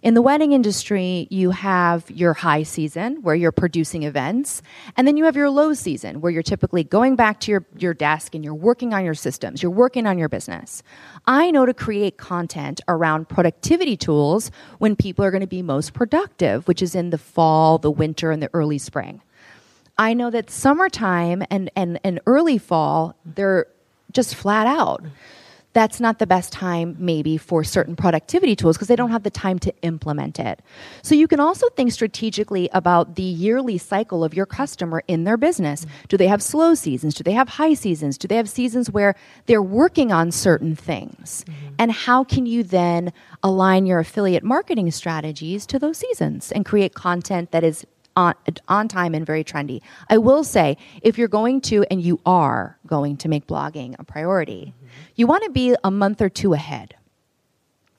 In 0.00 0.14
the 0.14 0.22
wedding 0.22 0.52
industry, 0.52 1.26
you 1.28 1.50
have 1.50 2.08
your 2.10 2.32
high 2.32 2.62
season 2.62 3.20
where 3.22 3.34
you're 3.34 3.52
producing 3.52 4.04
events, 4.04 4.62
and 4.96 5.08
then 5.08 5.16
you 5.16 5.24
have 5.24 5.34
your 5.34 5.50
low 5.50 5.74
season 5.74 6.20
where 6.20 6.30
you're 6.30 6.42
typically 6.42 6.84
going 6.84 7.16
back 7.16 7.40
to 7.40 7.50
your, 7.50 7.66
your 7.76 7.94
desk 7.94 8.34
and 8.34 8.44
you're 8.44 8.54
working 8.54 8.94
on 8.94 9.04
your 9.04 9.14
systems, 9.14 9.60
you're 9.60 9.72
working 9.72 10.06
on 10.06 10.16
your 10.16 10.28
business. 10.28 10.84
I 11.26 11.50
know 11.50 11.66
to 11.66 11.74
create 11.74 12.16
content 12.16 12.80
around 12.86 13.28
productivity 13.28 13.96
tools 13.96 14.52
when 14.78 14.94
people 14.94 15.24
are 15.24 15.32
going 15.32 15.40
to 15.40 15.48
be 15.48 15.62
most 15.62 15.94
productive, 15.94 16.68
which 16.68 16.80
is 16.80 16.94
in 16.94 17.10
the 17.10 17.18
fall, 17.18 17.78
the 17.78 17.90
winter, 17.90 18.30
and 18.30 18.40
the 18.42 18.50
early 18.54 18.78
spring. 18.78 19.20
I 19.98 20.14
know 20.14 20.30
that 20.30 20.50
summertime 20.50 21.42
and, 21.50 21.70
and, 21.74 21.98
and 22.04 22.20
early 22.26 22.58
fall, 22.58 23.16
they're 23.24 23.66
just 24.12 24.34
flat 24.34 24.66
out. 24.66 25.04
That's 25.74 26.00
not 26.00 26.18
the 26.18 26.26
best 26.26 26.52
time, 26.52 26.96
maybe, 26.98 27.36
for 27.36 27.62
certain 27.62 27.94
productivity 27.94 28.56
tools 28.56 28.76
because 28.76 28.88
they 28.88 28.96
don't 28.96 29.10
have 29.10 29.22
the 29.22 29.30
time 29.30 29.58
to 29.60 29.74
implement 29.82 30.40
it. 30.40 30.60
So, 31.02 31.14
you 31.14 31.28
can 31.28 31.40
also 31.40 31.68
think 31.76 31.92
strategically 31.92 32.70
about 32.72 33.16
the 33.16 33.22
yearly 33.22 33.76
cycle 33.76 34.24
of 34.24 34.34
your 34.34 34.46
customer 34.46 35.04
in 35.08 35.24
their 35.24 35.36
business. 35.36 35.84
Do 36.08 36.16
they 36.16 36.26
have 36.26 36.42
slow 36.42 36.74
seasons? 36.74 37.14
Do 37.14 37.22
they 37.22 37.32
have 37.32 37.50
high 37.50 37.74
seasons? 37.74 38.16
Do 38.16 38.26
they 38.26 38.36
have 38.36 38.48
seasons 38.48 38.90
where 38.90 39.14
they're 39.46 39.62
working 39.62 40.10
on 40.10 40.32
certain 40.32 40.74
things? 40.74 41.44
Mm-hmm. 41.46 41.74
And 41.78 41.92
how 41.92 42.24
can 42.24 42.46
you 42.46 42.62
then 42.62 43.12
align 43.42 43.84
your 43.84 43.98
affiliate 44.00 44.42
marketing 44.42 44.90
strategies 44.90 45.66
to 45.66 45.78
those 45.78 45.98
seasons 45.98 46.50
and 46.50 46.64
create 46.64 46.94
content 46.94 47.52
that 47.52 47.62
is 47.62 47.86
on, 48.18 48.34
on 48.66 48.88
time 48.88 49.14
and 49.14 49.24
very 49.24 49.44
trendy. 49.44 49.80
I 50.10 50.18
will 50.18 50.42
say, 50.42 50.76
if 51.02 51.16
you're 51.16 51.28
going 51.28 51.60
to, 51.62 51.84
and 51.88 52.02
you 52.02 52.20
are 52.26 52.76
going 52.86 53.16
to 53.18 53.28
make 53.28 53.46
blogging 53.46 53.94
a 53.98 54.04
priority, 54.04 54.74
you 55.14 55.26
want 55.28 55.44
to 55.44 55.50
be 55.50 55.76
a 55.84 55.90
month 55.90 56.20
or 56.20 56.28
two 56.28 56.52
ahead. 56.52 56.96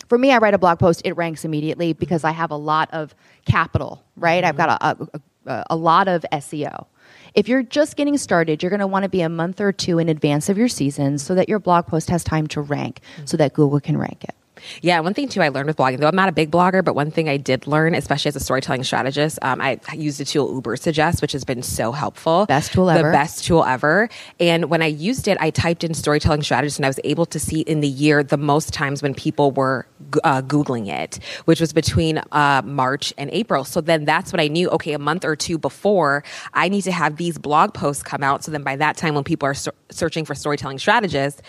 For 0.10 0.18
me, 0.18 0.32
I 0.32 0.40
write 0.40 0.54
a 0.54 0.58
blog 0.58 0.80
post, 0.80 1.04
it 1.06 1.14
ranks 1.14 1.46
immediately 1.46 1.94
because 1.94 2.24
I 2.24 2.32
have 2.32 2.52
a 2.52 2.58
lot 2.58 2.90
of 2.92 3.16
capital, 3.46 4.04
right? 4.18 4.44
I've 4.44 4.58
got 4.58 4.70
a, 4.70 4.86
a, 4.86 5.20
a, 5.46 5.66
a 5.70 5.76
lot 5.76 6.08
of 6.08 6.26
SEO. 6.34 6.88
If 7.34 7.48
you're 7.48 7.64
just 7.64 7.96
getting 7.96 8.18
started, 8.18 8.62
you're 8.62 8.72
going 8.72 8.80
to 8.82 8.88
want 8.88 9.04
to 9.04 9.10
be 9.10 9.22
a 9.22 9.30
month 9.30 9.62
or 9.62 9.72
two 9.72 10.00
in 10.00 10.10
advance 10.10 10.50
of 10.50 10.58
your 10.58 10.68
season 10.68 11.18
so 11.18 11.36
that 11.36 11.48
your 11.48 11.60
blog 11.60 11.86
post 11.86 12.10
has 12.10 12.24
time 12.24 12.48
to 12.48 12.62
rank, 12.62 13.02
so 13.26 13.38
that 13.38 13.54
Google 13.54 13.80
can 13.80 13.98
rank 13.98 14.24
it. 14.24 14.36
Yeah, 14.82 15.00
one 15.00 15.14
thing 15.14 15.28
too 15.30 15.42
I 15.42 15.50
learned 15.50 15.68
with 15.68 15.78
blogging, 15.78 16.00
though 16.00 16.08
I'm 16.08 16.16
not 16.16 16.30
a 16.30 16.34
big 16.34 16.52
blogger, 16.52 16.84
but 16.84 16.96
one 16.96 17.12
thing 17.12 17.30
I 17.30 17.38
did 17.38 17.68
learn, 17.68 17.96
especially 17.96 18.30
as 18.30 18.36
a 18.36 18.40
storytelling 18.40 18.84
strategist, 18.84 19.40
um, 19.42 19.62
I 19.62 19.80
used 19.94 20.20
the 20.20 20.26
tool 20.26 20.62
Ubersuggest, 20.62 21.22
which 21.22 21.32
has 21.34 21.44
been 21.44 21.64
so 21.64 21.92
helpful. 21.92 22.46
Best 22.46 22.74
tool 22.74 22.90
ever. 22.90 23.10
the 23.10 23.12
best 23.12 23.46
tool 23.46 23.64
ever. 23.64 24.10
And 24.40 24.70
when 24.70 24.82
I 24.82 24.88
used 24.88 25.28
it, 25.28 25.38
I 25.40 25.50
typed 25.50 25.84
in 25.84 25.94
storytelling 25.94 26.44
strategist, 26.44 26.78
and 26.78 26.86
I 26.86 26.90
was 26.90 27.00
able 27.04 27.26
to 27.28 27.40
see 27.40 27.62
in 27.62 27.82
the 27.82 27.88
year 27.88 28.24
the 28.24 28.38
most 28.38 28.74
times 28.74 29.02
when 29.02 29.14
people 29.14 29.52
were 29.52 29.88
uh, 30.24 30.42
googling 30.42 30.88
it, 30.88 31.20
which 31.46 31.60
was 31.60 31.74
between 31.74 32.22
uh, 32.32 32.62
March 32.66 33.14
and 33.18 33.30
April. 33.32 33.64
So 33.64 33.82
then 33.82 34.06
that's 34.06 34.32
what 34.32 34.40
I 34.40 34.48
knew. 34.48 34.70
Okay, 34.70 34.94
a 34.94 35.00
month 35.00 35.26
or 35.26 35.36
two 35.36 35.58
before, 35.58 36.24
I 36.54 36.70
need 36.70 36.82
to 36.84 36.92
have 36.92 37.18
these 37.18 37.38
blog 37.38 37.74
posts 37.74 38.04
come 38.04 38.24
out. 38.24 38.44
So 38.44 38.52
then 38.52 38.64
by 38.64 38.76
that 38.78 38.98
time, 38.98 39.16
when 39.16 39.24
people 39.24 39.48
are 39.48 39.54
ser- 39.54 39.74
searching 39.90 40.26
for 40.26 40.36
storytelling 40.36 40.80
strategists 40.80 41.42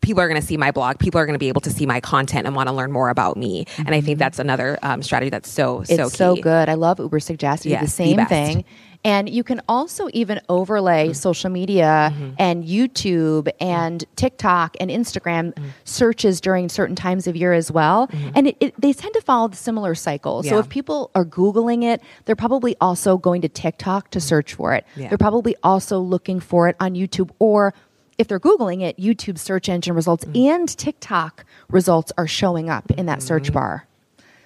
people 0.00 0.22
are 0.22 0.28
going 0.28 0.40
to 0.40 0.46
see 0.46 0.56
my 0.56 0.70
blog. 0.70 0.98
People 0.98 1.20
are 1.20 1.26
going 1.26 1.34
to 1.34 1.38
be 1.38 1.48
able 1.48 1.60
to 1.62 1.70
see 1.70 1.86
my 1.86 2.00
content 2.00 2.46
and 2.46 2.56
want 2.56 2.68
to 2.68 2.72
learn 2.74 2.92
more 2.92 3.10
about 3.10 3.36
me. 3.36 3.66
And 3.78 3.88
I 3.88 4.00
think 4.00 4.14
mm-hmm. 4.14 4.18
that's 4.18 4.38
another 4.38 4.78
um, 4.82 5.02
strategy 5.02 5.30
that's 5.30 5.50
so 5.50 5.82
so 5.84 6.06
It's 6.06 6.16
so 6.16 6.36
good. 6.36 6.68
I 6.68 6.74
love 6.74 6.98
Ubersuggest. 6.98 7.64
You 7.64 7.72
Yes, 7.72 7.80
the 7.80 7.86
the 7.86 7.90
same 7.90 8.16
best. 8.16 8.30
thing. 8.30 8.64
And 9.02 9.30
you 9.30 9.42
can 9.42 9.62
also 9.66 10.08
even 10.12 10.40
overlay 10.50 11.06
mm-hmm. 11.06 11.12
social 11.14 11.48
media 11.48 12.12
mm-hmm. 12.12 12.34
and 12.38 12.64
YouTube 12.64 13.48
and 13.58 14.04
TikTok 14.16 14.76
and 14.78 14.90
Instagram 14.90 15.56
searches 15.84 16.40
during 16.40 16.68
certain 16.68 16.96
times 16.96 17.26
of 17.26 17.34
year 17.34 17.54
as 17.54 17.72
well. 17.72 18.10
And 18.34 18.48
it, 18.48 18.56
it, 18.60 18.74
they 18.78 18.92
tend 18.92 19.14
to 19.14 19.22
follow 19.22 19.48
the 19.48 19.56
similar 19.56 19.94
cycle. 19.94 20.42
So 20.42 20.58
if 20.58 20.68
people 20.68 21.10
are 21.14 21.24
Googling 21.24 21.82
it, 21.82 22.02
they're 22.26 22.36
probably 22.36 22.76
also 22.80 23.16
going 23.16 23.40
to 23.40 23.48
TikTok 23.48 24.10
to 24.10 24.20
search 24.20 24.52
for 24.52 24.74
it. 24.74 24.84
Yeah. 24.96 25.08
They're 25.08 25.18
probably 25.18 25.56
also 25.62 25.98
looking 25.98 26.38
for 26.38 26.68
it 26.68 26.76
on 26.78 26.94
YouTube 26.94 27.30
or 27.38 27.72
if 28.20 28.28
they're 28.28 28.38
Googling 28.38 28.82
it, 28.82 28.98
YouTube 28.98 29.38
search 29.38 29.70
engine 29.70 29.94
results 29.94 30.26
mm. 30.26 30.46
and 30.46 30.68
TikTok 30.68 31.46
results 31.70 32.12
are 32.18 32.26
showing 32.26 32.68
up 32.68 32.90
in 32.90 33.06
that 33.06 33.22
search 33.22 33.44
mm-hmm. 33.44 33.54
bar. 33.54 33.86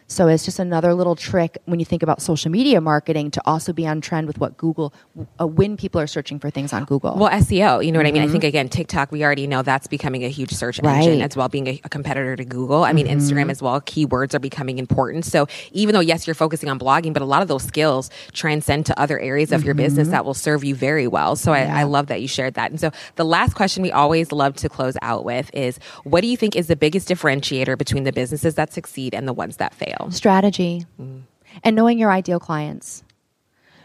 So 0.06 0.28
it's 0.28 0.44
just 0.44 0.58
another 0.58 0.92
little 0.94 1.16
trick 1.16 1.58
when 1.64 1.80
you 1.80 1.86
think 1.86 2.02
about 2.02 2.20
social 2.20 2.50
media 2.50 2.80
marketing 2.80 3.30
to 3.32 3.42
also 3.46 3.72
be 3.72 3.86
on 3.86 4.02
trend 4.02 4.26
with 4.26 4.38
what 4.38 4.56
Google, 4.58 4.92
uh, 5.40 5.46
when 5.46 5.78
people 5.78 6.00
are 6.00 6.06
searching 6.06 6.38
for 6.38 6.50
things 6.50 6.74
on 6.74 6.84
Google. 6.84 7.16
Well, 7.16 7.30
SEO, 7.30 7.84
you 7.84 7.90
know 7.90 7.98
what 7.98 8.06
mm-hmm. 8.06 8.08
I 8.08 8.12
mean? 8.12 8.22
I 8.22 8.24
mm-hmm. 8.26 8.32
think 8.32 8.44
again, 8.44 8.68
TikTok, 8.68 9.10
we 9.10 9.24
already 9.24 9.46
know 9.46 9.62
that's 9.62 9.86
becoming 9.86 10.22
a 10.24 10.28
huge 10.28 10.52
search 10.52 10.78
right. 10.80 10.98
engine 10.98 11.22
as 11.22 11.36
well, 11.36 11.48
being 11.48 11.66
a, 11.68 11.80
a, 11.84 11.88
competitor 11.88 12.36
to 12.36 12.44
Google. 12.44 12.84
I 12.84 12.92
mean, 12.92 13.06
mm-hmm. 13.06 13.18
Instagram 13.18 13.50
as 13.50 13.62
well, 13.62 13.80
keywords 13.80 14.34
are 14.34 14.38
becoming 14.38 14.78
important. 14.78 15.24
So 15.24 15.46
even 15.72 15.94
though, 15.94 16.00
yes, 16.00 16.26
you're 16.26 16.34
focusing 16.34 16.68
on 16.68 16.78
blogging, 16.78 17.14
but 17.14 17.22
a 17.22 17.26
lot 17.26 17.40
of 17.40 17.48
those 17.48 17.62
skills 17.62 18.10
transcend 18.32 18.86
to 18.86 19.00
other 19.00 19.18
areas 19.18 19.52
of 19.52 19.60
mm-hmm. 19.60 19.66
your 19.66 19.74
business 19.74 20.06
mm-hmm. 20.06 20.12
that 20.12 20.24
will 20.26 20.34
serve 20.34 20.64
you 20.64 20.74
very 20.74 21.08
well. 21.08 21.34
So 21.34 21.54
yeah. 21.54 21.74
I, 21.74 21.80
I 21.80 21.82
love 21.84 22.08
that 22.08 22.20
you 22.20 22.28
shared 22.28 22.54
that. 22.54 22.70
And 22.70 22.78
so 22.78 22.90
the 23.16 23.24
last 23.24 23.54
question 23.54 23.82
we 23.82 23.90
always 23.90 24.32
love 24.32 24.54
to 24.56 24.68
close 24.68 24.96
out 25.00 25.24
with 25.24 25.50
is 25.54 25.78
what 26.04 26.20
do 26.20 26.26
you 26.26 26.36
think 26.36 26.56
is 26.56 26.66
the 26.66 26.76
biggest 26.76 27.08
differentiator 27.08 27.78
between 27.78 28.04
the 28.04 28.12
businesses 28.12 28.54
that 28.56 28.72
succeed 28.72 29.14
and 29.14 29.26
the 29.26 29.32
ones 29.32 29.56
that 29.56 29.72
fail? 29.74 29.93
Strategy 30.10 30.86
mm. 31.00 31.22
and 31.62 31.76
knowing 31.76 31.98
your 31.98 32.10
ideal 32.10 32.40
clients. 32.40 33.04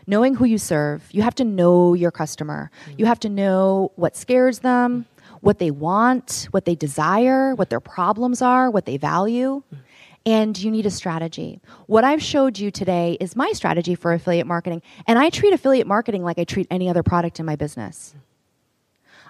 Knowing 0.08 0.34
who 0.34 0.46
you 0.46 0.58
serve, 0.58 1.08
you 1.12 1.22
have 1.22 1.36
to 1.36 1.46
know 1.46 1.94
your 1.94 2.12
customer. 2.12 2.72
Mm. 2.88 3.00
You 3.00 3.06
have 3.06 3.20
to 3.20 3.30
know 3.30 3.92
what 3.96 4.16
scares 4.16 4.60
them, 4.60 5.06
what 5.42 5.60
they 5.60 5.72
want, 5.72 6.48
what 6.52 6.66
they 6.66 6.76
desire, 6.76 7.54
what 7.56 7.70
their 7.70 7.80
problems 7.80 8.42
are, 8.42 8.72
what 8.72 8.86
they 8.86 8.98
value. 8.98 9.62
Mm. 9.74 9.78
And 10.26 10.60
you 10.60 10.70
need 10.72 10.86
a 10.86 10.92
strategy. 10.92 11.62
What 11.88 12.04
I've 12.04 12.22
showed 12.22 12.60
you 12.60 12.72
today 12.72 13.18
is 13.20 13.36
my 13.36 13.52
strategy 13.54 13.96
for 13.96 14.12
affiliate 14.12 14.48
marketing. 14.48 14.82
And 15.08 15.18
I 15.18 15.30
treat 15.30 15.54
affiliate 15.54 15.88
marketing 15.88 16.24
like 16.24 16.38
I 16.38 16.44
treat 16.44 16.68
any 16.70 16.90
other 16.90 17.04
product 17.04 17.40
in 17.40 17.46
my 17.46 17.56
business. 17.56 18.16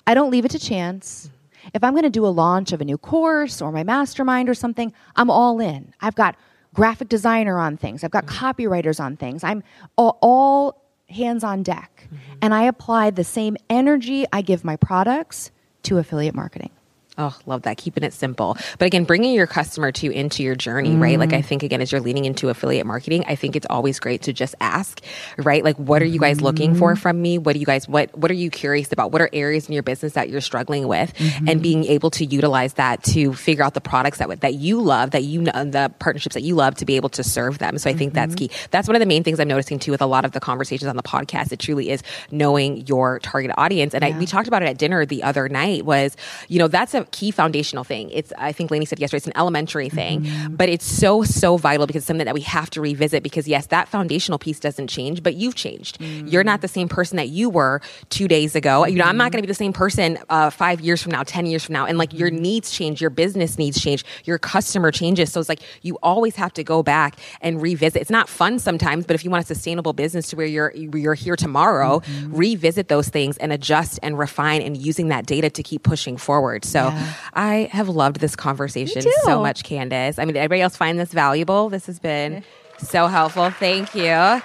I 0.08 0.14
don't 0.14 0.32
leave 0.32 0.46
it 0.46 0.52
to 0.52 0.60
chance. 0.60 1.30
If 1.74 1.84
I'm 1.84 1.94
going 1.94 2.04
to 2.04 2.10
do 2.10 2.26
a 2.26 2.28
launch 2.28 2.72
of 2.72 2.82
a 2.82 2.86
new 2.86 2.98
course 2.98 3.62
or 3.62 3.72
my 3.72 3.84
mastermind 3.84 4.50
or 4.50 4.54
something, 4.54 4.94
I'm 5.16 5.30
all 5.30 5.60
in. 5.60 5.94
I've 6.02 6.16
got 6.16 6.36
graphic 6.74 7.10
designer 7.10 7.60
on 7.60 7.78
things. 7.78 8.04
I've 8.04 8.12
got 8.12 8.26
mm-hmm. 8.26 8.46
copywriters 8.46 9.00
on 9.00 9.18
things. 9.18 9.44
I'm 9.44 9.64
all, 9.98 10.18
all 10.22 10.82
hands 11.10 11.44
on 11.44 11.64
deck. 11.64 12.06
Mm-hmm. 12.06 12.38
And 12.42 12.54
I 12.54 12.64
apply 12.64 13.12
the 13.12 13.24
same 13.24 13.58
energy 13.70 14.26
I 14.32 14.42
give 14.42 14.64
my 14.64 14.76
products 14.76 15.52
to 15.84 15.98
affiliate 15.98 16.36
marketing. 16.36 16.72
Oh, 17.20 17.38
love 17.46 17.64
that. 17.64 17.78
Keeping 17.78 18.04
it 18.04 18.14
simple. 18.14 18.58
But 18.78 18.86
again, 18.86 19.04
bringing 19.04 19.34
your 19.36 19.46
customer 19.46 19.92
to 19.92 20.10
into 20.10 20.42
your 20.42 20.56
journey, 20.56 20.92
mm. 20.92 21.02
right? 21.02 21.20
Like 21.20 21.34
I 21.34 21.42
mm. 21.42 21.46
think 21.46 21.64
again, 21.64 21.82
as 21.82 21.92
you're 21.92 22.00
leaning 22.00 22.24
into 22.24 22.48
affiliate 22.48 22.86
marketing, 22.86 23.26
I 23.28 23.36
think 23.36 23.58
it's 23.58 23.68
always 23.70 24.00
great 24.00 24.22
to 24.24 24.34
just 24.34 24.56
ask, 24.62 25.02
right? 25.38 25.62
Like, 25.64 25.76
what 25.76 26.02
are 26.02 26.06
you 26.06 26.20
guys 26.20 26.40
looking 26.40 26.76
for 26.76 26.94
mm-hmm. 26.94 27.02
from 27.02 27.22
me? 27.22 27.38
What 27.38 27.54
do 27.54 27.60
you 27.60 27.66
guys, 27.66 27.90
what, 27.90 28.18
what 28.18 28.32
are 28.32 28.36
you 28.36 28.50
curious 28.50 28.94
about? 28.94 29.12
What 29.12 29.22
are 29.22 29.30
areas 29.34 29.68
in 29.68 29.74
your 29.74 29.84
business 29.84 30.14
that 30.14 30.30
you're 30.30 30.40
struggling 30.40 30.88
with? 30.88 31.14
Mm-hmm. 31.16 31.50
And 31.50 31.62
being 31.62 31.84
able 31.86 32.10
to 32.12 32.26
utilize 32.26 32.76
that 32.76 33.04
to 33.04 33.34
figure 33.34 33.66
out 33.66 33.74
the 33.74 33.82
products 33.82 34.20
that, 34.20 34.30
would 34.30 34.40
that 34.40 34.54
you 34.54 34.82
love, 34.82 35.12
that 35.12 35.26
you 35.26 35.42
know, 35.42 35.66
the 35.66 35.94
partnerships 36.00 36.36
that 36.36 36.44
you 36.44 36.56
love 36.56 36.76
to 36.76 36.86
be 36.86 36.96
able 36.96 37.10
to 37.10 37.24
serve 37.24 37.58
them. 37.58 37.78
So 37.78 37.90
I 37.90 37.94
think 37.94 38.14
mm-hmm. 38.14 38.16
that's 38.16 38.36
key. 38.36 38.50
That's 38.72 38.88
one 38.88 38.96
of 38.96 39.02
the 39.02 39.06
main 39.06 39.26
things 39.26 39.42
I'm 39.42 39.50
noticing 39.50 39.80
too 39.80 39.92
with 39.92 40.02
a 40.02 40.06
lot 40.06 40.24
of 40.24 40.32
the 40.32 40.40
conversations 40.40 40.88
on 40.88 40.96
the 40.96 41.04
podcast. 41.04 41.52
It 41.52 41.60
truly 41.60 41.90
is 41.90 42.02
knowing 42.32 42.88
your 42.88 43.20
target 43.20 43.52
audience. 43.58 43.94
And 43.94 44.04
yeah. 44.04 44.16
I, 44.16 44.18
we 44.18 44.26
talked 44.26 44.48
about 44.48 44.64
it 44.64 44.70
at 44.70 44.78
dinner 44.78 45.06
the 45.06 45.24
other 45.24 45.50
night 45.50 45.84
was, 45.84 46.16
you 46.48 46.60
know, 46.60 46.70
that's 46.70 46.94
a 46.94 47.09
key 47.12 47.32
foundational 47.32 47.84
thing. 47.84 48.10
It's 48.12 48.32
I 48.38 48.52
think 48.52 48.72
Lainey 48.72 48.86
said 48.86 49.00
yesterday, 49.00 49.18
it's 49.18 49.28
an 49.28 49.34
elementary 49.36 49.90
thing, 49.90 50.22
mm-hmm. 50.22 50.56
but 50.56 50.70
it's 50.70 50.86
so 50.86 51.24
so 51.24 51.58
vital 51.58 51.88
because 51.88 52.02
it's 52.02 52.08
something 52.08 52.26
that 52.26 52.34
we 52.34 52.42
have 52.42 52.70
to 52.72 52.82
revisit 52.82 53.24
because 53.24 53.48
yes, 53.48 53.68
that 53.68 53.88
foundational 53.88 54.40
piece 54.40 54.60
doesn't 54.60 54.88
change, 54.88 55.24
but 55.24 55.36
you've 55.36 55.56
changed. 55.56 56.00
Mm-hmm. 56.00 56.28
You're 56.28 56.44
not 56.44 56.62
the 56.62 56.68
same 56.68 56.88
person 56.88 57.18
that 57.18 57.30
you 57.30 57.50
were 57.50 57.82
two 58.10 58.28
days 58.28 58.56
ago. 58.56 58.86
You 58.86 58.98
know, 58.98 59.04
I'm 59.06 59.18
not 59.18 59.26
mm-hmm. 59.26 59.32
going 59.34 59.42
to 59.44 59.48
be 59.48 59.52
the 59.52 59.54
same 59.54 59.74
person 59.74 60.20
uh, 60.30 60.50
five 60.50 60.82
years 60.82 61.02
from 61.02 61.12
now, 61.12 61.24
ten 61.24 61.46
years 61.46 61.64
from 61.64 61.74
now, 61.74 61.86
and 61.86 61.98
like 61.98 62.14
your 62.14 62.30
mm-hmm. 62.30 62.42
needs 62.42 62.72
change, 62.72 63.02
your 63.02 63.10
business 63.10 63.58
needs 63.58 63.82
change, 63.82 64.06
your 64.26 64.38
customer 64.38 64.92
changes. 64.92 65.32
So 65.32 65.40
it's 65.40 65.50
like 65.50 65.62
you 65.82 65.98
always 66.02 66.36
have 66.36 66.54
to 66.54 66.64
go 66.64 66.84
back 66.84 67.18
and 67.42 67.62
revisit. 67.62 68.02
It's 68.02 68.12
not 68.12 68.30
fun 68.30 68.60
sometimes, 68.60 69.06
but 69.06 69.16
if 69.16 69.24
you 69.24 69.32
want 69.32 69.44
a 69.44 69.48
sustainable 69.48 69.94
business 69.94 70.30
to 70.30 70.36
where 70.36 70.46
you're 70.46 70.72
you're 70.76 71.14
here 71.14 71.36
tomorrow, 71.36 72.00
mm-hmm. 72.00 72.36
revisit 72.36 72.88
those 72.88 73.10
things 73.10 73.38
and 73.38 73.52
adjust 73.52 74.00
and 74.04 74.18
refine 74.18 74.62
and 74.62 74.78
using 74.78 75.10
that 75.10 75.26
data 75.26 75.50
to 75.50 75.64
keep 75.64 75.84
pushing 75.84 76.18
forward. 76.18 76.66
So 76.66 76.90
yeah. 77.00 77.14
I 77.34 77.70
have 77.72 77.90
loved 77.90 78.20
this 78.20 78.36
conversation 78.36 79.02
so 79.24 79.42
much, 79.42 79.64
Candice. 79.64 80.20
I 80.20 80.26
mean, 80.26 80.34
did 80.34 80.40
everybody 80.40 80.62
else 80.62 80.76
find 80.76 81.00
this 81.00 81.12
valuable? 81.12 81.70
This 81.70 81.88
has 81.88 82.00
been 82.00 82.44
so 82.78 83.08
helpful. 83.08 83.50
Thank 83.50 83.96
you. 83.96 84.42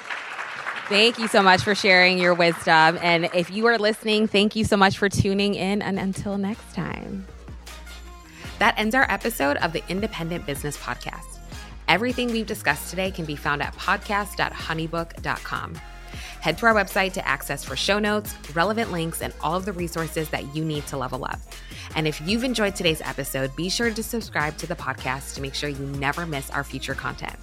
Thank 0.89 1.19
you 1.19 1.29
so 1.29 1.43
much 1.43 1.63
for 1.63 1.75
sharing 1.75 2.19
your 2.19 2.35
wisdom. 2.35 2.99
And 3.01 3.31
if 3.35 3.51
you 3.51 3.67
are 3.67 3.79
listening, 3.79 4.29
thank 4.29 4.55
you 4.55 4.65
so 4.65 4.77
much 4.77 4.99
for 4.99 5.09
tuning 5.09 5.55
in. 5.55 5.81
And 5.81 5.99
until 5.99 6.37
next 6.37 6.75
time. 6.75 7.27
That 8.59 8.79
ends 8.79 8.95
our 8.95 9.11
episode 9.11 9.57
of 9.59 9.73
the 9.73 9.83
Independent 9.89 10.47
Business 10.47 10.77
Podcast. 10.77 11.39
Everything 11.89 12.31
we've 12.31 12.47
discussed 12.47 12.91
today 12.91 13.11
can 13.11 13.25
be 13.25 13.37
found 13.37 13.63
at 13.63 13.75
podcast.honeybook.com. 13.77 15.81
Head 16.45 16.59
to 16.59 16.67
our 16.67 16.75
website 16.75 17.15
to 17.15 17.27
access 17.27 17.65
for 17.65 17.75
show 17.75 17.99
notes, 17.99 18.35
relevant 18.55 18.93
links, 18.93 19.23
and 19.23 19.33
all 19.41 19.55
of 19.55 19.65
the 19.65 19.73
resources 19.73 20.29
that 20.29 20.55
you 20.55 20.63
need 20.63 20.87
to 20.89 20.99
level 20.99 21.25
up. 21.25 21.41
And 21.97 22.07
if 22.07 22.21
you've 22.21 22.45
enjoyed 22.45 22.77
today's 22.77 23.01
episode, 23.01 23.57
be 23.57 23.71
sure 23.71 23.91
to 23.91 24.03
subscribe 24.03 24.59
to 24.59 24.67
the 24.67 24.75
podcast 24.75 25.37
to 25.37 25.41
make 25.41 25.55
sure 25.55 25.71
you 25.71 25.87
never 25.87 26.27
miss 26.27 26.51
our 26.51 26.63
future 26.63 26.93
content. 26.93 27.37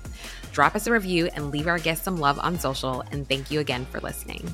Drop 0.52 0.76
us 0.76 0.86
a 0.86 0.91
review 0.91 1.32
and 1.34 1.49
leave 1.49 1.66
our 1.66 1.80
guests 1.80 2.06
some 2.06 2.18
love 2.18 2.38
on 2.38 2.60
social. 2.60 3.04
And 3.12 3.28
thank 3.28 3.49
you 3.49 3.60
again 3.60 3.88
for 3.88 3.99
listening. 4.02 4.54